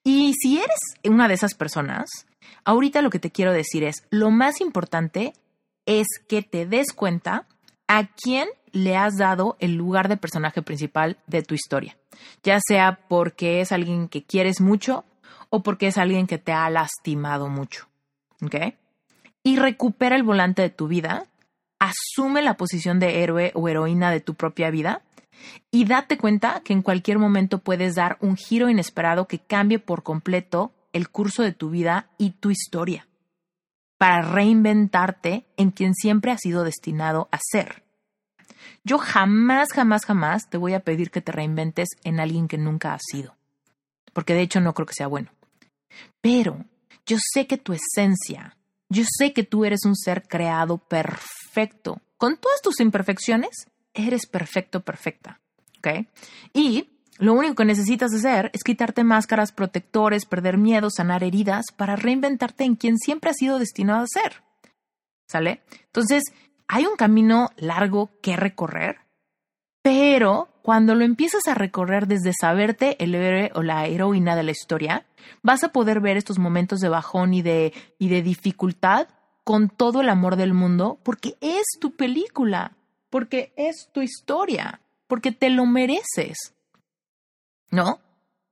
Y 0.03 0.33
si 0.33 0.57
eres 0.57 0.79
una 1.03 1.27
de 1.27 1.35
esas 1.35 1.53
personas, 1.53 2.25
ahorita 2.65 3.01
lo 3.01 3.09
que 3.09 3.19
te 3.19 3.31
quiero 3.31 3.53
decir 3.53 3.83
es, 3.83 4.03
lo 4.09 4.31
más 4.31 4.61
importante 4.61 5.33
es 5.85 6.07
que 6.27 6.41
te 6.41 6.65
des 6.65 6.93
cuenta 6.93 7.47
a 7.87 8.07
quién 8.07 8.47
le 8.71 8.95
has 8.95 9.17
dado 9.17 9.57
el 9.59 9.75
lugar 9.75 10.07
de 10.07 10.17
personaje 10.17 10.61
principal 10.61 11.17
de 11.27 11.43
tu 11.43 11.53
historia, 11.53 11.97
ya 12.43 12.59
sea 12.65 12.99
porque 13.07 13.61
es 13.61 13.71
alguien 13.71 14.07
que 14.07 14.23
quieres 14.23 14.61
mucho 14.61 15.03
o 15.49 15.61
porque 15.63 15.87
es 15.87 15.97
alguien 15.97 16.27
que 16.27 16.37
te 16.37 16.53
ha 16.53 16.69
lastimado 16.69 17.49
mucho. 17.49 17.87
¿Ok? 18.41 18.55
Y 19.43 19.57
recupera 19.57 20.15
el 20.15 20.23
volante 20.23 20.61
de 20.61 20.69
tu 20.69 20.87
vida, 20.87 21.25
asume 21.79 22.41
la 22.41 22.57
posición 22.57 22.99
de 22.99 23.23
héroe 23.23 23.51
o 23.55 23.67
heroína 23.67 24.11
de 24.11 24.21
tu 24.21 24.35
propia 24.35 24.69
vida 24.69 25.01
y 25.71 25.85
date 25.85 26.17
cuenta 26.17 26.61
que 26.63 26.73
en 26.73 26.81
cualquier 26.81 27.17
momento 27.17 27.59
puedes 27.59 27.95
dar 27.95 28.17
un 28.21 28.37
giro 28.37 28.69
inesperado 28.69 29.27
que 29.27 29.39
cambie 29.39 29.79
por 29.79 30.03
completo 30.03 30.71
el 30.93 31.09
curso 31.09 31.43
de 31.43 31.53
tu 31.53 31.69
vida 31.69 32.09
y 32.17 32.31
tu 32.31 32.51
historia 32.51 33.07
para 33.97 34.23
reinventarte 34.23 35.45
en 35.57 35.69
quien 35.69 35.93
siempre 35.93 36.31
has 36.31 36.41
sido 36.41 36.63
destinado 36.63 37.29
a 37.31 37.37
ser. 37.51 37.83
Yo 38.83 38.97
jamás, 38.97 39.73
jamás, 39.73 40.05
jamás 40.05 40.49
te 40.49 40.57
voy 40.57 40.73
a 40.73 40.79
pedir 40.79 41.11
que 41.11 41.21
te 41.21 41.31
reinventes 41.31 41.89
en 42.03 42.19
alguien 42.19 42.47
que 42.47 42.57
nunca 42.57 42.95
has 42.95 43.01
sido, 43.11 43.35
porque 44.11 44.33
de 44.33 44.41
hecho 44.41 44.59
no 44.59 44.73
creo 44.73 44.87
que 44.87 44.95
sea 44.95 45.05
bueno. 45.05 45.29
Pero 46.19 46.65
yo 47.05 47.17
sé 47.33 47.45
que 47.45 47.57
tu 47.57 47.73
esencia, 47.73 48.57
yo 48.89 49.03
sé 49.07 49.33
que 49.33 49.43
tú 49.43 49.65
eres 49.65 49.85
un 49.85 49.95
ser 49.95 50.27
creado 50.27 50.79
perfecto. 50.79 52.01
Con 52.17 52.37
todas 52.37 52.61
tus 52.61 52.79
imperfecciones, 52.79 53.67
eres 53.93 54.25
perfecto, 54.25 54.81
perfecta. 54.81 55.39
¿Ok? 55.77 56.07
Y 56.53 56.89
lo 57.21 57.33
único 57.33 57.53
que 57.53 57.65
necesitas 57.65 58.11
hacer 58.15 58.49
es 58.51 58.63
quitarte 58.63 59.03
máscaras, 59.03 59.51
protectores, 59.51 60.25
perder 60.25 60.57
miedo, 60.57 60.89
sanar 60.89 61.23
heridas 61.23 61.65
para 61.77 61.95
reinventarte 61.95 62.63
en 62.63 62.75
quien 62.75 62.97
siempre 62.97 63.29
has 63.29 63.37
sido 63.37 63.59
destinado 63.59 64.03
a 64.03 64.07
ser. 64.07 64.43
¿Sale? 65.27 65.61
Entonces, 65.85 66.23
hay 66.67 66.87
un 66.87 66.95
camino 66.95 67.51
largo 67.57 68.09
que 68.23 68.35
recorrer, 68.35 69.01
pero 69.83 70.49
cuando 70.63 70.95
lo 70.95 71.05
empiezas 71.05 71.47
a 71.47 71.53
recorrer 71.53 72.07
desde 72.07 72.33
saberte 72.33 72.95
el 73.03 73.13
héroe 73.13 73.51
o 73.53 73.61
la 73.61 73.85
heroína 73.85 74.35
de 74.35 74.41
la 74.41 74.51
historia, 74.51 75.05
vas 75.43 75.63
a 75.63 75.71
poder 75.71 76.01
ver 76.01 76.17
estos 76.17 76.39
momentos 76.39 76.79
de 76.79 76.89
bajón 76.89 77.35
y 77.35 77.43
de, 77.43 77.71
y 77.99 78.09
de 78.09 78.23
dificultad 78.23 79.07
con 79.43 79.69
todo 79.69 80.01
el 80.01 80.09
amor 80.09 80.37
del 80.37 80.55
mundo, 80.55 80.99
porque 81.03 81.37
es 81.39 81.65
tu 81.79 81.95
película, 81.95 82.77
porque 83.11 83.53
es 83.57 83.89
tu 83.93 84.01
historia, 84.01 84.81
porque 85.05 85.31
te 85.31 85.51
lo 85.51 85.67
mereces. 85.67 86.55
¿No? 87.71 87.99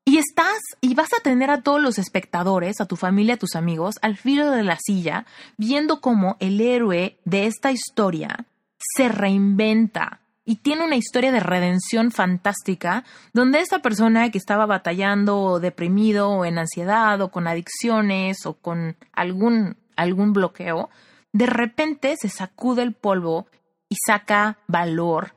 Y 0.06 0.18
estás, 0.18 0.60
y 0.82 0.96
vas 0.96 1.14
a 1.14 1.22
tener 1.22 1.52
a 1.52 1.62
todos 1.62 1.82
los 1.82 2.00
espectadores, 2.00 2.82
a 2.82 2.88
tu 2.88 2.96
familia, 2.96 3.36
a 3.36 3.38
tus 3.38 3.56
amigos, 3.56 3.96
al 4.02 4.18
filo 4.18 4.50
de 4.50 4.64
la 4.64 4.78
silla, 4.84 5.26
viendo 5.58 6.02
cómo 6.02 6.36
el 6.40 6.60
héroe 6.62 7.20
de 7.26 7.46
esta 7.46 7.72
historia 7.72 8.48
se 8.80 9.10
reinventa, 9.10 10.22
y 10.50 10.56
tiene 10.56 10.84
una 10.84 10.96
historia 10.96 11.32
de 11.32 11.42
redención 11.42 12.10
fantástica, 12.10 13.04
donde 13.34 13.60
esta 13.60 13.84
persona 13.84 14.32
que 14.32 14.40
estaba 14.40 14.66
batallando 14.66 15.40
o 15.40 15.60
deprimido 15.60 16.32
o 16.32 16.44
en 16.44 16.58
ansiedad 16.58 17.22
o 17.22 17.30
con 17.30 17.48
adicciones 17.48 18.48
o 18.48 18.56
con 18.56 18.98
algún, 19.14 19.78
algún 19.96 20.34
bloqueo, 20.34 20.90
de 21.34 21.46
repente 21.46 22.16
se 22.20 22.30
sacude 22.30 22.82
el 22.82 22.96
polvo 22.96 23.46
y 23.90 23.98
saca 24.08 24.58
valor 24.66 25.36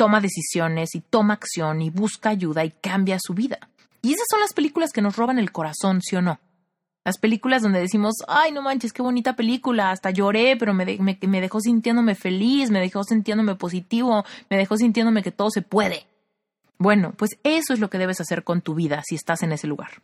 toma 0.00 0.22
decisiones 0.22 0.94
y 0.94 1.02
toma 1.02 1.34
acción 1.34 1.82
y 1.82 1.90
busca 1.90 2.30
ayuda 2.30 2.64
y 2.64 2.70
cambia 2.70 3.18
su 3.20 3.34
vida. 3.34 3.68
Y 4.00 4.14
esas 4.14 4.24
son 4.30 4.40
las 4.40 4.54
películas 4.54 4.92
que 4.94 5.02
nos 5.02 5.14
roban 5.14 5.38
el 5.38 5.52
corazón, 5.52 6.00
¿sí 6.00 6.16
o 6.16 6.22
no? 6.22 6.40
Las 7.04 7.18
películas 7.18 7.60
donde 7.60 7.80
decimos, 7.80 8.14
ay, 8.26 8.50
no 8.50 8.62
manches, 8.62 8.94
qué 8.94 9.02
bonita 9.02 9.36
película, 9.36 9.90
hasta 9.90 10.08
lloré, 10.08 10.56
pero 10.56 10.72
me, 10.72 10.86
dejó 10.86 11.60
sintiéndome 11.60 12.14
feliz, 12.14 12.70
me 12.70 12.80
dejó 12.80 13.04
sintiéndome 13.04 13.56
positivo, 13.56 14.24
me 14.48 14.56
dejó 14.56 14.78
sintiéndome 14.78 15.22
que 15.22 15.32
todo 15.32 15.50
se 15.50 15.60
puede. 15.60 16.06
Bueno, 16.78 17.12
pues 17.18 17.38
eso 17.44 17.74
es 17.74 17.78
lo 17.78 17.90
que 17.90 17.98
debes 17.98 18.22
hacer 18.22 18.42
con 18.42 18.62
tu 18.62 18.74
vida 18.74 19.02
si 19.04 19.16
estás 19.16 19.42
en 19.42 19.52
ese 19.52 19.66
lugar. 19.66 20.00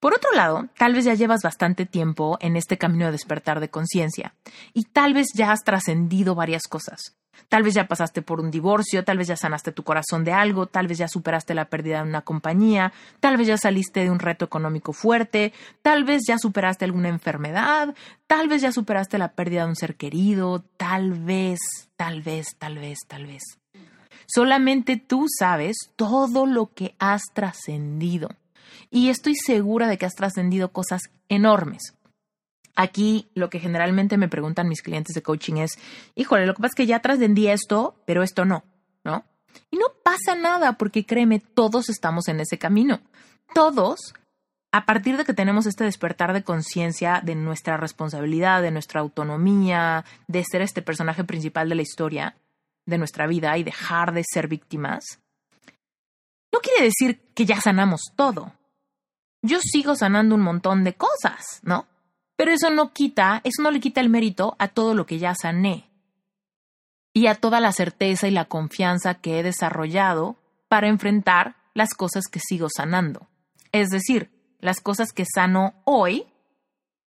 Por 0.00 0.14
otro 0.14 0.32
lado, 0.32 0.66
tal 0.76 0.94
vez 0.94 1.04
ya 1.04 1.14
llevas 1.14 1.42
bastante 1.44 1.86
tiempo 1.86 2.38
en 2.40 2.56
este 2.56 2.76
camino 2.76 3.06
de 3.06 3.12
despertar 3.12 3.60
de 3.60 3.70
conciencia 3.70 4.34
y 4.74 4.82
tal 4.86 5.14
vez 5.14 5.28
ya 5.32 5.52
has 5.52 5.62
trascendido 5.62 6.34
varias 6.34 6.64
cosas. 6.64 7.19
Tal 7.48 7.62
vez 7.62 7.74
ya 7.74 7.88
pasaste 7.88 8.22
por 8.22 8.40
un 8.40 8.50
divorcio, 8.50 9.04
tal 9.04 9.18
vez 9.18 9.28
ya 9.28 9.36
sanaste 9.36 9.72
tu 9.72 9.82
corazón 9.82 10.24
de 10.24 10.32
algo, 10.32 10.66
tal 10.66 10.86
vez 10.86 10.98
ya 10.98 11.08
superaste 11.08 11.54
la 11.54 11.66
pérdida 11.66 12.02
de 12.02 12.08
una 12.08 12.22
compañía, 12.22 12.92
tal 13.18 13.36
vez 13.36 13.48
ya 13.48 13.56
saliste 13.56 14.00
de 14.00 14.10
un 14.10 14.18
reto 14.18 14.44
económico 14.44 14.92
fuerte, 14.92 15.52
tal 15.82 16.04
vez 16.04 16.22
ya 16.26 16.38
superaste 16.38 16.84
alguna 16.84 17.08
enfermedad, 17.08 17.94
tal 18.26 18.48
vez 18.48 18.62
ya 18.62 18.72
superaste 18.72 19.18
la 19.18 19.32
pérdida 19.32 19.64
de 19.64 19.70
un 19.70 19.76
ser 19.76 19.96
querido, 19.96 20.62
tal 20.76 21.12
vez, 21.12 21.58
tal 21.96 22.22
vez, 22.22 22.56
tal 22.58 22.78
vez, 22.78 22.98
tal 23.08 23.26
vez. 23.26 23.42
Solamente 24.26 24.96
tú 24.96 25.26
sabes 25.28 25.76
todo 25.96 26.46
lo 26.46 26.72
que 26.72 26.94
has 27.00 27.22
trascendido. 27.34 28.28
Y 28.90 29.08
estoy 29.08 29.34
segura 29.34 29.88
de 29.88 29.98
que 29.98 30.06
has 30.06 30.14
trascendido 30.14 30.72
cosas 30.72 31.02
enormes. 31.28 31.94
Aquí 32.80 33.28
lo 33.34 33.50
que 33.50 33.60
generalmente 33.60 34.16
me 34.16 34.30
preguntan 34.30 34.66
mis 34.66 34.80
clientes 34.80 35.14
de 35.14 35.22
coaching 35.22 35.56
es, 35.56 35.78
híjole, 36.14 36.46
lo 36.46 36.54
que 36.54 36.62
pasa 36.62 36.70
es 36.70 36.76
que 36.76 36.86
ya 36.86 37.00
trascendí 37.00 37.46
esto, 37.48 38.00
pero 38.06 38.22
esto 38.22 38.46
no, 38.46 38.64
¿no? 39.04 39.26
Y 39.70 39.76
no 39.76 39.84
pasa 40.02 40.34
nada 40.34 40.78
porque 40.78 41.04
créeme, 41.04 41.40
todos 41.40 41.90
estamos 41.90 42.28
en 42.28 42.40
ese 42.40 42.56
camino. 42.56 43.02
Todos, 43.54 44.14
a 44.72 44.86
partir 44.86 45.18
de 45.18 45.26
que 45.26 45.34
tenemos 45.34 45.66
este 45.66 45.84
despertar 45.84 46.32
de 46.32 46.42
conciencia 46.42 47.20
de 47.22 47.34
nuestra 47.34 47.76
responsabilidad, 47.76 48.62
de 48.62 48.70
nuestra 48.70 49.02
autonomía, 49.02 50.06
de 50.26 50.42
ser 50.50 50.62
este 50.62 50.80
personaje 50.80 51.22
principal 51.22 51.68
de 51.68 51.74
la 51.74 51.82
historia, 51.82 52.36
de 52.86 52.96
nuestra 52.96 53.26
vida 53.26 53.58
y 53.58 53.62
dejar 53.62 54.14
de 54.14 54.24
ser 54.24 54.48
víctimas, 54.48 55.20
no 56.50 56.60
quiere 56.60 56.84
decir 56.84 57.20
que 57.34 57.44
ya 57.44 57.60
sanamos 57.60 58.00
todo. 58.16 58.54
Yo 59.42 59.58
sigo 59.60 59.96
sanando 59.96 60.34
un 60.34 60.40
montón 60.40 60.82
de 60.82 60.94
cosas, 60.94 61.60
¿no? 61.62 61.89
Pero 62.40 62.52
eso 62.52 62.70
no 62.70 62.94
quita, 62.94 63.42
eso 63.44 63.62
no 63.62 63.70
le 63.70 63.80
quita 63.80 64.00
el 64.00 64.08
mérito 64.08 64.56
a 64.58 64.68
todo 64.68 64.94
lo 64.94 65.04
que 65.04 65.18
ya 65.18 65.34
sané 65.34 65.90
y 67.12 67.26
a 67.26 67.34
toda 67.34 67.60
la 67.60 67.70
certeza 67.70 68.28
y 68.28 68.30
la 68.30 68.46
confianza 68.46 69.16
que 69.16 69.38
he 69.38 69.42
desarrollado 69.42 70.38
para 70.66 70.88
enfrentar 70.88 71.56
las 71.74 71.92
cosas 71.92 72.24
que 72.32 72.40
sigo 72.40 72.68
sanando. 72.74 73.28
Es 73.72 73.90
decir, 73.90 74.30
las 74.58 74.80
cosas 74.80 75.12
que 75.12 75.26
sano 75.26 75.74
hoy 75.84 76.28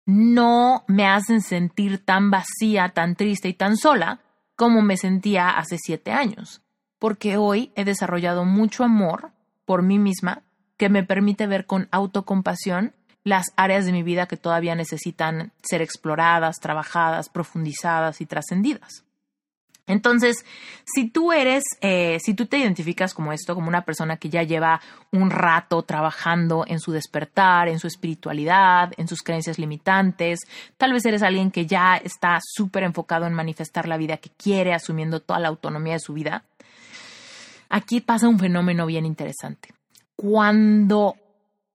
no 0.04 0.84
me 0.88 1.06
hacen 1.06 1.40
sentir 1.40 2.04
tan 2.04 2.30
vacía, 2.30 2.90
tan 2.90 3.16
triste 3.16 3.48
y 3.48 3.54
tan 3.54 3.78
sola 3.78 4.20
como 4.56 4.82
me 4.82 4.98
sentía 4.98 5.56
hace 5.56 5.78
siete 5.78 6.12
años, 6.12 6.60
porque 6.98 7.38
hoy 7.38 7.72
he 7.76 7.86
desarrollado 7.86 8.44
mucho 8.44 8.84
amor 8.84 9.32
por 9.64 9.82
mí 9.82 9.98
misma 9.98 10.42
que 10.76 10.90
me 10.90 11.02
permite 11.02 11.46
ver 11.46 11.64
con 11.64 11.88
autocompasión 11.92 12.92
las 13.24 13.52
áreas 13.56 13.86
de 13.86 13.92
mi 13.92 14.02
vida 14.02 14.26
que 14.26 14.36
todavía 14.36 14.74
necesitan 14.74 15.50
ser 15.62 15.82
exploradas, 15.82 16.60
trabajadas, 16.60 17.30
profundizadas 17.30 18.20
y 18.20 18.26
trascendidas. 18.26 19.04
Entonces, 19.86 20.46
si 20.84 21.10
tú 21.10 21.32
eres, 21.32 21.62
eh, 21.82 22.18
si 22.20 22.32
tú 22.32 22.46
te 22.46 22.58
identificas 22.58 23.12
como 23.12 23.32
esto, 23.32 23.54
como 23.54 23.68
una 23.68 23.84
persona 23.84 24.16
que 24.16 24.30
ya 24.30 24.42
lleva 24.42 24.80
un 25.12 25.30
rato 25.30 25.82
trabajando 25.82 26.64
en 26.66 26.80
su 26.80 26.92
despertar, 26.92 27.68
en 27.68 27.78
su 27.78 27.86
espiritualidad, 27.86 28.92
en 28.96 29.08
sus 29.08 29.22
creencias 29.22 29.58
limitantes, 29.58 30.40
tal 30.78 30.94
vez 30.94 31.04
eres 31.04 31.22
alguien 31.22 31.50
que 31.50 31.66
ya 31.66 31.96
está 31.96 32.38
súper 32.42 32.82
enfocado 32.82 33.26
en 33.26 33.34
manifestar 33.34 33.86
la 33.86 33.98
vida 33.98 34.16
que 34.16 34.30
quiere, 34.30 34.72
asumiendo 34.72 35.20
toda 35.20 35.38
la 35.38 35.48
autonomía 35.48 35.94
de 35.94 36.00
su 36.00 36.14
vida, 36.14 36.44
aquí 37.68 38.00
pasa 38.00 38.28
un 38.28 38.38
fenómeno 38.38 38.86
bien 38.86 39.04
interesante. 39.04 39.74
Cuando 40.16 41.16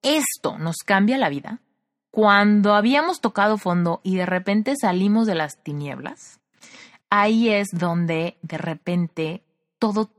esto 0.01 0.57
nos 0.57 0.77
cambia 0.85 1.17
la 1.17 1.29
vida, 1.29 1.61
cuando 2.11 2.73
habíamos 2.73 3.21
tocado 3.21 3.57
fondo 3.57 4.01
y 4.03 4.15
de 4.15 4.25
repente 4.25 4.73
salimos 4.79 5.27
de 5.27 5.35
las 5.35 5.61
tinieblas, 5.63 6.39
ahí 7.09 7.49
es 7.49 7.67
donde 7.71 8.37
de 8.41 8.57
repente 8.57 9.43
todo 9.77 10.09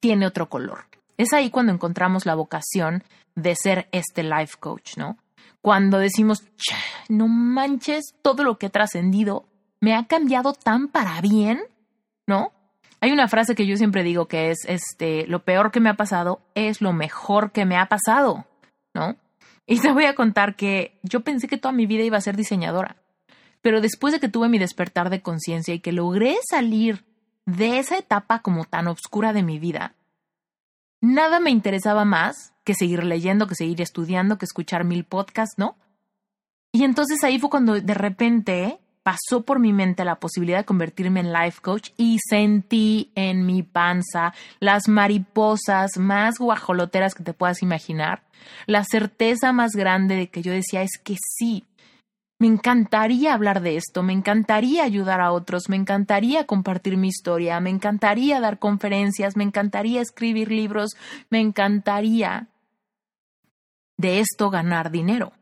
tiene 0.00 0.26
otro 0.26 0.48
color. 0.48 0.86
Es 1.16 1.32
ahí 1.32 1.50
cuando 1.50 1.72
encontramos 1.72 2.26
la 2.26 2.34
vocación 2.34 3.04
de 3.34 3.54
ser 3.56 3.88
este 3.92 4.22
life 4.22 4.56
coach, 4.58 4.96
¿no? 4.96 5.16
Cuando 5.60 5.98
decimos, 5.98 6.44
no 7.08 7.28
manches, 7.28 8.14
todo 8.22 8.44
lo 8.44 8.58
que 8.58 8.66
he 8.66 8.70
trascendido 8.70 9.46
me 9.80 9.94
ha 9.94 10.06
cambiado 10.06 10.52
tan 10.52 10.88
para 10.88 11.20
bien, 11.20 11.60
¿no? 12.26 12.52
Hay 13.00 13.12
una 13.12 13.28
frase 13.28 13.54
que 13.54 13.66
yo 13.66 13.76
siempre 13.76 14.02
digo 14.02 14.26
que 14.26 14.50
es, 14.50 14.58
este, 14.66 15.26
lo 15.26 15.44
peor 15.44 15.70
que 15.70 15.80
me 15.80 15.88
ha 15.88 15.94
pasado 15.94 16.40
es 16.54 16.80
lo 16.80 16.92
mejor 16.92 17.52
que 17.52 17.64
me 17.64 17.76
ha 17.76 17.86
pasado. 17.86 18.47
¿No? 18.98 19.16
Y 19.66 19.80
te 19.80 19.92
voy 19.92 20.06
a 20.06 20.14
contar 20.14 20.56
que 20.56 20.98
yo 21.02 21.20
pensé 21.20 21.46
que 21.46 21.58
toda 21.58 21.72
mi 21.72 21.86
vida 21.86 22.02
iba 22.02 22.16
a 22.16 22.22
ser 22.22 22.36
diseñadora, 22.36 22.96
pero 23.60 23.80
después 23.80 24.12
de 24.12 24.20
que 24.20 24.28
tuve 24.28 24.48
mi 24.48 24.58
despertar 24.58 25.10
de 25.10 25.20
conciencia 25.20 25.74
y 25.74 25.80
que 25.80 25.92
logré 25.92 26.36
salir 26.48 27.04
de 27.44 27.78
esa 27.78 27.98
etapa 27.98 28.40
como 28.40 28.64
tan 28.64 28.88
oscura 28.88 29.32
de 29.32 29.42
mi 29.42 29.58
vida, 29.58 29.94
nada 31.00 31.38
me 31.40 31.50
interesaba 31.50 32.04
más 32.04 32.54
que 32.64 32.74
seguir 32.74 33.04
leyendo, 33.04 33.46
que 33.46 33.54
seguir 33.54 33.80
estudiando, 33.80 34.38
que 34.38 34.44
escuchar 34.44 34.84
mil 34.84 35.04
podcasts, 35.04 35.58
¿no? 35.58 35.76
Y 36.72 36.84
entonces 36.84 37.22
ahí 37.24 37.38
fue 37.38 37.50
cuando 37.50 37.80
de 37.80 37.94
repente 37.94 38.78
pasó 39.08 39.40
por 39.40 39.58
mi 39.58 39.72
mente 39.72 40.04
la 40.04 40.16
posibilidad 40.16 40.58
de 40.58 40.64
convertirme 40.66 41.20
en 41.20 41.32
life 41.32 41.62
coach 41.62 41.92
y 41.96 42.18
sentí 42.28 43.10
en 43.14 43.46
mi 43.46 43.62
panza 43.62 44.34
las 44.60 44.86
mariposas 44.86 45.96
más 45.96 46.34
guajoloteras 46.38 47.14
que 47.14 47.24
te 47.24 47.32
puedas 47.32 47.62
imaginar, 47.62 48.22
la 48.66 48.84
certeza 48.84 49.50
más 49.54 49.72
grande 49.72 50.14
de 50.14 50.28
que 50.28 50.42
yo 50.42 50.52
decía 50.52 50.82
es 50.82 50.98
que 51.02 51.16
sí, 51.18 51.64
me 52.38 52.48
encantaría 52.48 53.32
hablar 53.32 53.62
de 53.62 53.78
esto, 53.78 54.02
me 54.02 54.12
encantaría 54.12 54.84
ayudar 54.84 55.22
a 55.22 55.32
otros, 55.32 55.70
me 55.70 55.76
encantaría 55.76 56.44
compartir 56.44 56.98
mi 56.98 57.08
historia, 57.08 57.60
me 57.60 57.70
encantaría 57.70 58.40
dar 58.40 58.58
conferencias, 58.58 59.38
me 59.38 59.44
encantaría 59.44 60.02
escribir 60.02 60.50
libros, 60.50 60.90
me 61.30 61.40
encantaría 61.40 62.48
de 63.96 64.20
esto 64.20 64.50
ganar 64.50 64.90
dinero 64.90 65.32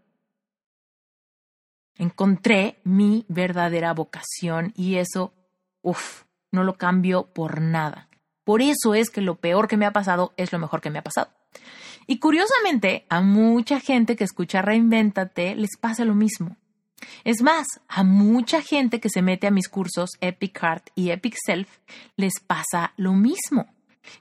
encontré 1.97 2.79
mi 2.85 3.25
verdadera 3.29 3.93
vocación 3.95 4.73
y 4.77 4.97
eso, 4.97 5.33
uff, 5.83 6.25
no 6.51 6.65
lo 6.65 6.77
cambio 6.77 7.27
por 7.33 7.61
nada. 7.61 8.09
Por 8.45 8.63
eso 8.63 8.95
es 8.95 9.11
que 9.11 9.21
lo 9.21 9.37
peor 9.37 9.69
que 9.69 9.77
me 9.77 9.87
ha 9.87 9.93
pasado 9.93 10.33
es 10.37 10.53
lo 10.53 10.59
mejor 10.59 10.81
que 10.81 10.91
me 10.91 10.99
ha 10.99 11.05
pasado. 11.05 11.31
Y 12.07 12.19
curiosamente, 12.19 13.05
a 13.09 13.21
mucha 13.21 13.81
gente 13.81 14.15
que 14.15 14.25
escucha 14.25 14.63
Reinvéntate 14.63 15.57
les 15.57 15.77
pasa 15.77 16.05
lo 16.05 16.15
mismo. 16.15 16.57
Es 17.25 17.43
más, 17.43 17.67
a 17.89 18.05
mucha 18.05 18.63
gente 18.63 19.01
que 19.01 19.11
se 19.11 19.23
mete 19.23 19.47
a 19.47 19.51
mis 19.51 19.69
cursos 19.69 20.11
Epic 20.21 20.59
Heart 20.61 20.91
y 20.95 21.11
Epic 21.11 21.37
Self 21.45 21.69
les 22.17 22.35
pasa 22.41 22.93
lo 22.97 23.13
mismo. 23.13 23.67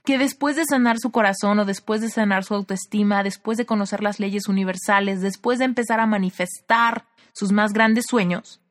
Que 0.03 0.17
después 0.17 0.55
de 0.55 0.65
sanar 0.65 0.97
su 0.97 1.11
corazón 1.11 1.59
o 1.59 1.65
después 1.65 2.01
de 2.01 2.09
sanar 2.09 2.43
su 2.43 2.55
autoestima, 2.55 3.21
después 3.21 3.57
de 3.59 3.67
conocer 3.67 4.01
las 4.01 4.19
leyes 4.19 4.47
universales, 4.47 5.21
después 5.21 5.59
de 5.59 5.65
empezar 5.65 5.99
a 5.99 6.07
manifestar 6.07 7.05
sus 7.35 7.51
más 7.51 7.73
grandes 7.73 8.05
sueños, 8.07 8.61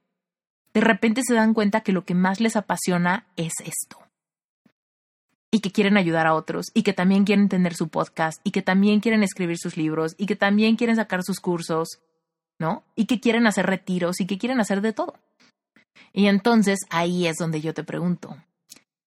de 0.73 0.81
repente 0.81 1.23
se 1.23 1.35
dan 1.35 1.55
cuenta 1.55 1.83
que 1.83 1.93
lo 1.93 2.05
que 2.05 2.15
más 2.15 2.41
les 2.41 2.57
apasiona 2.57 3.27
es 3.37 3.53
esto. 3.61 3.99
Y 5.53 5.61
que 5.61 5.71
quieren 5.71 5.97
ayudar 5.97 6.27
a 6.27 6.35
otros, 6.35 6.67
y 6.75 6.83
que 6.83 6.93
también 6.93 7.25
quieren 7.25 7.49
tener 7.49 7.75
su 7.75 7.89
podcast, 7.89 8.41
y 8.43 8.51
que 8.51 8.63
también 8.63 9.01
quieren 9.01 9.23
escribir 9.23 9.59
sus 9.59 9.77
libros, 9.77 10.17
y 10.19 10.27
que 10.27 10.35
también 10.35 10.75
quieren 10.77 10.97
sacar 10.97 11.23
sus 11.23 11.39
cursos, 11.39 12.01
¿no? 12.59 12.83
Y 12.97 13.07
que 13.07 13.21
quieren 13.21 13.47
hacer 13.47 13.67
retiros, 13.67 14.21
y 14.21 14.27
que 14.27 14.39
quieren 14.39 14.61
hacer 14.61 14.81
de 14.81 14.93
todo. 14.93 15.15
Y 16.13 16.27
entonces 16.27 16.81
ahí 16.91 17.27
es 17.27 17.37
donde 17.37 17.61
yo 17.61 17.75
te 17.75 17.85
pregunto, 17.85 18.37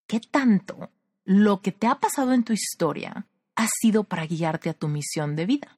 ¿qué 0.07 0.19
tanto 0.19 0.89
lo 1.25 1.61
que 1.61 1.73
te 1.73 1.87
ha 1.87 1.95
pasado 1.95 2.31
en 2.31 2.43
tu 2.43 2.53
historia 2.53 3.25
ha 3.55 3.67
sido 3.81 4.05
para 4.05 4.25
guiarte 4.25 4.69
a 4.69 4.73
tu 4.73 4.87
misión 4.87 5.35
de 5.35 5.45
vida? 5.45 5.76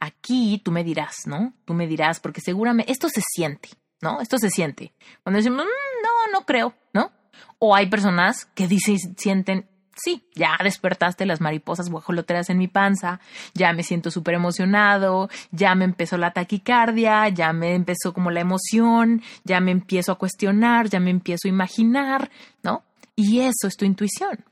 Aquí 0.00 0.60
tú 0.64 0.72
me 0.72 0.84
dirás, 0.84 1.26
¿no? 1.26 1.54
Tú 1.64 1.74
me 1.74 1.86
dirás, 1.86 2.20
porque 2.20 2.40
seguramente 2.40 2.92
esto 2.92 3.08
se 3.08 3.22
siente, 3.22 3.70
¿no? 4.00 4.20
Esto 4.20 4.38
se 4.38 4.50
siente. 4.50 4.92
Cuando 5.22 5.38
decimos, 5.38 5.64
mm, 5.64 6.02
no, 6.02 6.38
no 6.38 6.46
creo, 6.46 6.74
¿no? 6.92 7.12
O 7.58 7.74
hay 7.74 7.88
personas 7.88 8.44
que 8.54 8.68
dicen, 8.68 8.98
sienten, 9.16 9.66
sí, 9.96 10.28
ya 10.34 10.56
despertaste 10.62 11.24
las 11.24 11.40
mariposas 11.40 11.88
guajoloteras 11.88 12.50
en 12.50 12.58
mi 12.58 12.68
panza, 12.68 13.20
ya 13.54 13.72
me 13.72 13.82
siento 13.82 14.10
súper 14.10 14.34
emocionado, 14.34 15.30
ya 15.50 15.74
me 15.74 15.84
empezó 15.84 16.18
la 16.18 16.32
taquicardia, 16.32 17.28
ya 17.30 17.52
me 17.52 17.74
empezó 17.74 18.12
como 18.12 18.30
la 18.30 18.40
emoción, 18.40 19.22
ya 19.44 19.60
me 19.60 19.70
empiezo 19.70 20.12
a 20.12 20.18
cuestionar, 20.18 20.88
ya 20.88 21.00
me 21.00 21.10
empiezo 21.10 21.48
a 21.48 21.50
imaginar, 21.50 22.30
¿no? 22.62 22.84
Y 23.14 23.40
eso 23.40 23.66
es 23.66 23.76
tu 23.76 23.86
intuición. 23.86 24.44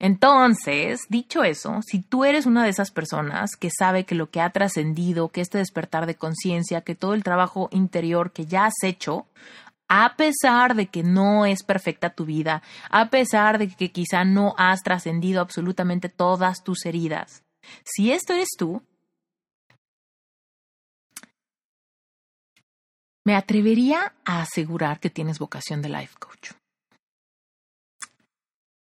Entonces, 0.00 1.00
dicho 1.08 1.42
eso, 1.42 1.80
si 1.84 2.00
tú 2.00 2.24
eres 2.24 2.46
una 2.46 2.62
de 2.62 2.70
esas 2.70 2.92
personas 2.92 3.56
que 3.56 3.68
sabe 3.76 4.04
que 4.04 4.14
lo 4.14 4.30
que 4.30 4.40
ha 4.40 4.50
trascendido, 4.50 5.30
que 5.30 5.40
este 5.40 5.58
despertar 5.58 6.06
de 6.06 6.14
conciencia, 6.14 6.82
que 6.82 6.94
todo 6.94 7.14
el 7.14 7.24
trabajo 7.24 7.68
interior 7.72 8.32
que 8.32 8.46
ya 8.46 8.66
has 8.66 8.82
hecho, 8.84 9.26
a 9.88 10.14
pesar 10.16 10.76
de 10.76 10.86
que 10.86 11.02
no 11.02 11.46
es 11.46 11.64
perfecta 11.64 12.10
tu 12.10 12.24
vida, 12.24 12.62
a 12.90 13.10
pesar 13.10 13.58
de 13.58 13.68
que 13.68 13.90
quizá 13.90 14.24
no 14.24 14.54
has 14.56 14.82
trascendido 14.82 15.40
absolutamente 15.40 16.08
todas 16.08 16.62
tus 16.62 16.86
heridas, 16.86 17.42
si 17.84 18.12
esto 18.12 18.34
eres 18.34 18.50
tú, 18.56 18.82
me 23.24 23.34
atrevería 23.34 24.14
a 24.24 24.42
asegurar 24.42 25.00
que 25.00 25.10
tienes 25.10 25.38
vocación 25.38 25.82
de 25.82 25.88
life 25.88 26.14
coach. 26.18 26.57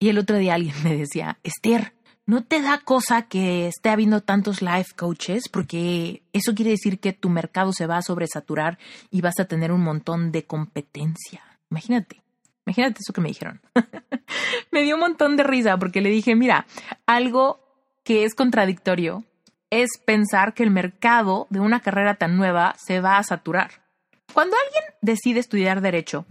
Y 0.06 0.10
el 0.10 0.20
otro 0.20 0.38
día 0.38 0.53
alguien 0.53 0.76
me 0.84 0.95
decía, 0.95 1.39
Esther, 1.41 1.93
¿no 2.28 2.43
te 2.43 2.62
da 2.62 2.78
cosa 2.78 3.24
que 3.24 3.68
esté 3.68 3.89
habiendo 3.89 4.22
tantos 4.22 4.62
life 4.62 4.93
coaches? 4.95 5.49
Porque 5.49 6.22
eso 6.32 6.53
quiere 6.53 6.70
decir 6.70 6.99
que 6.99 7.12
tu 7.12 7.28
mercado 7.28 7.74
se 7.74 7.88
va 7.88 7.97
a 7.97 8.03
sobresaturar 8.03 8.78
y 9.10 9.22
vas 9.22 9.39
a 9.39 9.45
tener 9.45 9.72
un 9.72 9.82
montón 9.82 10.32
de 10.32 10.45
competencia. 10.45 11.41
Imagínate, 11.72 12.22
imagínate 12.68 12.99
eso 12.99 13.14
que 13.14 13.22
me 13.22 13.30
dijeron. 13.30 13.62
me 14.72 14.84
dio 14.84 14.93
un 14.93 15.01
montón 15.01 15.38
de 15.38 15.43
risa 15.43 15.76
porque 15.78 16.01
le 16.01 16.12
dije, 16.12 16.36
mira, 16.36 16.68
algo 17.08 17.60
que 18.03 18.26
es 18.26 18.36
contradictorio 18.36 19.24
es 19.72 19.89
pensar 20.06 20.53
que 20.53 20.62
el 20.62 20.70
mercado 20.70 21.47
de 21.49 21.62
una 21.62 21.80
carrera 21.80 22.14
tan 22.14 22.38
nueva 22.38 22.76
se 22.78 23.01
va 23.01 23.18
a 23.18 23.24
saturar. 23.24 23.82
Cuando 24.34 24.56
alguien 24.68 24.84
decide 25.01 25.39
estudiar 25.39 25.82
derecho, 25.82 26.28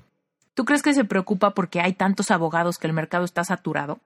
¿Tú 0.55 0.65
crees 0.65 0.83
que 0.83 0.95
se 0.95 1.05
preocupa 1.05 1.51
porque 1.51 1.81
hay 1.81 1.95
tantos 1.95 2.31
abogados 2.31 2.79
que 2.79 2.87
el 2.87 2.93
mercado 2.93 3.25
está 3.25 3.45
saturado? 3.45 4.01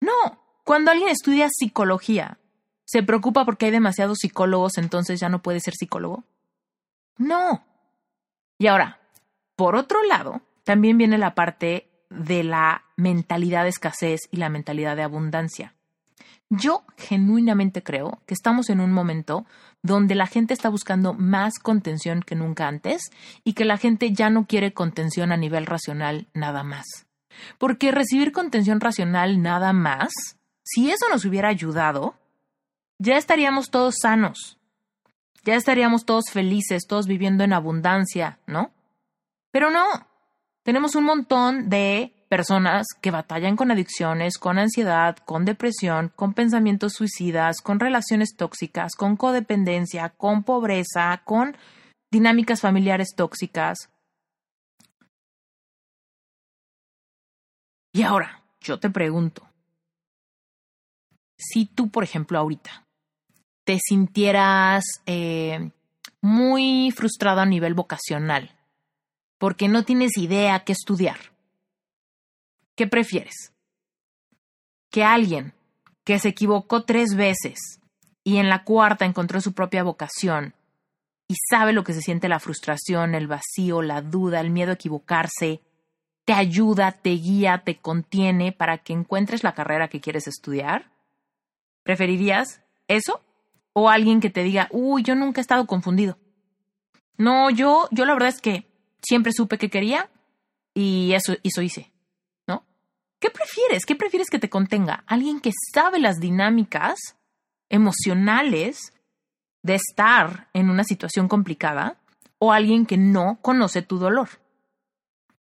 No, 0.00 0.38
cuando 0.64 0.90
alguien 0.90 1.08
estudia 1.08 1.48
psicología, 1.50 2.38
¿se 2.84 3.02
preocupa 3.02 3.44
porque 3.44 3.66
hay 3.66 3.72
demasiados 3.72 4.18
psicólogos 4.20 4.78
entonces 4.78 5.20
ya 5.20 5.28
no 5.28 5.42
puede 5.42 5.60
ser 5.60 5.74
psicólogo? 5.74 6.24
No. 7.18 7.64
Y 8.58 8.68
ahora, 8.68 9.00
por 9.56 9.74
otro 9.74 10.02
lado, 10.04 10.40
también 10.64 10.98
viene 10.98 11.18
la 11.18 11.34
parte 11.34 11.88
de 12.10 12.44
la 12.44 12.84
mentalidad 12.96 13.64
de 13.64 13.70
escasez 13.70 14.20
y 14.30 14.36
la 14.36 14.48
mentalidad 14.48 14.96
de 14.96 15.02
abundancia. 15.02 15.74
Yo 16.48 16.84
genuinamente 16.96 17.82
creo 17.82 18.20
que 18.26 18.34
estamos 18.34 18.68
en 18.68 18.80
un 18.80 18.92
momento 18.92 19.46
donde 19.82 20.14
la 20.14 20.26
gente 20.26 20.54
está 20.54 20.68
buscando 20.68 21.12
más 21.12 21.58
contención 21.58 22.22
que 22.22 22.36
nunca 22.36 22.68
antes 22.68 23.10
y 23.44 23.54
que 23.54 23.64
la 23.64 23.78
gente 23.78 24.12
ya 24.12 24.30
no 24.30 24.46
quiere 24.46 24.72
contención 24.72 25.32
a 25.32 25.36
nivel 25.36 25.66
racional 25.66 26.28
nada 26.34 26.62
más. 26.62 27.06
Porque 27.58 27.90
recibir 27.90 28.32
contención 28.32 28.80
racional 28.80 29.42
nada 29.42 29.72
más, 29.72 30.12
si 30.62 30.90
eso 30.90 31.06
nos 31.10 31.24
hubiera 31.24 31.48
ayudado, 31.48 32.14
ya 32.98 33.16
estaríamos 33.16 33.70
todos 33.70 33.96
sanos, 34.00 34.58
ya 35.44 35.56
estaríamos 35.56 36.04
todos 36.04 36.26
felices, 36.30 36.86
todos 36.86 37.06
viviendo 37.06 37.42
en 37.42 37.52
abundancia, 37.52 38.38
¿no? 38.46 38.70
Pero 39.50 39.70
no, 39.70 39.84
tenemos 40.62 40.94
un 40.94 41.04
montón 41.04 41.68
de 41.68 42.14
personas 42.32 42.86
que 43.02 43.10
batallan 43.10 43.56
con 43.56 43.70
adicciones, 43.70 44.38
con 44.38 44.58
ansiedad, 44.58 45.18
con 45.18 45.44
depresión, 45.44 46.10
con 46.16 46.32
pensamientos 46.32 46.94
suicidas, 46.94 47.60
con 47.60 47.78
relaciones 47.78 48.36
tóxicas, 48.38 48.92
con 48.96 49.18
codependencia, 49.18 50.08
con 50.16 50.42
pobreza, 50.42 51.20
con 51.26 51.54
dinámicas 52.10 52.62
familiares 52.62 53.08
tóxicas. 53.14 53.90
Y 57.92 58.00
ahora, 58.00 58.42
yo 58.62 58.80
te 58.80 58.88
pregunto, 58.88 59.46
si 61.36 61.66
tú, 61.66 61.90
por 61.90 62.02
ejemplo, 62.02 62.38
ahorita 62.38 62.86
te 63.64 63.78
sintieras 63.78 64.84
eh, 65.04 65.70
muy 66.22 66.94
frustrado 66.96 67.42
a 67.42 67.46
nivel 67.46 67.74
vocacional, 67.74 68.56
porque 69.36 69.68
no 69.68 69.84
tienes 69.84 70.16
idea 70.16 70.64
qué 70.64 70.72
estudiar, 70.72 71.31
¿Qué 72.74 72.86
prefieres? 72.86 73.52
Que 74.90 75.04
alguien 75.04 75.54
que 76.04 76.18
se 76.18 76.28
equivocó 76.28 76.84
tres 76.84 77.14
veces 77.16 77.80
y 78.24 78.38
en 78.38 78.48
la 78.48 78.64
cuarta 78.64 79.04
encontró 79.04 79.40
su 79.40 79.52
propia 79.52 79.82
vocación 79.82 80.54
y 81.28 81.36
sabe 81.50 81.72
lo 81.72 81.84
que 81.84 81.94
se 81.94 82.02
siente 82.02 82.28
la 82.28 82.40
frustración, 82.40 83.14
el 83.14 83.26
vacío, 83.26 83.82
la 83.82 84.02
duda, 84.02 84.40
el 84.40 84.50
miedo 84.50 84.70
a 84.70 84.74
equivocarse, 84.74 85.60
te 86.24 86.32
ayuda, 86.32 86.92
te 86.92 87.10
guía, 87.10 87.62
te 87.64 87.78
contiene 87.78 88.52
para 88.52 88.78
que 88.78 88.92
encuentres 88.92 89.42
la 89.42 89.54
carrera 89.54 89.88
que 89.88 90.00
quieres 90.00 90.26
estudiar? 90.26 90.90
¿Preferirías 91.82 92.62
eso? 92.86 93.20
¿O 93.72 93.88
alguien 93.88 94.20
que 94.20 94.30
te 94.30 94.42
diga, 94.42 94.68
uy, 94.70 95.02
yo 95.02 95.14
nunca 95.14 95.40
he 95.40 95.42
estado 95.42 95.66
confundido? 95.66 96.18
No, 97.16 97.50
yo, 97.50 97.88
yo 97.90 98.04
la 98.04 98.12
verdad 98.12 98.28
es 98.28 98.40
que 98.40 98.66
siempre 99.02 99.32
supe 99.32 99.58
que 99.58 99.70
quería 99.70 100.10
y 100.74 101.12
eso, 101.14 101.34
eso 101.42 101.62
hice. 101.62 101.91
¿Qué 103.22 103.30
prefieres? 103.30 103.86
¿Qué 103.86 103.94
prefieres 103.94 104.28
que 104.28 104.40
te 104.40 104.50
contenga? 104.50 105.04
¿Alguien 105.06 105.40
que 105.40 105.52
sabe 105.72 106.00
las 106.00 106.18
dinámicas 106.18 106.98
emocionales 107.70 108.92
de 109.62 109.76
estar 109.76 110.48
en 110.52 110.68
una 110.68 110.82
situación 110.82 111.28
complicada 111.28 111.98
o 112.40 112.50
alguien 112.50 112.84
que 112.84 112.96
no 112.96 113.38
conoce 113.40 113.80
tu 113.80 113.98
dolor? 113.98 114.28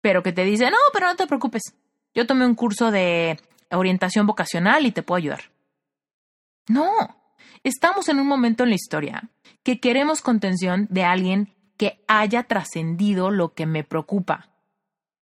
Pero 0.00 0.22
que 0.22 0.32
te 0.32 0.44
dice, 0.44 0.70
no, 0.70 0.76
pero 0.92 1.08
no 1.08 1.16
te 1.16 1.26
preocupes. 1.26 1.74
Yo 2.14 2.24
tomé 2.24 2.46
un 2.46 2.54
curso 2.54 2.92
de 2.92 3.36
orientación 3.72 4.28
vocacional 4.28 4.86
y 4.86 4.92
te 4.92 5.02
puedo 5.02 5.16
ayudar. 5.16 5.50
No, 6.68 6.92
estamos 7.64 8.08
en 8.08 8.20
un 8.20 8.28
momento 8.28 8.62
en 8.62 8.68
la 8.68 8.76
historia 8.76 9.28
que 9.64 9.80
queremos 9.80 10.22
contención 10.22 10.86
de 10.88 11.02
alguien 11.02 11.52
que 11.76 12.04
haya 12.06 12.44
trascendido 12.44 13.32
lo 13.32 13.54
que 13.54 13.66
me 13.66 13.82
preocupa, 13.82 14.50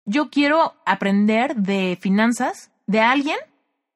yo 0.06 0.30
quiero 0.30 0.74
aprender 0.86 1.56
de 1.56 1.98
finanzas 2.00 2.70
de 2.86 3.00
alguien 3.00 3.36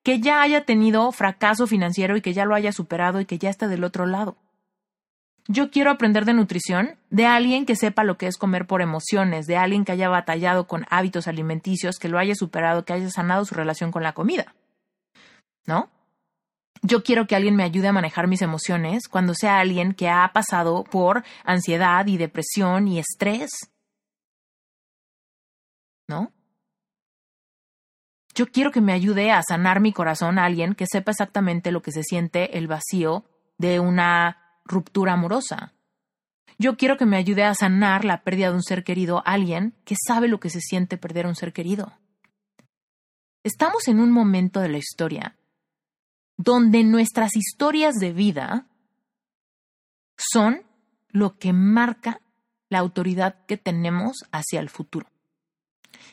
que 0.02 0.20
ya 0.20 0.42
haya 0.42 0.64
tenido 0.64 1.11
fracaso 1.12 1.66
financiero 1.66 2.16
y 2.16 2.20
que 2.20 2.32
ya 2.32 2.44
lo 2.44 2.54
haya 2.54 2.72
superado 2.72 3.20
y 3.20 3.26
que 3.26 3.38
ya 3.38 3.48
está 3.48 3.68
del 3.68 3.84
otro 3.84 4.06
lado. 4.06 4.36
Yo 5.46 5.70
quiero 5.70 5.90
aprender 5.90 6.24
de 6.24 6.34
nutrición 6.34 6.96
de 7.11 7.26
alguien 7.26 7.64
que 7.64 7.76
sepa 7.76 8.04
lo 8.04 8.18
que 8.18 8.26
es 8.26 8.36
comer 8.36 8.66
por 8.66 8.82
emociones, 8.82 9.46
de 9.46 9.56
alguien 9.56 9.84
que 9.84 9.92
haya 9.92 10.08
batallado 10.08 10.66
con 10.66 10.84
hábitos 10.90 11.28
alimenticios, 11.28 11.98
que 11.98 12.08
lo 12.08 12.18
haya 12.18 12.34
superado, 12.34 12.84
que 12.84 12.92
haya 12.92 13.11
sanado 13.11 13.44
su 13.44 13.54
relación 13.54 13.90
con 13.90 14.02
la 14.02 14.12
comida. 14.12 14.54
¿No? 15.66 15.90
Yo 16.82 17.02
quiero 17.02 17.26
que 17.26 17.36
alguien 17.36 17.56
me 17.56 17.64
ayude 17.64 17.88
a 17.88 17.92
manejar 17.92 18.26
mis 18.26 18.42
emociones 18.42 19.06
cuando 19.08 19.34
sea 19.34 19.58
alguien 19.58 19.92
que 19.92 20.08
ha 20.08 20.30
pasado 20.32 20.84
por 20.84 21.24
ansiedad 21.44 22.06
y 22.06 22.16
depresión 22.16 22.88
y 22.88 22.98
estrés 22.98 23.69
¿no? 26.11 26.32
Yo 28.34 28.46
quiero 28.46 28.70
que 28.70 28.80
me 28.80 28.92
ayude 28.92 29.30
a 29.30 29.42
sanar 29.42 29.80
mi 29.80 29.92
corazón 29.92 30.38
a 30.38 30.44
alguien 30.44 30.74
que 30.74 30.86
sepa 30.86 31.12
exactamente 31.12 31.72
lo 31.72 31.82
que 31.82 31.92
se 31.92 32.02
siente 32.02 32.58
el 32.58 32.66
vacío 32.66 33.24
de 33.58 33.80
una 33.80 34.61
ruptura 34.64 35.14
amorosa. 35.14 35.72
Yo 36.58 36.76
quiero 36.76 36.96
que 36.96 37.06
me 37.06 37.16
ayude 37.16 37.44
a 37.44 37.54
sanar 37.54 38.04
la 38.04 38.22
pérdida 38.22 38.48
de 38.48 38.56
un 38.56 38.62
ser 38.62 38.84
querido 38.84 39.18
a 39.18 39.32
alguien 39.32 39.74
que 39.84 39.96
sabe 40.06 40.28
lo 40.28 40.40
que 40.40 40.50
se 40.50 40.61
siente 40.61 40.98
perder 40.98 41.26
a 41.26 41.28
un 41.28 41.36
ser 41.36 41.52
querido. 41.52 41.92
Estamos 43.42 43.88
en 43.88 44.00
un 44.00 44.12
momento 44.12 44.61
de 44.61 44.68
la 44.68 44.78
historia 44.78 45.36
donde 46.36 46.82
nuestras 46.84 47.36
historias 47.36 47.96
de 47.96 48.12
vida 48.12 48.66
son 50.16 50.62
lo 51.08 51.38
que 51.38 51.52
marca 51.52 52.20
la 52.68 52.78
autoridad 52.78 53.44
que 53.46 53.56
tenemos 53.56 54.24
hacia 54.32 54.61
el 54.61 54.70
futuro. 54.70 55.09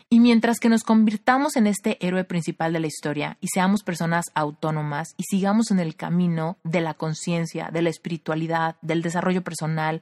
Y 0.09 0.19
mientras 0.19 0.59
que 0.59 0.69
nos 0.69 0.83
convirtamos 0.83 1.55
en 1.55 1.67
este 1.67 1.97
héroe 2.05 2.23
principal 2.23 2.73
de 2.73 2.79
la 2.79 2.87
historia 2.87 3.37
y 3.41 3.47
seamos 3.47 3.83
personas 3.83 4.25
autónomas 4.33 5.13
y 5.17 5.23
sigamos 5.23 5.71
en 5.71 5.79
el 5.79 5.95
camino 5.95 6.57
de 6.63 6.81
la 6.81 6.93
conciencia, 6.93 7.69
de 7.71 7.81
la 7.81 7.89
espiritualidad, 7.89 8.77
del 8.81 9.01
desarrollo 9.01 9.43
personal, 9.43 10.01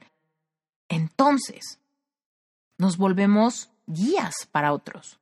entonces 0.88 1.80
nos 2.78 2.96
volvemos 2.96 3.70
guías 3.86 4.34
para 4.50 4.72
otros 4.72 5.18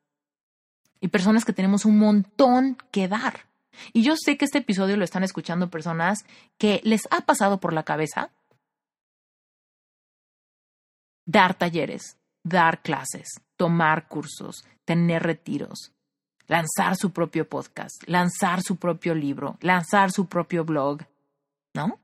y 1.00 1.08
personas 1.08 1.44
que 1.44 1.52
tenemos 1.52 1.84
un 1.84 1.98
montón 1.98 2.78
que 2.90 3.08
dar. 3.08 3.46
Y 3.92 4.02
yo 4.02 4.14
sé 4.16 4.36
que 4.36 4.44
este 4.44 4.58
episodio 4.58 4.96
lo 4.96 5.04
están 5.04 5.24
escuchando 5.24 5.70
personas 5.70 6.24
que 6.58 6.80
les 6.84 7.02
ha 7.10 7.22
pasado 7.22 7.60
por 7.60 7.72
la 7.72 7.82
cabeza 7.82 8.30
dar 11.26 11.54
talleres, 11.54 12.16
dar 12.44 12.82
clases, 12.82 13.40
tomar 13.56 14.06
cursos, 14.06 14.64
tener 14.84 15.22
retiros, 15.22 15.92
lanzar 16.46 16.96
su 16.96 17.10
propio 17.10 17.48
podcast, 17.48 18.04
lanzar 18.06 18.62
su 18.62 18.76
propio 18.76 19.14
libro, 19.14 19.56
lanzar 19.60 20.12
su 20.12 20.26
propio 20.26 20.64
blog, 20.64 21.02
¿no? 21.74 21.98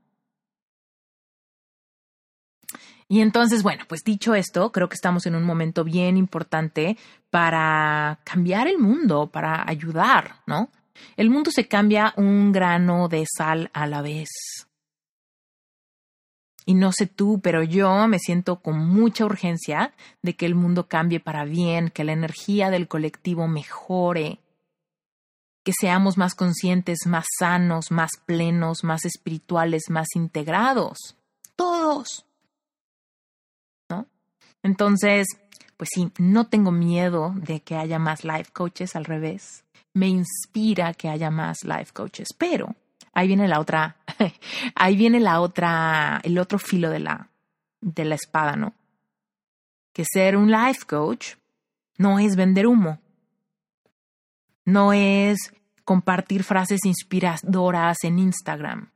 Y 3.06 3.20
entonces, 3.20 3.64
bueno, 3.64 3.84
pues 3.88 4.02
dicho 4.04 4.34
esto, 4.36 4.70
creo 4.70 4.88
que 4.88 4.94
estamos 4.94 5.26
en 5.26 5.34
un 5.34 5.42
momento 5.42 5.82
bien 5.82 6.16
importante 6.16 6.96
para 7.28 8.20
cambiar 8.24 8.68
el 8.68 8.78
mundo, 8.78 9.28
para 9.32 9.68
ayudar, 9.68 10.36
¿no? 10.46 10.70
El 11.16 11.28
mundo 11.28 11.50
se 11.50 11.66
cambia 11.66 12.14
un 12.16 12.52
grano 12.52 13.08
de 13.08 13.26
sal 13.26 13.68
a 13.72 13.88
la 13.88 14.00
vez. 14.00 14.28
Y 16.70 16.74
no 16.74 16.92
sé 16.92 17.08
tú, 17.08 17.40
pero 17.42 17.64
yo 17.64 18.06
me 18.06 18.20
siento 18.20 18.60
con 18.60 18.78
mucha 18.78 19.24
urgencia 19.24 19.92
de 20.22 20.36
que 20.36 20.46
el 20.46 20.54
mundo 20.54 20.86
cambie 20.86 21.18
para 21.18 21.44
bien, 21.44 21.90
que 21.90 22.04
la 22.04 22.12
energía 22.12 22.70
del 22.70 22.86
colectivo 22.86 23.48
mejore, 23.48 24.38
que 25.64 25.72
seamos 25.72 26.16
más 26.16 26.36
conscientes, 26.36 27.06
más 27.06 27.24
sanos, 27.40 27.90
más 27.90 28.12
plenos, 28.24 28.84
más 28.84 29.04
espirituales, 29.04 29.90
más 29.90 30.06
integrados. 30.14 31.16
Todos. 31.56 32.24
Entonces, 34.62 35.26
pues 35.76 35.90
sí, 35.92 36.12
no 36.18 36.46
tengo 36.46 36.70
miedo 36.70 37.34
de 37.34 37.62
que 37.62 37.74
haya 37.74 37.98
más 37.98 38.22
life 38.22 38.52
coaches, 38.52 38.94
al 38.94 39.06
revés. 39.06 39.64
Me 39.92 40.06
inspira 40.06 40.94
que 40.94 41.08
haya 41.08 41.32
más 41.32 41.64
life 41.64 41.92
coaches, 41.92 42.28
pero 42.38 42.76
ahí 43.12 43.26
viene 43.26 43.48
la 43.48 43.58
otra, 43.58 43.96
ahí 44.74 44.96
viene 44.96 45.20
la 45.20 45.40
otra, 45.40 46.20
el 46.22 46.38
otro 46.38 46.58
filo 46.58 46.90
de 46.90 47.00
la, 47.00 47.30
de 47.80 48.04
la 48.04 48.14
espada, 48.14 48.56
¿no? 48.56 48.74
Que 49.92 50.04
ser 50.04 50.36
un 50.36 50.50
life 50.50 50.84
coach 50.86 51.34
no 51.98 52.18
es 52.18 52.36
vender 52.36 52.66
humo, 52.66 53.00
no 54.64 54.92
es 54.92 55.52
compartir 55.84 56.44
frases 56.44 56.84
inspiradoras 56.84 57.98
en 58.04 58.18
Instagram. 58.18 58.92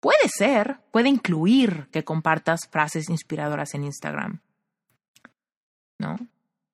Puede 0.00 0.28
ser, 0.28 0.80
puede 0.92 1.08
incluir 1.08 1.88
que 1.90 2.04
compartas 2.04 2.68
frases 2.70 3.08
inspiradoras 3.08 3.74
en 3.74 3.84
Instagram. 3.84 4.40
¿No? 5.98 6.18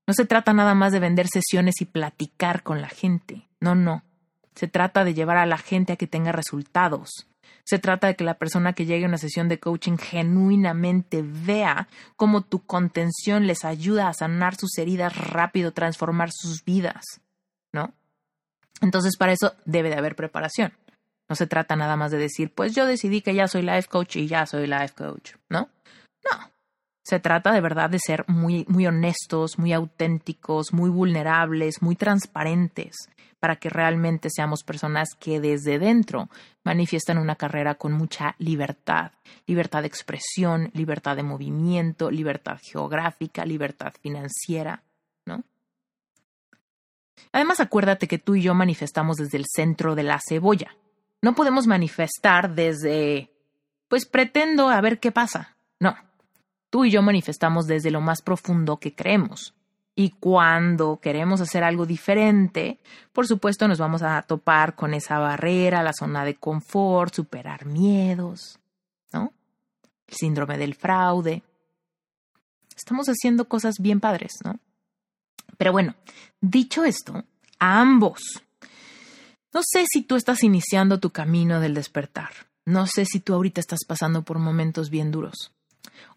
No 0.06 0.14
se 0.14 0.26
trata 0.26 0.52
nada 0.52 0.74
más 0.74 0.92
de 0.92 0.98
vender 0.98 1.28
sesiones 1.28 1.80
y 1.80 1.84
platicar 1.84 2.64
con 2.64 2.80
la 2.80 2.88
gente. 2.88 3.48
No, 3.60 3.76
no. 3.76 4.02
Se 4.54 4.68
trata 4.68 5.04
de 5.04 5.14
llevar 5.14 5.36
a 5.36 5.46
la 5.46 5.58
gente 5.58 5.92
a 5.92 5.96
que 5.96 6.06
tenga 6.06 6.32
resultados. 6.32 7.26
Se 7.64 7.78
trata 7.78 8.08
de 8.08 8.16
que 8.16 8.24
la 8.24 8.34
persona 8.34 8.72
que 8.72 8.86
llegue 8.86 9.04
a 9.04 9.08
una 9.08 9.18
sesión 9.18 9.48
de 9.48 9.60
coaching 9.60 9.96
genuinamente 9.96 11.22
vea 11.22 11.88
cómo 12.16 12.42
tu 12.42 12.64
contención 12.66 13.46
les 13.46 13.64
ayuda 13.64 14.08
a 14.08 14.14
sanar 14.14 14.56
sus 14.56 14.76
heridas 14.78 15.16
rápido, 15.16 15.72
transformar 15.72 16.30
sus 16.32 16.64
vidas, 16.64 17.04
¿no? 17.72 17.94
Entonces, 18.80 19.16
para 19.16 19.32
eso 19.32 19.54
debe 19.64 19.90
de 19.90 19.96
haber 19.96 20.16
preparación. 20.16 20.72
No 21.28 21.36
se 21.36 21.46
trata 21.46 21.76
nada 21.76 21.96
más 21.96 22.10
de 22.10 22.18
decir, 22.18 22.52
pues 22.52 22.74
yo 22.74 22.84
decidí 22.84 23.22
que 23.22 23.34
ya 23.34 23.46
soy 23.46 23.62
life 23.62 23.88
coach 23.88 24.16
y 24.16 24.26
ya 24.26 24.44
soy 24.44 24.66
life 24.66 24.94
coach, 24.96 25.32
¿no? 25.48 25.68
No. 26.24 26.51
Se 27.02 27.18
trata 27.18 27.52
de 27.52 27.60
verdad 27.60 27.90
de 27.90 27.98
ser 27.98 28.24
muy, 28.28 28.64
muy 28.68 28.86
honestos, 28.86 29.58
muy 29.58 29.72
auténticos, 29.72 30.72
muy 30.72 30.88
vulnerables, 30.88 31.82
muy 31.82 31.96
transparentes, 31.96 33.08
para 33.40 33.56
que 33.56 33.70
realmente 33.70 34.28
seamos 34.30 34.62
personas 34.62 35.08
que 35.18 35.40
desde 35.40 35.80
dentro 35.80 36.28
manifiestan 36.62 37.18
una 37.18 37.34
carrera 37.34 37.74
con 37.74 37.92
mucha 37.92 38.36
libertad, 38.38 39.10
libertad 39.46 39.80
de 39.80 39.88
expresión, 39.88 40.70
libertad 40.74 41.16
de 41.16 41.24
movimiento, 41.24 42.08
libertad 42.08 42.58
geográfica, 42.62 43.44
libertad 43.44 43.92
financiera, 44.00 44.84
¿no? 45.26 45.42
Además, 47.32 47.58
acuérdate 47.58 48.06
que 48.06 48.18
tú 48.18 48.36
y 48.36 48.42
yo 48.42 48.54
manifestamos 48.54 49.16
desde 49.16 49.38
el 49.38 49.46
centro 49.46 49.96
de 49.96 50.04
la 50.04 50.20
cebolla. 50.20 50.76
No 51.20 51.34
podemos 51.34 51.66
manifestar 51.66 52.54
desde, 52.54 53.32
pues 53.88 54.06
pretendo 54.06 54.68
a 54.68 54.80
ver 54.80 55.00
qué 55.00 55.10
pasa. 55.10 55.56
No, 55.80 55.96
tú 56.72 56.86
y 56.86 56.90
yo 56.90 57.02
manifestamos 57.02 57.66
desde 57.66 57.90
lo 57.90 58.00
más 58.00 58.22
profundo 58.22 58.78
que 58.78 58.94
creemos. 58.94 59.52
Y 59.94 60.10
cuando 60.10 60.98
queremos 61.02 61.42
hacer 61.42 61.62
algo 61.62 61.84
diferente, 61.84 62.80
por 63.12 63.26
supuesto 63.26 63.68
nos 63.68 63.78
vamos 63.78 64.02
a 64.02 64.22
topar 64.22 64.74
con 64.74 64.94
esa 64.94 65.18
barrera, 65.18 65.82
la 65.82 65.92
zona 65.92 66.24
de 66.24 66.36
confort, 66.36 67.14
superar 67.14 67.66
miedos, 67.66 68.58
¿no? 69.12 69.34
El 70.08 70.14
síndrome 70.16 70.56
del 70.56 70.74
fraude. 70.74 71.42
Estamos 72.74 73.06
haciendo 73.08 73.46
cosas 73.48 73.74
bien 73.78 74.00
padres, 74.00 74.32
¿no? 74.42 74.58
Pero 75.58 75.72
bueno, 75.72 75.94
dicho 76.40 76.84
esto, 76.86 77.22
a 77.58 77.80
ambos 77.80 78.42
no 79.52 79.60
sé 79.62 79.84
si 79.86 80.00
tú 80.00 80.16
estás 80.16 80.42
iniciando 80.44 80.98
tu 80.98 81.10
camino 81.10 81.60
del 81.60 81.74
despertar. 81.74 82.30
No 82.64 82.86
sé 82.86 83.04
si 83.04 83.20
tú 83.20 83.34
ahorita 83.34 83.60
estás 83.60 83.80
pasando 83.86 84.22
por 84.22 84.38
momentos 84.38 84.88
bien 84.88 85.10
duros. 85.10 85.52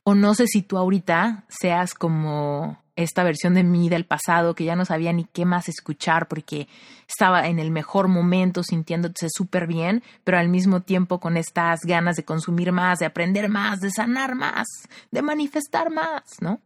O 0.07 0.13
no 0.13 0.35
sé 0.35 0.45
si 0.45 0.61
tú 0.61 0.77
ahorita 0.77 1.45
seas 1.49 1.95
como 1.95 2.77
esta 2.95 3.23
versión 3.23 3.55
de 3.55 3.63
mí 3.63 3.89
del 3.89 4.05
pasado 4.05 4.53
que 4.53 4.63
ya 4.63 4.75
no 4.75 4.85
sabía 4.85 5.11
ni 5.11 5.25
qué 5.25 5.45
más 5.45 5.67
escuchar 5.67 6.27
porque 6.27 6.67
estaba 7.07 7.47
en 7.47 7.57
el 7.57 7.71
mejor 7.71 8.07
momento 8.07 8.61
sintiéndose 8.61 9.29
súper 9.29 9.65
bien, 9.65 10.03
pero 10.23 10.37
al 10.37 10.47
mismo 10.47 10.81
tiempo 10.81 11.19
con 11.19 11.37
estas 11.37 11.79
ganas 11.81 12.15
de 12.17 12.23
consumir 12.23 12.71
más, 12.71 12.99
de 12.99 13.07
aprender 13.07 13.49
más, 13.49 13.79
de 13.79 13.89
sanar 13.89 14.35
más, 14.35 14.67
de 15.09 15.23
manifestar 15.23 15.89
más, 15.89 16.23
¿no? 16.39 16.61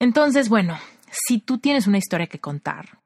Entonces, 0.00 0.48
bueno, 0.48 0.78
si 1.10 1.38
tú 1.38 1.58
tienes 1.58 1.86
una 1.86 1.98
historia 1.98 2.26
que 2.26 2.40
contar, 2.40 2.98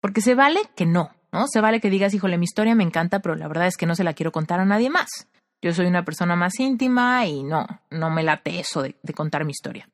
porque 0.00 0.20
se 0.20 0.34
vale 0.34 0.60
que 0.74 0.84
no, 0.84 1.12
¿no? 1.30 1.46
Se 1.46 1.60
vale 1.60 1.80
que 1.80 1.90
digas, 1.90 2.12
híjole, 2.12 2.38
mi 2.38 2.44
historia 2.44 2.74
me 2.74 2.82
encanta, 2.82 3.20
pero 3.20 3.36
la 3.36 3.46
verdad 3.46 3.68
es 3.68 3.76
que 3.76 3.86
no 3.86 3.94
se 3.94 4.02
la 4.02 4.14
quiero 4.14 4.32
contar 4.32 4.58
a 4.58 4.64
nadie 4.64 4.90
más. 4.90 5.28
Yo 5.62 5.72
soy 5.72 5.86
una 5.86 6.04
persona 6.04 6.36
más 6.36 6.58
íntima 6.58 7.26
y 7.26 7.42
no, 7.42 7.66
no 7.90 8.10
me 8.10 8.22
late 8.22 8.60
eso 8.60 8.82
de, 8.82 8.96
de 9.02 9.12
contar 9.12 9.44
mi 9.44 9.52
historia. 9.52 9.88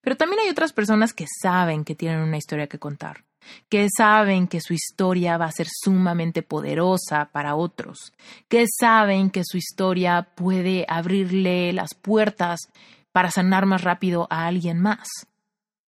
Pero 0.00 0.16
también 0.16 0.40
hay 0.40 0.50
otras 0.50 0.72
personas 0.72 1.12
que 1.12 1.26
saben 1.42 1.84
que 1.84 1.94
tienen 1.94 2.20
una 2.20 2.36
historia 2.36 2.66
que 2.66 2.78
contar, 2.78 3.24
que 3.68 3.88
saben 3.96 4.46
que 4.46 4.60
su 4.60 4.72
historia 4.72 5.36
va 5.36 5.46
a 5.46 5.52
ser 5.52 5.66
sumamente 5.68 6.42
poderosa 6.42 7.30
para 7.32 7.56
otros, 7.56 8.12
que 8.48 8.66
saben 8.68 9.30
que 9.30 9.42
su 9.44 9.56
historia 9.56 10.28
puede 10.34 10.86
abrirle 10.88 11.72
las 11.72 11.94
puertas 11.94 12.68
para 13.12 13.30
sanar 13.30 13.66
más 13.66 13.82
rápido 13.82 14.26
a 14.30 14.46
alguien 14.46 14.80
más, 14.80 15.08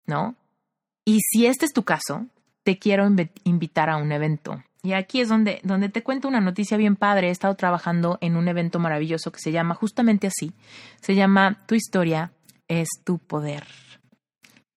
¿no? 0.05 0.36
Y 1.05 1.20
si 1.22 1.45
este 1.45 1.66
es 1.66 1.74
tu 1.74 1.84
caso, 1.84 2.26
te 2.64 2.80
quiero 2.80 3.07
invitar 3.43 3.89
a 3.89 3.97
un 3.97 4.12
evento. 4.12 4.64
Y 4.84 4.94
aquí 4.94 5.22
es 5.22 5.30
donde, 5.30 5.60
donde 5.64 5.90
te 5.90 6.02
cuento 6.02 6.28
una 6.28 6.42
noticia 6.42 6.78
bien 6.78 6.96
padre. 6.96 7.28
He 7.28 7.32
estado 7.32 7.56
trabajando 7.56 8.18
en 8.22 8.36
un 8.36 8.48
evento 8.48 8.80
maravilloso 8.80 9.32
que 9.32 9.40
se 9.40 9.52
llama 9.52 9.76
justamente 9.76 10.28
así. 10.28 10.54
Se 11.02 11.14
llama 11.14 11.60
Tu 11.68 11.76
historia 11.76 12.32
es 12.68 12.88
tu 13.04 13.20
poder. 13.20 13.68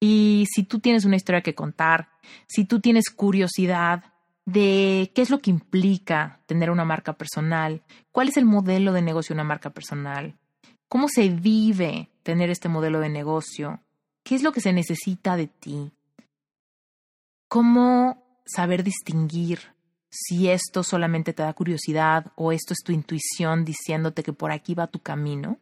Y 0.00 0.44
si 0.52 0.64
tú 0.64 0.80
tienes 0.80 1.06
una 1.06 1.16
historia 1.16 1.40
que 1.40 1.54
contar, 1.54 2.10
si 2.46 2.66
tú 2.66 2.80
tienes 2.80 3.08
curiosidad 3.08 4.04
de 4.44 5.10
qué 5.14 5.22
es 5.22 5.30
lo 5.30 5.38
que 5.38 5.50
implica 5.50 6.40
tener 6.46 6.70
una 6.70 6.84
marca 6.84 7.14
personal, 7.14 7.82
cuál 8.12 8.28
es 8.28 8.36
el 8.36 8.44
modelo 8.44 8.92
de 8.92 9.00
negocio 9.00 9.34
de 9.34 9.40
una 9.40 9.48
marca 9.48 9.70
personal, 9.70 10.36
cómo 10.88 11.08
se 11.08 11.30
vive 11.30 12.10
tener 12.22 12.50
este 12.50 12.68
modelo 12.68 13.00
de 13.00 13.08
negocio, 13.08 13.80
qué 14.22 14.34
es 14.34 14.42
lo 14.42 14.52
que 14.52 14.60
se 14.60 14.72
necesita 14.72 15.36
de 15.36 15.46
ti, 15.46 15.92
cómo 17.48 18.42
saber 18.44 18.84
distinguir 18.84 19.73
si 20.16 20.48
esto 20.48 20.84
solamente 20.84 21.32
te 21.32 21.42
da 21.42 21.52
curiosidad 21.52 22.26
o 22.36 22.52
esto 22.52 22.72
es 22.72 22.78
tu 22.84 22.92
intuición 22.92 23.64
diciéndote 23.64 24.22
que 24.22 24.32
por 24.32 24.52
aquí 24.52 24.74
va 24.74 24.86
tu 24.86 25.00
camino. 25.00 25.58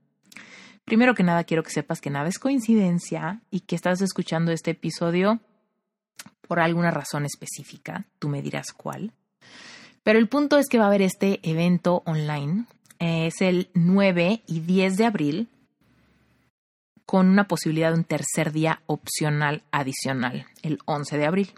Primero 0.85 1.15
que 1.15 1.23
nada, 1.23 1.45
quiero 1.45 1.63
que 1.63 1.71
sepas 1.71 2.01
que 2.03 2.11
nada 2.11 2.29
es 2.29 2.39
coincidencia 2.39 3.41
y 3.51 3.61
que 3.61 3.77
estás 3.77 4.03
escuchando 4.03 4.53
este 4.53 4.73
episodio 4.73 5.41
por 6.47 6.61
alguna 6.61 6.91
razón 6.91 7.25
específica. 7.25 8.05
Tú 8.19 8.29
me 8.29 8.43
dirás 8.43 8.73
cuál. 8.73 9.13
Pero 10.03 10.19
el 10.19 10.29
punto 10.29 10.59
es 10.59 10.69
que 10.69 10.79
va 10.79 10.85
a 10.85 10.89
haber 10.89 11.03
este 11.03 11.41
evento 11.49 12.03
online. 12.05 12.67
Es 12.99 13.41
el 13.41 13.71
9 13.73 14.43
y 14.47 14.61
10 14.61 14.97
de 14.99 15.07
abril 15.07 15.49
con 17.07 17.29
una 17.29 17.49
posibilidad 17.49 17.93
de 17.93 17.99
un 17.99 18.05
tercer 18.05 18.53
día 18.53 18.83
opcional 18.87 19.63
adicional, 19.71 20.47
el 20.63 20.79
11 20.85 21.17
de 21.17 21.27
abril. 21.27 21.55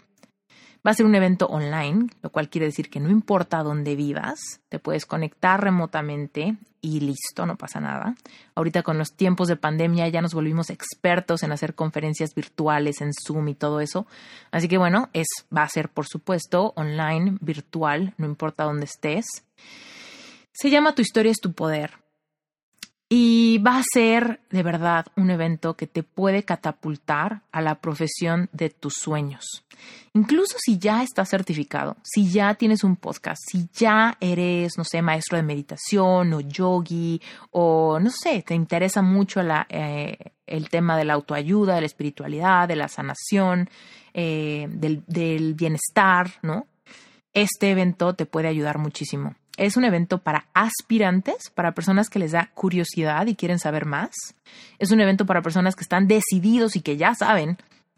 Va 0.85 0.91
a 0.91 0.93
ser 0.93 1.05
un 1.05 1.15
evento 1.15 1.47
online, 1.47 2.09
lo 2.21 2.29
cual 2.29 2.49
quiere 2.49 2.67
decir 2.67 2.89
que 2.89 2.99
no 2.99 3.09
importa 3.09 3.63
dónde 3.63 3.95
vivas, 3.95 4.61
te 4.69 4.77
puedes 4.77 5.05
conectar 5.05 5.59
remotamente 5.59 6.57
y 6.79 6.99
listo, 6.99 7.47
no 7.47 7.57
pasa 7.57 7.79
nada. 7.79 8.15
Ahorita 8.53 8.83
con 8.83 8.99
los 8.99 9.13
tiempos 9.13 9.47
de 9.47 9.55
pandemia 9.55 10.07
ya 10.09 10.21
nos 10.21 10.35
volvimos 10.35 10.69
expertos 10.69 11.41
en 11.41 11.51
hacer 11.51 11.73
conferencias 11.73 12.35
virtuales 12.35 13.01
en 13.01 13.11
Zoom 13.13 13.47
y 13.47 13.55
todo 13.55 13.81
eso. 13.81 14.05
Así 14.51 14.67
que 14.67 14.77
bueno, 14.77 15.09
es 15.13 15.27
va 15.55 15.63
a 15.63 15.69
ser 15.69 15.89
por 15.89 16.05
supuesto 16.05 16.73
online, 16.75 17.37
virtual, 17.41 18.13
no 18.17 18.27
importa 18.27 18.65
dónde 18.65 18.85
estés. 18.85 19.25
Se 20.51 20.69
llama 20.69 20.93
Tu 20.93 21.01
historia 21.01 21.31
es 21.31 21.39
tu 21.39 21.53
poder. 21.53 22.04
Y 23.07 23.59
va 23.59 23.77
a 23.77 23.83
ser 23.93 24.39
de 24.49 24.63
verdad 24.63 25.05
un 25.15 25.29
evento 25.29 25.75
que 25.75 25.85
te 25.85 26.01
puede 26.01 26.43
catapultar 26.43 27.43
a 27.51 27.61
la 27.61 27.75
profesión 27.75 28.49
de 28.51 28.71
tus 28.71 28.95
sueños. 28.95 29.63
Incluso 30.13 30.57
si 30.59 30.79
ya 30.79 31.03
estás 31.03 31.29
certificado, 31.29 31.97
si 32.01 32.31
ya 32.31 32.55
tienes 32.55 32.83
un 32.83 32.95
podcast, 32.95 33.41
si 33.51 33.67
ya 33.73 34.17
eres, 34.19 34.77
no 34.77 34.83
sé, 34.83 35.01
maestro 35.01 35.37
de 35.37 35.43
meditación 35.43 36.33
o 36.33 36.39
yogi 36.39 37.21
o 37.51 37.99
no 37.99 38.09
sé, 38.09 38.41
te 38.41 38.55
interesa 38.55 39.01
mucho 39.01 39.41
eh, 39.69 40.17
el 40.47 40.69
tema 40.69 40.97
de 40.97 41.05
la 41.05 41.13
autoayuda, 41.13 41.75
de 41.75 41.81
la 41.81 41.87
espiritualidad, 41.87 42.67
de 42.67 42.75
la 42.75 42.87
sanación, 42.87 43.69
eh, 44.13 44.67
del, 44.71 45.03
del 45.05 45.53
bienestar, 45.53 46.31
¿no? 46.41 46.65
Este 47.33 47.71
evento 47.71 48.15
te 48.15 48.25
puede 48.25 48.47
ayudar 48.47 48.77
muchísimo. 48.77 49.35
Es 49.57 49.77
un 49.77 49.85
evento 49.85 50.17
para 50.17 50.47
aspirantes, 50.53 51.49
para 51.53 51.73
personas 51.73 52.09
que 52.09 52.19
les 52.19 52.33
da 52.33 52.51
curiosidad 52.53 53.25
y 53.27 53.35
quieren 53.35 53.59
saber 53.59 53.85
más. 53.85 54.11
Es 54.79 54.91
un 54.91 54.99
evento 54.99 55.25
para 55.25 55.41
personas 55.41 55.75
que 55.75 55.83
están 55.83 56.07
decididos 56.07 56.75
y 56.75 56.81
que 56.81 56.97
ya 56.97 57.15
saben 57.15 57.57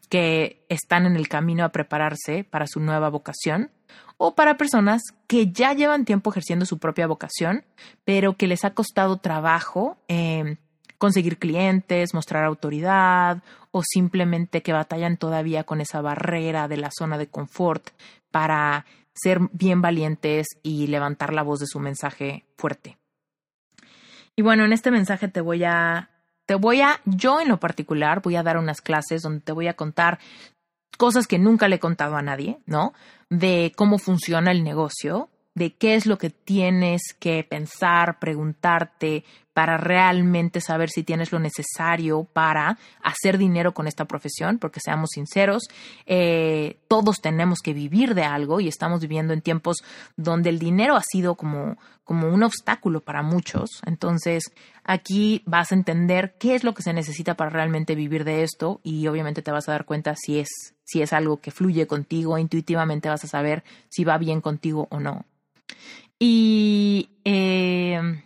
que 0.10 0.64
están 0.70 1.06
en 1.06 1.16
el 1.16 1.28
camino 1.28 1.66
a 1.66 1.70
prepararse 1.70 2.44
para 2.44 2.68
su 2.68 2.80
nueva 2.80 3.10
vocación. 3.10 3.72
O 4.18 4.36
para 4.36 4.58
personas 4.58 5.02
que 5.28 5.52
ya 5.52 5.74
llevan 5.74 6.06
tiempo 6.06 6.32
ejerciendo 6.32 6.66
su 6.66 6.80
propia 6.80 7.08
vocación, 7.08 7.66
pero 8.04 8.36
que 8.36 8.48
les 8.48 8.66
ha 8.66 8.74
costado 8.74 9.18
trabajo 9.18 9.98
eh, 10.08 10.58
conseguir 10.98 11.38
clientes, 11.38 12.14
mostrar 12.14 12.44
autoridad 12.44 13.44
o 13.72 13.84
simplemente 13.84 14.64
que 14.64 14.74
batallan 14.74 15.18
todavía 15.18 15.64
con 15.64 15.82
esa 15.82 16.02
barrera 16.02 16.68
de 16.68 16.78
la 16.78 16.90
zona 16.92 17.18
de 17.18 17.28
confort 17.28 17.90
para 18.32 18.86
ser 19.22 19.40
bien 19.52 19.82
valientes 19.82 20.48
y 20.64 20.88
levantar 20.88 21.34
la 21.34 21.44
voz 21.44 21.60
de 21.60 21.68
su 21.68 21.80
mensaje 21.80 22.46
fuerte. 22.58 22.98
Y 24.36 24.44
bueno, 24.44 24.66
en 24.66 24.74
este 24.74 24.92
mensaje 24.92 25.28
te 25.28 25.42
voy 25.42 25.64
a, 25.64 26.10
te 26.46 26.56
voy 26.56 26.82
a, 26.82 27.02
yo 27.06 27.42
en 27.42 27.50
lo 27.50 27.60
particular, 27.60 28.22
voy 28.22 28.36
a 28.36 28.44
dar 28.44 28.58
unas 28.58 28.82
clases 28.82 29.24
donde 29.24 29.42
te 29.42 29.52
voy 29.52 29.68
a 29.68 29.76
contar 29.76 30.20
cosas 30.98 31.28
que 31.28 31.40
nunca 31.40 31.68
le 31.68 31.78
he 31.78 31.80
contado 31.80 32.16
a 32.16 32.22
nadie, 32.22 32.60
¿no? 32.66 32.94
De 33.30 33.74
cómo 33.76 33.98
funciona 33.98 34.52
el 34.52 34.64
negocio, 34.64 35.30
de 35.58 35.74
qué 35.74 35.96
es 35.96 36.06
lo 36.06 36.20
que 36.20 36.30
tienes 36.30 37.02
que 37.20 37.44
pensar, 37.44 38.20
preguntarte 38.20 39.24
para 39.56 39.78
realmente 39.78 40.62
saber 40.62 40.92
si 40.92 41.02
tienes 41.02 41.32
lo 41.32 41.40
necesario 41.40 42.26
para 42.26 42.78
hacer 43.02 43.40
dinero 43.40 43.74
con 43.74 43.88
esta 43.88 44.06
profesión, 44.06 44.60
porque 44.60 44.80
seamos 44.80 45.10
sinceros, 45.14 45.64
eh, 46.06 46.78
todos 46.88 47.22
tenemos 47.22 47.62
que 47.64 47.74
vivir 47.74 48.14
de 48.14 48.22
algo 48.22 48.60
y 48.60 48.68
estamos 48.68 49.02
viviendo 49.02 49.34
en 49.34 49.42
tiempos 49.42 49.78
donde 50.16 50.52
el 50.52 50.60
dinero 50.60 50.96
ha 50.96 51.02
sido 51.02 51.34
como, 51.34 51.80
como 52.04 52.30
un 52.30 52.44
obstáculo 52.44 53.02
para 53.02 53.24
muchos. 53.24 53.82
Entonces, 53.88 54.52
aquí 54.84 55.42
vas 55.48 55.72
a 55.72 55.76
entender 55.76 56.36
qué 56.38 56.54
es 56.54 56.64
lo 56.64 56.76
que 56.76 56.84
se 56.84 56.94
necesita 56.94 57.34
para 57.34 57.50
realmente 57.50 57.96
vivir 57.96 58.26
de 58.26 58.44
esto 58.44 58.80
y 58.84 59.08
obviamente 59.08 59.42
te 59.42 59.52
vas 59.52 59.68
a 59.68 59.72
dar 59.72 59.86
cuenta 59.86 60.14
si 60.16 60.38
es, 60.38 60.50
si 60.84 61.02
es 61.02 61.14
algo 61.14 61.42
que 61.42 61.50
fluye 61.50 61.88
contigo, 61.88 62.38
intuitivamente 62.38 63.10
vas 63.10 63.24
a 63.24 63.28
saber 63.28 63.64
si 63.90 64.04
va 64.04 64.20
bien 64.20 64.40
contigo 64.40 64.88
o 64.92 65.00
no. 65.00 65.26
Y, 66.20 67.10
eh, 67.24 68.24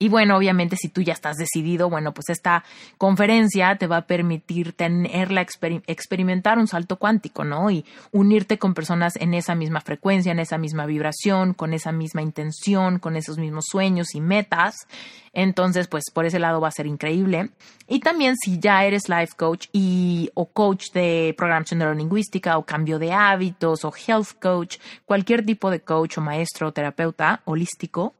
y 0.00 0.08
bueno, 0.08 0.36
obviamente 0.36 0.76
si 0.76 0.88
tú 0.88 1.02
ya 1.02 1.12
estás 1.12 1.36
decidido, 1.36 1.90
bueno, 1.90 2.14
pues 2.14 2.28
esta 2.28 2.62
conferencia 2.98 3.74
te 3.76 3.88
va 3.88 3.96
a 3.98 4.06
permitir 4.06 4.72
tenerla, 4.72 5.44
experimentar 5.86 6.58
un 6.58 6.68
salto 6.68 6.96
cuántico, 6.96 7.42
¿no? 7.42 7.68
Y 7.70 7.84
unirte 8.12 8.58
con 8.58 8.74
personas 8.74 9.16
en 9.16 9.34
esa 9.34 9.56
misma 9.56 9.80
frecuencia, 9.80 10.30
en 10.30 10.38
esa 10.38 10.56
misma 10.56 10.86
vibración, 10.86 11.52
con 11.52 11.74
esa 11.74 11.90
misma 11.90 12.22
intención, 12.22 13.00
con 13.00 13.16
esos 13.16 13.38
mismos 13.38 13.64
sueños 13.68 14.14
y 14.14 14.20
metas. 14.20 14.86
Entonces, 15.32 15.88
pues 15.88 16.04
por 16.14 16.26
ese 16.26 16.38
lado 16.38 16.60
va 16.60 16.68
a 16.68 16.72
ser 16.72 16.86
increíble. 16.86 17.50
Y 17.88 17.98
también 17.98 18.36
si 18.36 18.60
ya 18.60 18.84
eres 18.84 19.08
life 19.08 19.32
coach 19.36 19.66
y 19.72 20.30
o 20.34 20.46
coach 20.46 20.92
de 20.92 21.34
programación 21.36 21.78
neurolingüística 21.80 22.56
o 22.56 22.64
cambio 22.64 23.00
de 23.00 23.12
hábitos 23.12 23.84
o 23.84 23.92
health 24.06 24.38
coach, 24.40 24.78
cualquier 25.06 25.44
tipo 25.44 25.70
de 25.70 25.80
coach 25.80 26.18
o 26.18 26.20
maestro 26.20 26.68
o 26.68 26.72
terapeuta 26.72 27.42
holístico, 27.46 28.14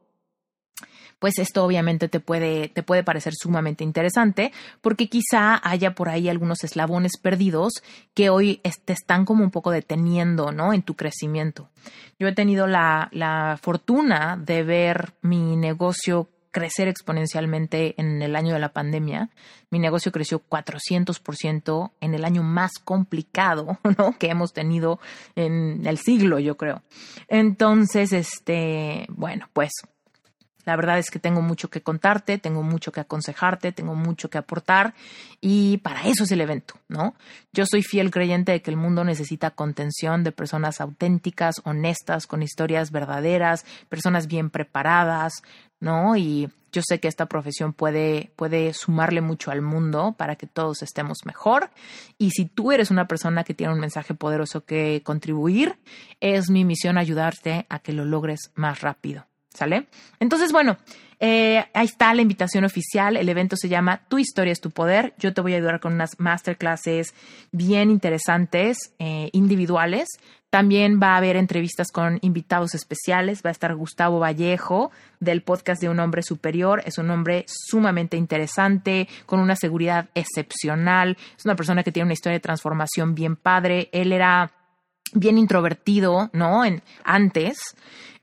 pues 1.19 1.37
esto 1.37 1.63
obviamente 1.63 2.09
te 2.09 2.19
puede, 2.19 2.69
te 2.69 2.83
puede 2.83 3.03
parecer 3.03 3.33
sumamente 3.35 3.83
interesante 3.83 4.51
porque 4.81 5.07
quizá 5.09 5.59
haya 5.63 5.93
por 5.93 6.09
ahí 6.09 6.29
algunos 6.29 6.63
eslabones 6.63 7.17
perdidos 7.21 7.73
que 8.13 8.29
hoy 8.29 8.61
te 8.85 8.93
están 8.93 9.25
como 9.25 9.43
un 9.43 9.51
poco 9.51 9.71
deteniendo, 9.71 10.51
¿no? 10.51 10.73
En 10.73 10.81
tu 10.81 10.95
crecimiento. 10.95 11.69
Yo 12.17 12.27
he 12.27 12.33
tenido 12.33 12.67
la, 12.67 13.09
la 13.11 13.59
fortuna 13.61 14.37
de 14.37 14.63
ver 14.63 15.13
mi 15.21 15.55
negocio 15.55 16.29
crecer 16.51 16.87
exponencialmente 16.87 17.95
en 17.97 18.21
el 18.21 18.35
año 18.35 18.53
de 18.53 18.59
la 18.59 18.73
pandemia. 18.73 19.29
Mi 19.69 19.79
negocio 19.79 20.11
creció 20.11 20.41
400% 20.47 21.91
en 22.01 22.13
el 22.15 22.25
año 22.25 22.43
más 22.43 22.73
complicado, 22.83 23.77
¿no? 23.97 24.17
que 24.17 24.29
hemos 24.29 24.53
tenido 24.53 24.99
en 25.35 25.85
el 25.85 25.97
siglo, 25.97 26.39
yo 26.39 26.57
creo. 26.57 26.81
Entonces, 27.27 28.13
este, 28.13 29.05
bueno, 29.09 29.47
pues 29.53 29.71
la 30.65 30.75
verdad 30.75 30.99
es 30.99 31.09
que 31.09 31.19
tengo 31.19 31.41
mucho 31.41 31.69
que 31.69 31.81
contarte, 31.81 32.37
tengo 32.37 32.63
mucho 32.63 32.91
que 32.91 32.99
aconsejarte, 32.99 33.71
tengo 33.71 33.95
mucho 33.95 34.29
que 34.29 34.37
aportar 34.37 34.93
y 35.41 35.77
para 35.77 36.03
eso 36.03 36.23
es 36.23 36.31
el 36.31 36.41
evento, 36.41 36.75
¿no? 36.87 37.15
Yo 37.53 37.65
soy 37.65 37.81
fiel 37.81 38.11
creyente 38.11 38.51
de 38.51 38.61
que 38.61 38.71
el 38.71 38.77
mundo 38.77 39.03
necesita 39.03 39.51
contención 39.51 40.23
de 40.23 40.31
personas 40.31 40.81
auténticas, 40.81 41.55
honestas, 41.63 42.27
con 42.27 42.43
historias 42.43 42.91
verdaderas, 42.91 43.65
personas 43.87 44.27
bien 44.27 44.49
preparadas, 44.49 45.41
¿no? 45.79 46.15
Y 46.17 46.49
yo 46.71 46.81
sé 46.87 46.99
que 46.99 47.07
esta 47.07 47.25
profesión 47.25 47.73
puede, 47.73 48.31
puede 48.35 48.73
sumarle 48.73 49.21
mucho 49.21 49.51
al 49.51 49.61
mundo 49.61 50.13
para 50.17 50.35
que 50.35 50.45
todos 50.45 50.83
estemos 50.83 51.19
mejor. 51.25 51.71
Y 52.17 52.31
si 52.31 52.45
tú 52.45 52.71
eres 52.71 52.91
una 52.91 53.07
persona 53.07 53.43
que 53.43 53.53
tiene 53.53 53.73
un 53.73 53.79
mensaje 53.79 54.13
poderoso 54.13 54.65
que 54.65 55.01
contribuir, 55.03 55.79
es 56.19 56.49
mi 56.49 56.65
misión 56.65 56.97
ayudarte 56.97 57.65
a 57.69 57.79
que 57.79 57.93
lo 57.93 58.05
logres 58.05 58.51
más 58.55 58.81
rápido. 58.81 59.28
¿Sale? 59.53 59.87
Entonces, 60.19 60.51
bueno, 60.51 60.77
eh, 61.19 61.65
ahí 61.73 61.85
está 61.85 62.13
la 62.13 62.21
invitación 62.21 62.63
oficial. 62.63 63.17
El 63.17 63.27
evento 63.27 63.57
se 63.57 63.67
llama 63.67 64.01
Tu 64.07 64.19
historia 64.19 64.53
es 64.53 64.61
tu 64.61 64.71
poder. 64.71 65.13
Yo 65.17 65.33
te 65.33 65.41
voy 65.41 65.53
a 65.53 65.57
ayudar 65.57 65.79
con 65.79 65.93
unas 65.93 66.19
masterclasses 66.19 67.13
bien 67.51 67.91
interesantes, 67.91 68.93
eh, 68.99 69.29
individuales. 69.33 70.07
También 70.49 70.99
va 71.01 71.13
a 71.13 71.17
haber 71.17 71.35
entrevistas 71.35 71.91
con 71.91 72.19
invitados 72.21 72.73
especiales. 72.73 73.41
Va 73.45 73.49
a 73.49 73.51
estar 73.51 73.75
Gustavo 73.75 74.19
Vallejo 74.19 74.91
del 75.19 75.41
podcast 75.41 75.81
de 75.81 75.89
Un 75.89 75.99
Hombre 75.99 76.23
Superior. 76.23 76.81
Es 76.85 76.97
un 76.97 77.09
hombre 77.11 77.45
sumamente 77.47 78.15
interesante, 78.15 79.07
con 79.25 79.41
una 79.41 79.55
seguridad 79.55 80.09
excepcional. 80.15 81.17
Es 81.37 81.45
una 81.45 81.55
persona 81.55 81.83
que 81.83 81.91
tiene 81.91 82.05
una 82.05 82.13
historia 82.13 82.37
de 82.37 82.41
transformación 82.41 83.13
bien 83.13 83.35
padre. 83.35 83.89
Él 83.91 84.13
era 84.13 84.51
bien 85.13 85.37
introvertido, 85.37 86.29
¿no? 86.33 86.63
En, 86.65 86.81
antes, 87.03 87.59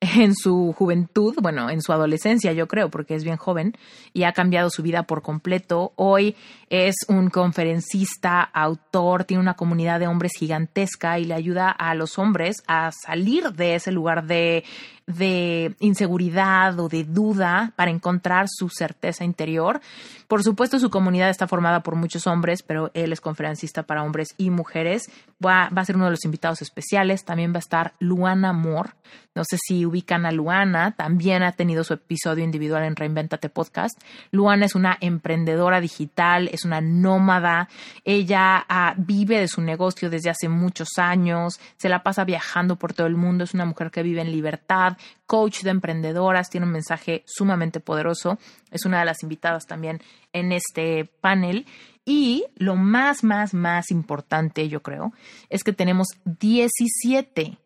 en 0.01 0.35
su 0.35 0.75
juventud, 0.77 1.35
bueno, 1.41 1.71
en 1.71 1.81
su 1.81 1.93
adolescencia, 1.93 2.53
yo 2.53 2.69
creo, 2.69 2.91
porque 2.91 3.15
es 3.15 3.25
bien 3.25 3.37
joven 3.37 3.77
y 4.13 4.25
ha 4.25 4.33
cambiado 4.33 4.71
su 4.71 4.83
vida 4.83 5.05
por 5.05 5.23
completo. 5.23 5.93
Hoy 5.97 6.37
es 6.69 6.95
un 7.09 7.31
conferencista, 7.31 8.43
autor, 8.43 9.25
tiene 9.25 9.43
una 9.43 9.55
comunidad 9.55 10.01
de 10.01 10.07
hombres 10.07 10.33
gigantesca 10.39 11.19
y 11.19 11.25
le 11.25 11.35
ayuda 11.35 11.71
a 11.71 11.95
los 11.95 12.19
hombres 12.19 12.57
a 12.67 12.91
salir 12.93 13.53
de 13.53 13.75
ese 13.77 13.93
lugar 13.93 14.27
de 14.27 14.65
de 15.07 15.77
inseguridad 15.79 16.79
o 16.81 16.89
de 16.89 17.05
duda 17.05 17.73
para 17.77 17.91
encontrar 17.91 18.47
su 18.49 18.69
certeza 18.69 19.25
interior. 19.25 19.81
Por 20.27 20.43
supuesto, 20.43 20.81
su 20.81 20.91
comunidad 20.91 21.31
está 21.31 21.47
formada 21.47 21.81
por 21.81 21.95
muchos 21.95 22.27
hombres, 22.27 22.63
pero 22.63 22.91
él 22.93 23.13
es 23.13 23.21
conferencista 23.21 23.85
para 23.85 24.03
hombres 24.03 24.35
y 24.37 24.51
mujeres. 24.51 25.09
Va, 25.45 25.71
va 25.71 25.83
a 25.83 25.85
ser 25.85 25.95
uno 25.95 26.07
de 26.07 26.11
los 26.11 26.25
invitados 26.25 26.61
especiales. 26.61 27.25
También 27.25 27.53
va 27.53 27.59
a 27.59 27.61
estar 27.61 27.93
Luana 28.01 28.53
Moore. 28.53 28.91
No 29.37 29.45
sé 29.45 29.59
si 29.65 29.87
ubican 29.87 30.27
a 30.27 30.33
Luana. 30.33 30.97
También 30.97 31.45
ha 31.45 31.53
tenido 31.53 31.85
su 31.85 31.95
episodio 31.95 32.43
individual 32.43 32.83
en 32.83 32.97
Reinventate 32.97 33.49
Podcast. 33.49 34.01
Luana 34.33 34.67
es 34.67 34.75
una 34.75 34.99
emprendedora 35.01 35.81
digital, 35.81 36.49
es 36.53 36.65
una 36.65 36.81
nómada. 36.81 37.69
Ella 38.05 38.65
ah, 38.69 38.95
vive 38.97 39.39
de 39.39 39.47
su 39.47 39.61
negocio 39.61 40.11
desde 40.11 40.31
hace 40.31 40.49
muchos 40.49 40.89
años. 40.97 41.61
Se 41.77 41.89
la 41.89 42.03
pasa 42.03 42.25
viajando 42.25 42.77
por 42.77 42.95
todo 42.95 43.07
el 43.07 43.17
mundo. 43.17 43.45
Es 43.45 43.55
una 43.55 43.67
mujer 43.67 43.93
que 43.93 44.03
vive 44.03 44.23
en 44.23 44.33
libertad 44.33 44.97
coach 45.27 45.63
de 45.63 45.71
emprendedoras, 45.71 46.49
tiene 46.49 46.67
un 46.67 46.73
mensaje 46.73 47.23
sumamente 47.27 47.81
poderoso, 47.81 48.39
es 48.71 48.85
una 48.85 49.01
de 49.01 49.07
las 49.07 49.23
invitadas 49.23 49.67
también 49.67 50.01
en 50.33 50.53
este 50.53 51.05
panel. 51.21 51.67
Y 52.05 52.45
lo 52.55 52.77
más, 52.77 53.25
más, 53.25 53.53
más 53.53 53.91
importante, 53.91 54.69
yo 54.69 54.81
creo, 54.81 55.13
es 55.51 55.65
que 55.65 55.73
tenemos 55.73 56.07
17 56.25 57.59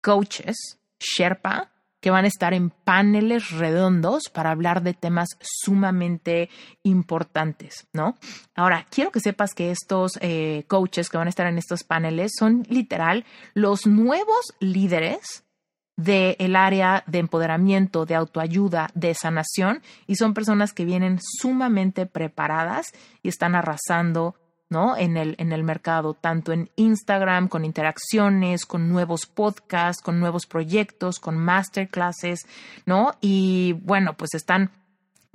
coaches, 0.00 0.77
Sherpa, 0.98 1.70
que 2.00 2.10
van 2.10 2.24
a 2.24 2.28
estar 2.28 2.54
en 2.54 2.70
paneles 2.70 3.50
redondos 3.50 4.24
para 4.32 4.50
hablar 4.50 4.82
de 4.82 4.94
temas 4.94 5.28
sumamente 5.40 6.48
importantes, 6.82 7.88
¿no? 7.92 8.16
Ahora, 8.54 8.86
quiero 8.90 9.10
que 9.10 9.20
sepas 9.20 9.54
que 9.54 9.70
estos 9.70 10.12
eh, 10.20 10.64
coaches 10.68 11.08
que 11.08 11.18
van 11.18 11.26
a 11.26 11.30
estar 11.30 11.46
en 11.46 11.58
estos 11.58 11.82
paneles 11.82 12.32
son 12.38 12.64
literal 12.68 13.24
los 13.54 13.86
nuevos 13.86 14.54
líderes 14.60 15.44
del 15.96 16.54
área 16.54 17.02
de 17.08 17.18
empoderamiento, 17.18 18.06
de 18.06 18.14
autoayuda, 18.14 18.88
de 18.94 19.14
sanación, 19.14 19.82
y 20.06 20.14
son 20.14 20.32
personas 20.32 20.72
que 20.72 20.84
vienen 20.84 21.18
sumamente 21.20 22.06
preparadas 22.06 22.92
y 23.20 23.28
están 23.28 23.56
arrasando 23.56 24.36
¿no? 24.70 24.96
En 24.96 25.16
el, 25.16 25.34
en 25.38 25.52
el 25.52 25.62
mercado, 25.62 26.14
tanto 26.14 26.52
en 26.52 26.70
Instagram, 26.76 27.48
con 27.48 27.64
interacciones, 27.64 28.66
con 28.66 28.88
nuevos 28.88 29.26
podcasts, 29.26 30.02
con 30.02 30.20
nuevos 30.20 30.46
proyectos, 30.46 31.18
con 31.18 31.38
masterclasses, 31.38 32.46
¿no? 32.84 33.12
Y 33.20 33.74
bueno, 33.82 34.14
pues 34.16 34.34
están 34.34 34.70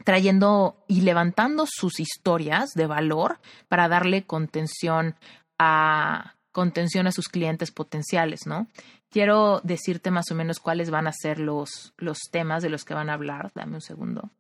trayendo 0.04 0.84
y 0.88 1.02
levantando 1.02 1.66
sus 1.68 2.00
historias 2.00 2.72
de 2.74 2.88
valor 2.88 3.40
para 3.68 3.88
darle 3.88 4.26
contención 4.26 5.16
a 5.58 6.36
contención 6.52 7.08
a 7.08 7.12
sus 7.12 7.30
clientes 7.30 7.72
potenciales, 7.72 8.42
¿no? 8.46 8.68
Quiero 9.10 9.62
decirte 9.64 10.12
más 10.12 10.32
o 10.32 10.36
menos 10.36 10.60
cuáles 10.60 10.90
van 10.90 11.08
a 11.08 11.12
ser 11.12 11.40
los, 11.40 11.94
los 11.98 12.20
temas 12.32 12.64
de 12.64 12.70
los 12.70 12.84
que 12.84 12.94
van 12.94 13.10
a 13.10 13.14
hablar. 13.14 13.52
Dame 13.56 13.76
un 13.76 13.82
segundo. 13.82 14.32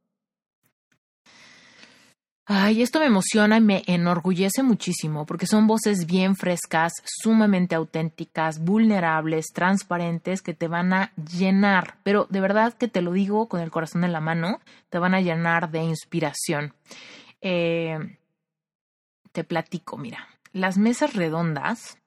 Ay, 2.45 2.81
esto 2.81 2.99
me 2.99 3.05
emociona 3.05 3.55
y 3.55 3.61
me 3.61 3.83
enorgullece 3.87 4.63
muchísimo 4.63 5.25
porque 5.25 5.47
son 5.47 5.65
voces 5.65 6.05
bien 6.05 6.35
frescas, 6.35 6.91
sumamente 7.05 7.73
auténticas, 7.73 8.59
vulnerables, 8.59 9.45
transparentes, 9.53 10.41
que 10.41 10.53
te 10.53 10.67
van 10.67 10.91
a 10.91 11.13
llenar, 11.15 11.95
pero 12.03 12.27
de 12.29 12.41
verdad 12.41 12.73
que 12.73 12.89
te 12.89 13.01
lo 13.01 13.13
digo 13.13 13.47
con 13.47 13.61
el 13.61 13.71
corazón 13.71 14.03
en 14.03 14.11
la 14.11 14.19
mano, 14.19 14.59
te 14.89 14.99
van 14.99 15.13
a 15.13 15.21
llenar 15.21 15.71
de 15.71 15.83
inspiración. 15.83 16.73
Eh, 17.39 17.97
te 19.31 19.45
platico, 19.45 19.97
mira, 19.97 20.27
las 20.51 20.77
mesas 20.77 21.13
redondas, 21.13 21.97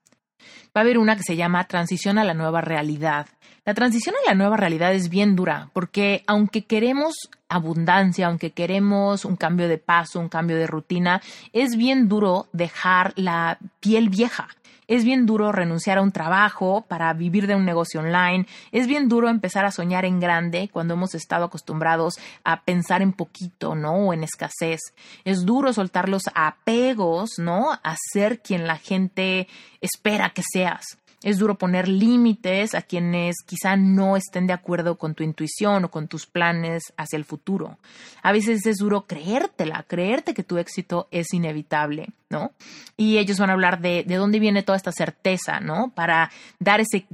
va 0.77 0.81
a 0.81 0.85
haber 0.85 0.99
una 0.99 1.17
que 1.17 1.23
se 1.23 1.37
llama 1.37 1.65
Transición 1.65 2.19
a 2.19 2.25
la 2.25 2.35
nueva 2.35 2.61
realidad. 2.61 3.27
La 3.65 3.75
transición 3.75 4.15
a 4.15 4.31
la 4.31 4.37
nueva 4.37 4.57
realidad 4.57 4.95
es 4.95 5.09
bien 5.09 5.35
dura, 5.35 5.71
porque 5.73 6.23
aunque 6.29 6.65
queremos 6.65 7.15
abundancia, 7.49 8.29
aunque 8.29 8.53
queremos 8.53 9.25
un 9.25 9.35
cambio 9.35 9.69
de 9.69 9.79
paso, 9.79 10.21
un 10.21 10.29
cambio 10.29 10.57
de 10.57 10.69
rutina, 10.69 11.21
es 11.53 11.77
bien 11.77 12.09
duro 12.09 12.47
dejar 12.53 13.13
la 13.17 13.59
piel 13.81 14.09
vieja. 14.09 14.49
Es 14.89 15.05
bien 15.05 15.27
duro 15.27 15.51
renunciar 15.51 15.99
a 15.99 16.03
un 16.03 16.13
trabajo 16.13 16.85
para 16.89 17.13
vivir 17.13 17.47
de 17.47 17.57
un 17.57 17.65
negocio 17.65 18.01
online. 18.01 18.47
Es 18.71 18.87
bien 18.87 19.09
duro 19.09 19.29
empezar 19.29 19.65
a 19.65 19.73
soñar 19.73 20.05
en 20.05 20.21
grande 20.21 20.71
cuando 20.73 20.95
hemos 20.95 21.15
estado 21.15 21.47
acostumbrados 21.47 22.19
a 22.45 22.63
pensar 22.63 23.03
en 23.03 23.13
poquito, 23.13 23.75
¿no? 23.75 23.95
O 23.95 24.13
en 24.13 24.23
escasez. 24.23 24.81
Es 25.25 25.45
duro 25.45 25.73
soltar 25.73 26.09
los 26.09 26.23
apegos, 26.35 27.39
¿no? 27.39 27.73
A 27.73 27.97
ser 28.13 28.41
quien 28.43 28.67
la 28.67 28.77
gente 28.77 29.49
espera 29.81 30.31
que 30.31 30.43
seas. 30.43 30.99
Es 31.27 31.39
duro 31.39 31.59
poner 31.59 31.89
límites 31.89 32.77
a 32.77 32.83
quienes 32.83 33.35
quizá 33.45 33.75
no 33.75 34.17
estén 34.17 34.47
de 34.47 34.53
acuerdo 34.53 34.97
con 34.97 35.17
tu 35.17 35.25
intuición 35.25 35.85
o 35.85 35.91
con 35.91 36.07
tus 36.07 36.25
planes 36.25 36.93
hacia 36.97 37.17
el 37.17 37.25
futuro. 37.25 37.79
A 38.23 38.31
veces 38.31 38.65
es 38.65 38.77
duro 38.77 39.09
creértela, 39.09 39.85
creerte 39.89 40.35
que 40.35 40.45
tu 40.45 40.57
éxito 40.57 41.09
es 41.11 41.35
inevitable, 41.35 42.11
¿no? 42.31 42.53
Y 42.97 43.19
ellos 43.19 43.41
van 43.41 43.51
a 43.51 43.55
hablar 43.55 43.81
de, 43.81 44.05
de 44.07 44.15
dónde 44.15 44.39
viene 44.39 44.63
toda 44.63 44.77
esta 44.77 44.93
certeza, 44.93 45.59
¿no? 45.59 45.91
Para 45.97 46.31
dar 46.61 46.79
ese 46.79 47.09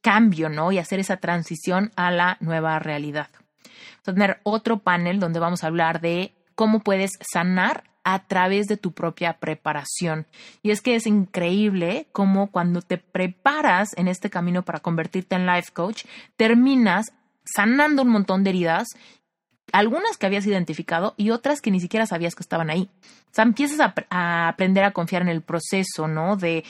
cambio, 0.00 0.48
¿no? 0.48 0.72
Y 0.72 0.78
hacer 0.78 0.98
esa 0.98 1.18
transición 1.18 1.92
a 1.94 2.10
la 2.10 2.38
nueva 2.40 2.78
realidad. 2.78 3.28
Vamos 3.34 4.08
a 4.08 4.12
tener 4.14 4.40
otro 4.44 4.78
panel 4.78 5.20
donde 5.20 5.40
vamos 5.40 5.62
a 5.62 5.66
hablar 5.66 6.00
de 6.00 6.32
cómo 6.54 6.80
puedes 6.80 7.18
sanar 7.20 7.84
a 8.10 8.20
través 8.20 8.68
de 8.68 8.78
tu 8.78 8.92
propia 8.92 9.34
preparación. 9.34 10.26
Y 10.62 10.70
es 10.70 10.80
que 10.80 10.94
es 10.94 11.06
increíble 11.06 12.06
cómo 12.12 12.50
cuando 12.50 12.80
te 12.80 12.96
preparas 12.96 13.90
en 13.98 14.08
este 14.08 14.30
camino 14.30 14.62
para 14.62 14.80
convertirte 14.80 15.36
en 15.36 15.46
life 15.46 15.72
coach, 15.74 16.06
terminas 16.38 17.12
sanando 17.44 18.02
un 18.02 18.08
montón 18.08 18.44
de 18.44 18.50
heridas 18.50 18.88
algunas 19.72 20.16
que 20.16 20.26
habías 20.26 20.46
identificado 20.46 21.14
y 21.16 21.30
otras 21.30 21.60
que 21.60 21.70
ni 21.70 21.80
siquiera 21.80 22.06
sabías 22.06 22.34
que 22.34 22.42
estaban 22.42 22.70
ahí. 22.70 22.88
O 23.30 23.34
sea, 23.34 23.44
empiezas 23.44 23.78
a, 24.10 24.48
aprender 24.48 24.84
a 24.84 24.92
confiar 24.92 25.22
en 25.22 25.28
el 25.28 25.42
proceso, 25.42 26.08
¿no? 26.08 26.36
De, 26.36 26.64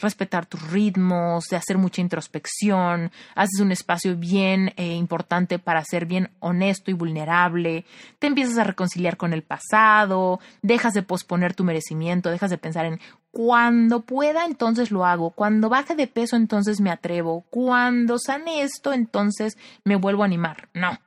respetar 0.00 0.46
tus 0.46 0.70
ritmos, 0.70 1.44
de 1.50 1.56
hacer 1.56 1.76
mucha 1.76 2.00
introspección, 2.00 3.12
haces 3.34 3.60
un 3.60 3.70
espacio 3.70 4.16
bien 4.16 4.72
eh, 4.76 4.94
importante 4.94 5.58
para 5.58 5.84
ser 5.84 6.06
bien 6.06 6.30
honesto 6.40 6.90
y 6.90 6.94
vulnerable, 6.94 7.84
te 8.18 8.28
empiezas 8.28 8.58
a 8.58 8.64
reconciliar 8.64 9.16
con 9.16 9.32
el 9.32 9.42
pasado, 9.42 10.40
dejas 10.62 10.94
de 10.94 11.02
posponer 11.02 11.54
tu 11.54 11.64
merecimiento, 11.64 12.30
dejas 12.30 12.50
de 12.50 12.58
pensar 12.58 12.86
en 12.86 13.00
cuando 13.30 14.00
pueda, 14.00 14.46
entonces 14.46 14.90
lo 14.90 15.04
hago, 15.04 15.30
cuando 15.30 15.68
baje 15.68 15.94
de 15.94 16.06
peso, 16.06 16.36
entonces 16.36 16.80
me 16.80 16.90
atrevo, 16.90 17.44
cuando 17.50 18.18
sane 18.18 18.62
esto, 18.62 18.92
entonces 18.92 19.58
me 19.84 19.96
vuelvo 19.96 20.22
a 20.22 20.26
animar. 20.26 20.68
No 20.72 20.98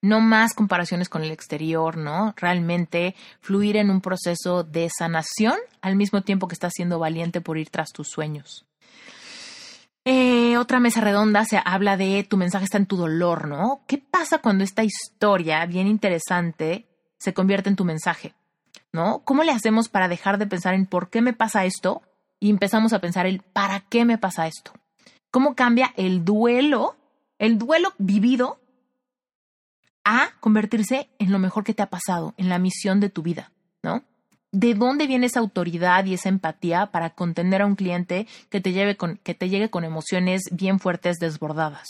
no 0.00 0.20
más 0.20 0.54
comparaciones 0.54 1.08
con 1.08 1.22
el 1.22 1.30
exterior, 1.30 1.96
¿no? 1.96 2.34
Realmente 2.36 3.14
fluir 3.40 3.76
en 3.76 3.90
un 3.90 4.00
proceso 4.00 4.64
de 4.64 4.88
sanación 4.96 5.56
al 5.80 5.96
mismo 5.96 6.22
tiempo 6.22 6.48
que 6.48 6.54
estás 6.54 6.72
siendo 6.74 6.98
valiente 6.98 7.40
por 7.40 7.58
ir 7.58 7.70
tras 7.70 7.92
tus 7.92 8.08
sueños. 8.08 8.64
Eh, 10.04 10.56
otra 10.56 10.80
mesa 10.80 11.00
redonda 11.00 11.44
se 11.44 11.60
habla 11.62 11.96
de 11.96 12.24
tu 12.24 12.36
mensaje 12.36 12.64
está 12.64 12.78
en 12.78 12.86
tu 12.86 12.96
dolor, 12.96 13.46
¿no? 13.46 13.82
¿Qué 13.86 13.98
pasa 13.98 14.38
cuando 14.38 14.64
esta 14.64 14.82
historia 14.82 15.66
bien 15.66 15.86
interesante 15.86 16.86
se 17.18 17.34
convierte 17.34 17.68
en 17.68 17.76
tu 17.76 17.84
mensaje? 17.84 18.34
¿No? 18.90 19.18
¿Cómo 19.24 19.44
le 19.44 19.52
hacemos 19.52 19.90
para 19.90 20.08
dejar 20.08 20.38
de 20.38 20.46
pensar 20.46 20.72
en 20.72 20.86
por 20.86 21.10
qué 21.10 21.20
me 21.20 21.34
pasa 21.34 21.66
esto 21.66 22.00
y 22.40 22.48
empezamos 22.48 22.94
a 22.94 23.00
pensar 23.00 23.26
en 23.26 23.42
para 23.52 23.80
qué 23.80 24.06
me 24.06 24.16
pasa 24.16 24.46
esto? 24.46 24.72
¿Cómo 25.30 25.54
cambia 25.54 25.92
el 25.96 26.24
duelo, 26.24 26.96
el 27.38 27.58
duelo 27.58 27.92
vivido 27.98 28.60
a 30.10 30.30
convertirse 30.40 31.10
en 31.18 31.30
lo 31.30 31.38
mejor 31.38 31.64
que 31.64 31.74
te 31.74 31.82
ha 31.82 31.90
pasado, 31.90 32.32
en 32.38 32.48
la 32.48 32.58
misión 32.58 32.98
de 32.98 33.10
tu 33.10 33.22
vida, 33.22 33.52
¿no? 33.82 34.04
¿De 34.50 34.72
dónde 34.72 35.06
viene 35.06 35.26
esa 35.26 35.40
autoridad 35.40 36.06
y 36.06 36.14
esa 36.14 36.30
empatía 36.30 36.86
para 36.86 37.10
contener 37.10 37.60
a 37.60 37.66
un 37.66 37.74
cliente 37.74 38.26
que 38.48 38.62
te, 38.62 38.72
lleve 38.72 38.96
con, 38.96 39.18
que 39.18 39.34
te 39.34 39.50
llegue 39.50 39.68
con 39.68 39.84
emociones 39.84 40.44
bien 40.50 40.80
fuertes, 40.80 41.18
desbordadas? 41.18 41.86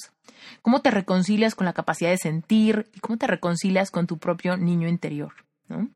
¿Cómo 0.62 0.83
te 0.83 0.91
reconcilias 0.91 1.55
con 1.55 1.66
la 1.66 1.75
capacidad 1.75 2.11
de 2.11 2.19
sentir 2.19 2.91
y 2.93 2.99
cómo 2.99 3.19
te 3.19 3.29
reconcilias 3.29 3.93
con 3.93 4.09
tu 4.09 4.19
propio 4.19 4.57
niño 4.57 4.89
interior? 4.89 5.35
¿no? 5.69 5.89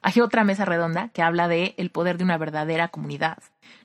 Hay 0.00 0.22
otra 0.22 0.44
mesa 0.44 0.64
redonda 0.64 1.10
que 1.10 1.20
habla 1.20 1.46
de 1.46 1.74
el 1.76 1.90
poder 1.90 2.16
de 2.16 2.24
una 2.24 2.38
verdadera 2.38 2.88
comunidad, 2.88 3.36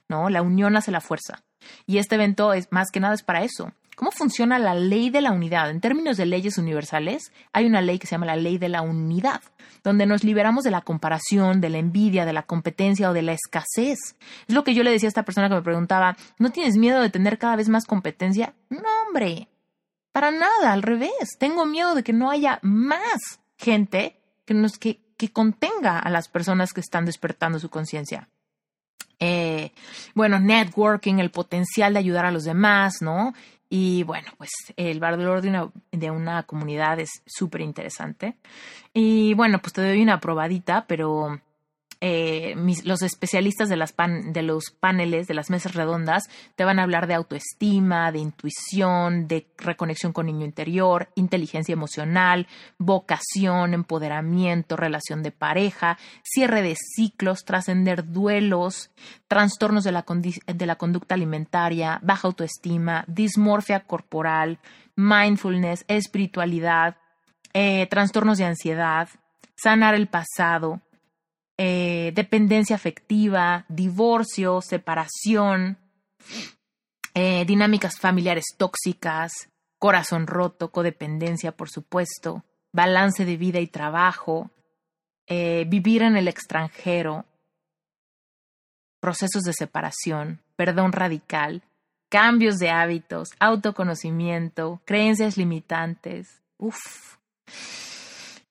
¿no? 0.08 0.30
La 0.30 0.42
unión 0.42 0.78
hace 0.78 0.92
la 0.92 1.02
fuerza. 1.02 1.44
Y 1.86 1.98
este 1.98 2.16
evento 2.16 2.54
es 2.54 2.72
más 2.72 2.90
que 2.90 3.02
nada 3.02 3.16
es 3.16 3.24
para 3.24 3.44
eso, 3.44 3.74
¿Cómo 3.96 4.12
funciona 4.12 4.60
la 4.60 4.76
ley 4.76 5.10
de 5.10 5.22
la 5.22 5.32
unidad? 5.32 5.70
En 5.70 5.80
términos 5.80 6.18
de 6.18 6.26
leyes 6.26 6.58
universales, 6.58 7.32
hay 7.54 7.66
una 7.66 7.82
ley 7.82 7.98
que 7.98 8.08
se 8.08 8.12
llama 8.12 8.26
la 8.26 8.36
ley 8.36 8.58
de 8.58 8.70
la 8.70 8.82
unidad, 8.82 9.42
donde 9.84 10.06
nos 10.06 10.24
liberamos 10.24 10.64
de 10.64 10.72
la 10.72 10.82
comparación, 10.82 11.62
de 11.62 11.70
la 11.70 11.78
envidia, 11.78 12.26
de 12.26 12.34
la 12.34 12.44
competencia 12.44 13.10
o 13.10 13.14
de 13.14 13.22
la 13.22 13.34
escasez. 13.34 13.98
Es 14.48 14.56
lo 14.56 14.64
que 14.64 14.74
yo 14.74 14.84
le 14.84 14.92
decía 14.92 15.08
a 15.08 15.10
esta 15.10 15.24
persona 15.24 15.48
que 15.48 15.56
me 15.56 15.62
preguntaba, 15.62 16.18
¿no 16.38 16.52
tienes 16.52 16.76
miedo 16.78 17.02
de 17.02 17.10
tener 17.10 17.38
cada 17.38 17.56
vez 17.56 17.70
más 17.70 17.86
competencia? 17.86 18.54
No, 18.70 18.84
hombre, 19.08 19.48
para 20.12 20.32
nada, 20.32 20.74
al 20.74 20.82
revés. 20.82 21.38
Tengo 21.40 21.66
miedo 21.66 21.96
de 21.96 22.04
que 22.04 22.14
no 22.14 22.30
haya 22.30 22.60
más 22.62 23.40
gente 23.58 24.20
que, 24.46 24.54
nos, 24.54 24.78
que, 24.78 25.00
que 25.18 25.32
contenga 25.32 26.00
a 26.00 26.10
las 26.10 26.28
personas 26.28 26.74
que 26.74 26.82
están 26.82 27.06
despertando 27.06 27.60
su 27.60 27.70
conciencia. 27.70 28.30
Eh, 29.20 29.72
bueno, 30.14 30.40
networking, 30.40 31.20
el 31.20 31.32
potencial 31.32 31.94
de 31.94 32.00
ayudar 32.00 32.26
a 32.26 32.32
los 32.32 32.44
demás, 32.44 33.02
¿no? 33.02 33.34
Y 33.70 34.04
bueno, 34.04 34.30
pues 34.38 34.52
el 34.78 35.00
valor 35.00 35.42
de 35.42 35.50
una, 35.50 35.72
de 35.92 36.12
una 36.12 36.44
comunidad 36.44 37.00
es 37.00 37.10
súper 37.26 37.62
interesante. 37.62 38.38
Y 38.94 39.34
bueno, 39.34 39.60
pues 39.60 39.74
te 39.74 39.82
doy 39.82 40.02
una 40.02 40.20
probadita, 40.20 40.86
pero 40.88 41.40
eh, 42.02 42.56
los 42.84 43.02
especialistas 43.02 43.70
de, 43.70 43.78
las 43.78 43.96
de 43.98 44.42
los 44.42 44.72
paneles, 44.72 45.28
de 45.28 45.34
las 45.34 45.50
mesas 45.50 45.74
redondas, 45.74 46.30
te 46.56 46.66
van 46.66 46.80
a 46.80 46.84
hablar 46.84 47.08
de 47.08 47.14
autoestima, 47.14 48.12
de 48.12 48.20
intuición, 48.20 49.28
de 49.28 49.48
reconexión 49.58 50.14
con 50.14 50.26
niño 50.26 50.46
interior, 50.46 51.10
inteligencia 51.16 51.74
emocional, 51.74 52.48
vocación, 52.78 53.74
empoderamiento, 53.74 54.76
relación 54.76 55.24
de 55.24 55.32
pareja, 55.32 55.98
cierre 56.24 56.62
de 56.62 56.76
ciclos, 56.76 57.46
trascender 57.46 58.12
duelos, 58.12 58.92
trastornos 59.28 59.84
de 59.84 59.92
la, 59.92 60.06
de 60.08 60.66
la 60.66 60.76
conducta 60.76 61.16
alimentaria, 61.16 62.00
baja 62.04 62.28
autoestima, 62.28 63.06
dismorfia 63.08 63.82
corporal, 63.82 64.60
mindfulness, 64.96 65.86
espiritualidad, 65.88 66.98
eh, 67.54 67.88
trastornos 67.88 68.38
de 68.38 68.46
ansiedad, 68.46 69.10
sanar 69.56 69.96
el 69.96 70.08
pasado, 70.08 70.82
eh, 71.58 72.12
dependencia 72.14 72.76
afectiva, 72.76 73.66
divorcio, 73.70 74.62
separación, 74.62 75.78
eh, 77.14 77.46
dinámicas 77.46 77.98
familiares 78.00 78.46
tóxicas, 78.58 79.50
corazón 79.80 80.28
roto, 80.28 80.72
codependencia, 80.72 81.52
por 81.52 81.70
supuesto, 81.70 82.44
balance 82.74 83.24
de 83.24 83.38
vida 83.38 83.60
y 83.60 83.68
trabajo, 83.68 84.52
eh, 85.28 85.66
vivir 85.68 86.02
en 86.02 86.18
el 86.18 86.28
extranjero, 86.28 87.26
procesos 89.00 89.44
de 89.44 89.54
separación, 89.54 90.42
perdón 90.56 90.92
radical, 90.92 91.64
cambios 92.10 92.58
de 92.58 92.70
hábitos, 92.70 93.30
autoconocimiento, 93.40 94.82
creencias 94.86 95.38
limitantes. 95.38 96.42
Uf. 96.58 97.18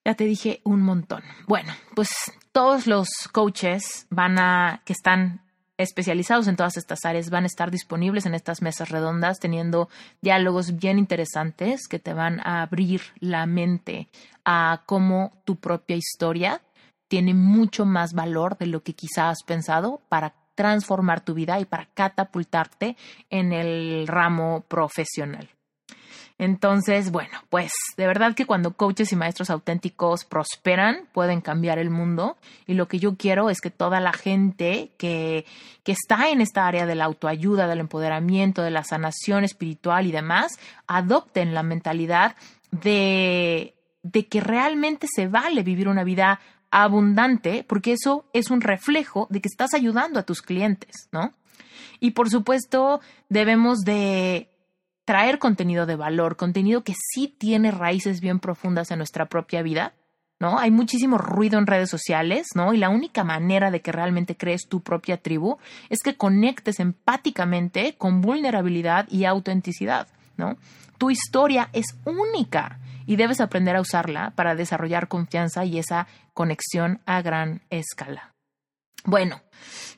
Ya 0.04 0.14
te 0.14 0.24
dije 0.24 0.60
un 0.64 0.82
montón. 0.82 1.22
Bueno, 1.46 1.72
pues 1.94 2.10
todos 2.54 2.86
los 2.86 3.08
coaches 3.32 4.06
van 4.10 4.38
a 4.38 4.80
que 4.84 4.92
están 4.92 5.40
especializados 5.76 6.46
en 6.46 6.54
todas 6.54 6.76
estas 6.76 7.04
áreas 7.04 7.28
van 7.28 7.42
a 7.42 7.48
estar 7.48 7.72
disponibles 7.72 8.26
en 8.26 8.34
estas 8.34 8.62
mesas 8.62 8.90
redondas 8.90 9.40
teniendo 9.40 9.88
diálogos 10.22 10.78
bien 10.78 11.00
interesantes 11.00 11.88
que 11.88 11.98
te 11.98 12.14
van 12.14 12.38
a 12.46 12.62
abrir 12.62 13.00
la 13.18 13.44
mente 13.46 14.08
a 14.44 14.82
cómo 14.86 15.32
tu 15.44 15.56
propia 15.56 15.96
historia 15.96 16.62
tiene 17.08 17.34
mucho 17.34 17.86
más 17.86 18.12
valor 18.12 18.56
de 18.56 18.66
lo 18.66 18.84
que 18.84 18.94
quizás 18.94 19.32
has 19.32 19.42
pensado 19.42 20.00
para 20.08 20.34
transformar 20.54 21.22
tu 21.22 21.34
vida 21.34 21.58
y 21.58 21.64
para 21.64 21.86
catapultarte 21.86 22.96
en 23.30 23.52
el 23.52 24.06
ramo 24.06 24.64
profesional. 24.68 25.53
Entonces, 26.36 27.12
bueno, 27.12 27.38
pues 27.48 27.72
de 27.96 28.06
verdad 28.08 28.34
que 28.34 28.44
cuando 28.44 28.72
coaches 28.72 29.12
y 29.12 29.16
maestros 29.16 29.50
auténticos 29.50 30.24
prosperan, 30.24 31.06
pueden 31.12 31.40
cambiar 31.40 31.78
el 31.78 31.90
mundo. 31.90 32.36
Y 32.66 32.74
lo 32.74 32.88
que 32.88 32.98
yo 32.98 33.16
quiero 33.16 33.50
es 33.50 33.60
que 33.60 33.70
toda 33.70 34.00
la 34.00 34.12
gente 34.12 34.90
que, 34.98 35.46
que 35.84 35.92
está 35.92 36.30
en 36.30 36.40
esta 36.40 36.66
área 36.66 36.86
de 36.86 36.96
la 36.96 37.04
autoayuda, 37.04 37.68
del 37.68 37.80
empoderamiento, 37.80 38.62
de 38.62 38.72
la 38.72 38.82
sanación 38.82 39.44
espiritual 39.44 40.06
y 40.06 40.12
demás, 40.12 40.58
adopten 40.88 41.54
la 41.54 41.62
mentalidad 41.62 42.34
de, 42.72 43.74
de 44.02 44.26
que 44.26 44.40
realmente 44.40 45.06
se 45.14 45.28
vale 45.28 45.62
vivir 45.62 45.88
una 45.88 46.02
vida 46.02 46.40
abundante, 46.72 47.64
porque 47.68 47.92
eso 47.92 48.24
es 48.32 48.50
un 48.50 48.60
reflejo 48.60 49.28
de 49.30 49.40
que 49.40 49.48
estás 49.48 49.72
ayudando 49.74 50.18
a 50.18 50.24
tus 50.24 50.42
clientes, 50.42 51.08
¿no? 51.12 51.32
Y 52.00 52.10
por 52.10 52.28
supuesto, 52.28 53.00
debemos 53.28 53.82
de 53.82 54.48
traer 55.04 55.38
contenido 55.38 55.86
de 55.86 55.96
valor, 55.96 56.36
contenido 56.36 56.82
que 56.82 56.94
sí 56.94 57.28
tiene 57.28 57.70
raíces 57.70 58.20
bien 58.20 58.40
profundas 58.40 58.90
en 58.90 58.98
nuestra 58.98 59.26
propia 59.26 59.62
vida, 59.62 59.94
¿no? 60.40 60.58
Hay 60.58 60.70
muchísimo 60.70 61.18
ruido 61.18 61.58
en 61.58 61.66
redes 61.66 61.90
sociales, 61.90 62.48
¿no? 62.54 62.74
Y 62.74 62.78
la 62.78 62.88
única 62.88 63.24
manera 63.24 63.70
de 63.70 63.80
que 63.82 63.92
realmente 63.92 64.36
crees 64.36 64.68
tu 64.68 64.82
propia 64.82 65.18
tribu 65.18 65.58
es 65.90 66.00
que 66.02 66.16
conectes 66.16 66.80
empáticamente 66.80 67.96
con 67.96 68.20
vulnerabilidad 68.20 69.06
y 69.10 69.24
autenticidad, 69.24 70.08
¿no? 70.36 70.56
Tu 70.98 71.10
historia 71.10 71.70
es 71.72 71.86
única 72.04 72.78
y 73.06 73.16
debes 73.16 73.40
aprender 73.40 73.76
a 73.76 73.80
usarla 73.80 74.30
para 74.30 74.54
desarrollar 74.54 75.08
confianza 75.08 75.64
y 75.64 75.78
esa 75.78 76.06
conexión 76.32 77.00
a 77.04 77.20
gran 77.22 77.62
escala. 77.70 78.33
Bueno, 79.06 79.42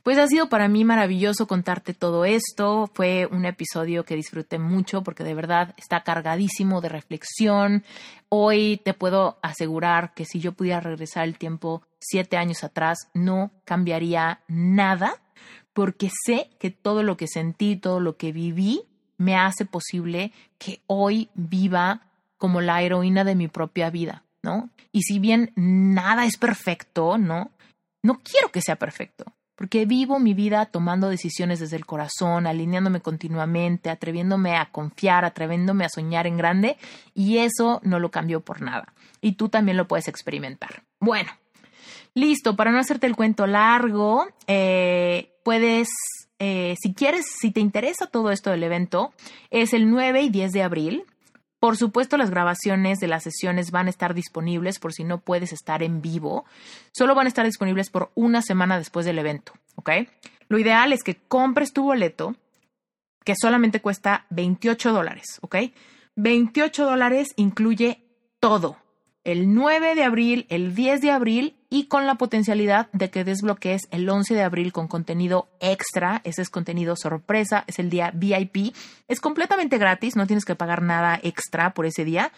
pues 0.02 0.18
ha 0.18 0.26
sido 0.26 0.48
para 0.48 0.66
mí 0.66 0.84
maravilloso 0.84 1.46
contarte 1.46 1.94
todo 1.94 2.24
esto. 2.24 2.90
Fue 2.92 3.26
un 3.26 3.44
episodio 3.44 4.04
que 4.04 4.16
disfruté 4.16 4.58
mucho 4.58 5.02
porque 5.02 5.22
de 5.22 5.34
verdad 5.34 5.74
está 5.76 6.02
cargadísimo 6.02 6.80
de 6.80 6.88
reflexión. 6.88 7.84
Hoy 8.28 8.80
te 8.84 8.94
puedo 8.94 9.38
asegurar 9.42 10.12
que 10.14 10.24
si 10.24 10.40
yo 10.40 10.52
pudiera 10.52 10.80
regresar 10.80 11.24
el 11.24 11.38
tiempo 11.38 11.82
siete 12.00 12.36
años 12.36 12.64
atrás, 12.64 13.08
no 13.14 13.52
cambiaría 13.64 14.40
nada 14.48 15.20
porque 15.72 16.10
sé 16.24 16.50
que 16.58 16.70
todo 16.70 17.04
lo 17.04 17.16
que 17.16 17.28
sentí, 17.28 17.76
todo 17.76 18.00
lo 18.00 18.16
que 18.16 18.32
viví, 18.32 18.82
me 19.18 19.36
hace 19.36 19.66
posible 19.66 20.32
que 20.58 20.80
hoy 20.86 21.28
viva 21.34 22.02
como 22.38 22.60
la 22.60 22.82
heroína 22.82 23.24
de 23.24 23.34
mi 23.34 23.46
propia 23.46 23.90
vida, 23.90 24.24
¿no? 24.42 24.70
Y 24.90 25.02
si 25.02 25.18
bien 25.18 25.52
nada 25.54 26.24
es 26.24 26.38
perfecto, 26.38 27.18
¿no? 27.18 27.50
No 28.02 28.20
quiero 28.22 28.50
que 28.50 28.60
sea 28.60 28.76
perfecto, 28.76 29.24
porque 29.54 29.86
vivo 29.86 30.18
mi 30.18 30.34
vida 30.34 30.66
tomando 30.66 31.08
decisiones 31.08 31.60
desde 31.60 31.76
el 31.76 31.86
corazón, 31.86 32.46
alineándome 32.46 33.00
continuamente, 33.00 33.90
atreviéndome 33.90 34.56
a 34.56 34.70
confiar, 34.70 35.24
atreviéndome 35.24 35.84
a 35.84 35.88
soñar 35.88 36.26
en 36.26 36.36
grande, 36.36 36.76
y 37.14 37.38
eso 37.38 37.80
no 37.82 37.98
lo 37.98 38.10
cambio 38.10 38.40
por 38.40 38.62
nada. 38.62 38.92
Y 39.20 39.32
tú 39.32 39.48
también 39.48 39.76
lo 39.76 39.88
puedes 39.88 40.08
experimentar. 40.08 40.84
Bueno, 41.00 41.32
listo, 42.14 42.54
para 42.54 42.70
no 42.70 42.78
hacerte 42.78 43.06
el 43.06 43.16
cuento 43.16 43.46
largo, 43.46 44.26
eh, 44.46 45.32
puedes 45.42 45.88
eh, 46.38 46.74
si 46.80 46.92
quieres, 46.92 47.26
si 47.40 47.50
te 47.50 47.60
interesa 47.60 48.06
todo 48.06 48.30
esto 48.30 48.50
del 48.50 48.62
evento, 48.62 49.12
es 49.50 49.72
el 49.72 49.90
9 49.90 50.22
y 50.22 50.28
10 50.30 50.52
de 50.52 50.62
abril. 50.62 51.04
Por 51.66 51.76
supuesto, 51.76 52.16
las 52.16 52.30
grabaciones 52.30 53.00
de 53.00 53.08
las 53.08 53.24
sesiones 53.24 53.72
van 53.72 53.88
a 53.88 53.90
estar 53.90 54.14
disponibles 54.14 54.78
por 54.78 54.92
si 54.92 55.02
no 55.02 55.18
puedes 55.18 55.52
estar 55.52 55.82
en 55.82 56.00
vivo. 56.00 56.44
Solo 56.92 57.16
van 57.16 57.26
a 57.26 57.28
estar 57.28 57.44
disponibles 57.44 57.90
por 57.90 58.12
una 58.14 58.40
semana 58.40 58.78
después 58.78 59.04
del 59.04 59.18
evento, 59.18 59.52
¿ok? 59.74 59.90
Lo 60.46 60.60
ideal 60.60 60.92
es 60.92 61.02
que 61.02 61.16
compres 61.16 61.72
tu 61.72 61.82
boleto, 61.82 62.36
que 63.24 63.34
solamente 63.34 63.80
cuesta 63.80 64.26
28 64.30 64.92
dólares, 64.92 65.40
¿ok? 65.40 65.56
28 66.14 66.84
dólares 66.84 67.30
incluye 67.34 68.00
todo. 68.38 68.76
El 69.26 69.52
9 69.54 69.96
de 69.96 70.04
abril, 70.04 70.46
el 70.50 70.76
10 70.76 71.00
de 71.00 71.10
abril 71.10 71.56
y 71.68 71.86
con 71.86 72.06
la 72.06 72.14
potencialidad 72.14 72.88
de 72.92 73.10
que 73.10 73.24
desbloquees 73.24 73.88
el 73.90 74.08
11 74.08 74.34
de 74.34 74.42
abril 74.44 74.72
con 74.72 74.86
contenido 74.86 75.48
extra. 75.58 76.20
Ese 76.22 76.42
es 76.42 76.48
contenido 76.48 76.94
sorpresa, 76.94 77.64
es 77.66 77.80
el 77.80 77.90
día 77.90 78.12
VIP. 78.14 78.72
Es 79.08 79.20
completamente 79.20 79.78
gratis, 79.78 80.14
no 80.14 80.28
tienes 80.28 80.44
que 80.44 80.54
pagar 80.54 80.80
nada 80.80 81.18
extra 81.24 81.74
por 81.74 81.86
ese 81.86 82.04
día, 82.04 82.30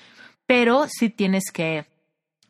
pero 0.47 0.87
sí 0.89 1.11
tienes 1.11 1.53
que 1.53 1.85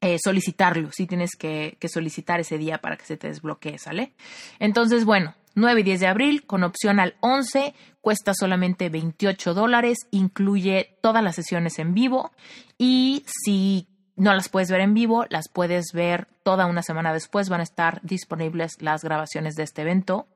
eh, 0.00 0.18
solicitarlo, 0.22 0.92
sí 0.92 1.08
tienes 1.08 1.34
que, 1.36 1.76
que, 1.80 1.88
solicitar 1.88 2.38
ese 2.38 2.58
día 2.58 2.78
para 2.78 2.96
que 2.96 3.06
se 3.06 3.16
te 3.16 3.26
desbloquee, 3.26 3.76
¿sale? 3.78 4.12
Entonces, 4.60 5.04
bueno, 5.04 5.34
9 5.56 5.80
y 5.80 5.82
10 5.82 5.98
de 5.98 6.06
abril 6.06 6.46
con 6.46 6.62
opción 6.62 7.00
al 7.00 7.16
11, 7.18 7.74
cuesta 8.00 8.34
solamente 8.34 8.88
28 8.88 9.52
dólares, 9.52 9.98
incluye 10.12 10.96
todas 11.02 11.24
las 11.24 11.34
sesiones 11.34 11.80
en 11.80 11.92
vivo 11.92 12.30
y 12.78 13.24
si 13.26 13.88
no 14.18 14.34
las 14.34 14.48
puedes 14.48 14.70
ver 14.70 14.80
en 14.80 14.94
vivo, 14.94 15.26
las 15.30 15.48
puedes 15.48 15.92
ver 15.92 16.26
toda 16.42 16.66
una 16.66 16.82
semana 16.82 17.12
después, 17.12 17.48
van 17.48 17.60
a 17.60 17.64
estar 17.64 18.00
disponibles 18.02 18.82
las 18.82 19.02
grabaciones 19.02 19.54
de 19.54 19.62
este 19.62 19.82
evento. 19.82 20.26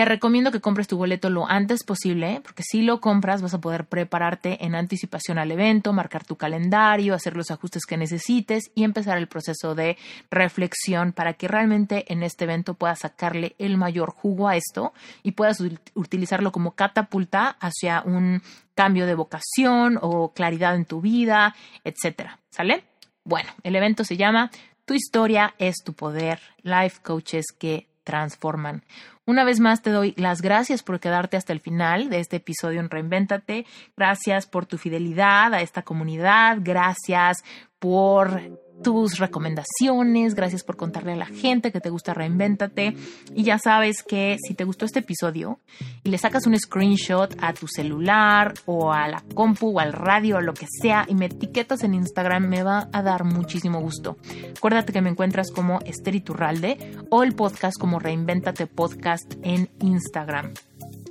Te 0.00 0.06
recomiendo 0.06 0.50
que 0.50 0.62
compres 0.62 0.88
tu 0.88 0.96
boleto 0.96 1.28
lo 1.28 1.46
antes 1.46 1.84
posible, 1.84 2.40
porque 2.42 2.62
si 2.62 2.80
lo 2.80 3.02
compras 3.02 3.42
vas 3.42 3.52
a 3.52 3.60
poder 3.60 3.84
prepararte 3.84 4.64
en 4.64 4.74
anticipación 4.74 5.36
al 5.38 5.50
evento, 5.50 5.92
marcar 5.92 6.24
tu 6.24 6.36
calendario, 6.36 7.12
hacer 7.12 7.36
los 7.36 7.50
ajustes 7.50 7.84
que 7.84 7.98
necesites 7.98 8.70
y 8.74 8.84
empezar 8.84 9.18
el 9.18 9.28
proceso 9.28 9.74
de 9.74 9.98
reflexión 10.30 11.12
para 11.12 11.34
que 11.34 11.48
realmente 11.48 12.10
en 12.10 12.22
este 12.22 12.44
evento 12.44 12.72
puedas 12.72 13.00
sacarle 13.00 13.54
el 13.58 13.76
mayor 13.76 14.12
jugo 14.12 14.48
a 14.48 14.56
esto 14.56 14.94
y 15.22 15.32
puedas 15.32 15.60
utilizarlo 15.92 16.50
como 16.50 16.70
catapulta 16.70 17.58
hacia 17.60 18.00
un 18.00 18.40
cambio 18.74 19.04
de 19.04 19.14
vocación 19.14 19.98
o 20.00 20.32
claridad 20.32 20.76
en 20.76 20.86
tu 20.86 21.02
vida, 21.02 21.54
etcétera. 21.84 22.38
¿Sale? 22.48 22.84
Bueno, 23.22 23.50
el 23.64 23.76
evento 23.76 24.04
se 24.04 24.16
llama 24.16 24.50
Tu 24.86 24.94
historia 24.94 25.54
es 25.58 25.74
tu 25.84 25.92
poder, 25.92 26.40
Life 26.62 27.02
Coaches 27.02 27.48
que 27.58 27.90
transforman. 28.10 28.82
Una 29.30 29.44
vez 29.44 29.60
más 29.60 29.80
te 29.80 29.90
doy 29.90 30.12
las 30.16 30.42
gracias 30.42 30.82
por 30.82 30.98
quedarte 30.98 31.36
hasta 31.36 31.52
el 31.52 31.60
final 31.60 32.10
de 32.10 32.18
este 32.18 32.38
episodio 32.38 32.80
en 32.80 32.90
Reinvéntate. 32.90 33.64
Gracias 33.96 34.44
por 34.44 34.66
tu 34.66 34.76
fidelidad 34.76 35.54
a 35.54 35.60
esta 35.60 35.82
comunidad. 35.82 36.58
Gracias 36.62 37.44
por 37.78 38.40
tus 38.82 39.18
recomendaciones, 39.18 40.34
gracias 40.34 40.64
por 40.64 40.76
contarle 40.76 41.12
a 41.12 41.16
la 41.16 41.26
gente 41.26 41.72
que 41.72 41.80
te 41.80 41.90
gusta 41.90 42.14
Reinvéntate. 42.14 42.96
Y 43.34 43.42
ya 43.42 43.58
sabes 43.58 44.02
que 44.02 44.36
si 44.46 44.54
te 44.54 44.64
gustó 44.64 44.84
este 44.84 45.00
episodio 45.00 45.60
y 46.02 46.10
le 46.10 46.18
sacas 46.18 46.46
un 46.46 46.58
screenshot 46.58 47.36
a 47.40 47.52
tu 47.52 47.66
celular 47.68 48.54
o 48.66 48.92
a 48.92 49.08
la 49.08 49.22
compu 49.34 49.76
o 49.76 49.80
al 49.80 49.92
radio 49.92 50.36
o 50.36 50.40
lo 50.40 50.54
que 50.54 50.66
sea 50.80 51.04
y 51.08 51.14
me 51.14 51.26
etiquetas 51.26 51.82
en 51.84 51.94
Instagram, 51.94 52.48
me 52.48 52.62
va 52.62 52.88
a 52.92 53.02
dar 53.02 53.24
muchísimo 53.24 53.80
gusto. 53.80 54.16
Acuérdate 54.56 54.92
que 54.92 55.02
me 55.02 55.10
encuentras 55.10 55.50
como 55.50 55.80
Esther 55.84 56.14
Iturralde 56.14 56.96
o 57.10 57.22
el 57.22 57.34
podcast 57.34 57.78
como 57.78 57.98
Reinvéntate 57.98 58.66
Podcast 58.66 59.34
en 59.42 59.70
Instagram. 59.80 60.52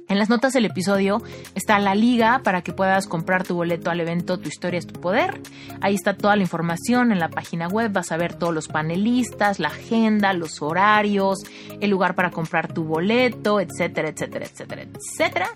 En 0.09 0.17
las 0.17 0.27
notas 0.27 0.53
del 0.53 0.65
episodio 0.65 1.21
está 1.53 1.77
la 1.77 1.93
liga 1.93 2.41
para 2.43 2.63
que 2.63 2.73
puedas 2.73 3.05
comprar 3.05 3.43
tu 3.43 3.53
boleto 3.53 3.91
al 3.91 3.99
evento 3.99 4.39
Tu 4.39 4.49
historia 4.49 4.79
es 4.79 4.87
tu 4.87 4.99
poder. 4.99 5.39
Ahí 5.81 5.93
está 5.93 6.17
toda 6.17 6.35
la 6.35 6.41
información 6.41 7.11
en 7.11 7.19
la 7.19 7.29
página 7.29 7.67
web. 7.67 7.91
Vas 7.93 8.11
a 8.11 8.17
ver 8.17 8.33
todos 8.33 8.51
los 8.51 8.67
panelistas, 8.67 9.59
la 9.59 9.67
agenda, 9.67 10.33
los 10.33 10.63
horarios, 10.63 11.43
el 11.79 11.91
lugar 11.91 12.15
para 12.15 12.31
comprar 12.31 12.73
tu 12.73 12.85
boleto, 12.85 13.59
etcétera, 13.59 14.09
etcétera, 14.09 14.47
etcétera, 14.47 14.81
etcétera. 14.81 15.49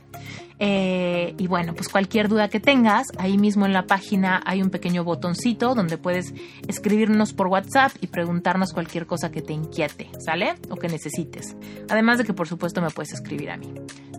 Eh, 0.59 1.33
y 1.39 1.47
bueno, 1.47 1.73
pues 1.73 1.89
cualquier 1.89 2.29
duda 2.29 2.47
que 2.47 2.59
tengas, 2.59 3.07
ahí 3.17 3.39
mismo 3.39 3.65
en 3.65 3.73
la 3.73 3.87
página 3.87 4.39
hay 4.45 4.61
un 4.61 4.69
pequeño 4.69 5.03
botoncito 5.03 5.73
donde 5.73 5.97
puedes 5.97 6.31
escribirnos 6.67 7.33
por 7.33 7.47
WhatsApp 7.47 7.91
y 8.01 8.07
preguntarnos 8.07 8.71
cualquier 8.71 9.07
cosa 9.07 9.31
que 9.31 9.41
te 9.41 9.53
inquiete, 9.53 10.11
¿sale? 10.19 10.53
O 10.69 10.75
que 10.75 10.89
necesites. 10.89 11.55
Además 11.89 12.19
de 12.19 12.23
que 12.23 12.33
por 12.33 12.47
supuesto 12.47 12.83
me 12.83 12.91
puedes 12.91 13.13
escribir 13.13 13.49
a 13.49 13.57
mí. 13.57 13.73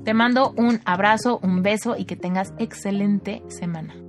Te 0.05 0.13
mando 0.13 0.53
un 0.57 0.81
abrazo, 0.85 1.41
un 1.43 1.63
beso 1.63 1.97
y 1.97 2.05
que 2.05 2.15
tengas 2.15 2.53
excelente 2.59 3.43
semana. 3.49 4.04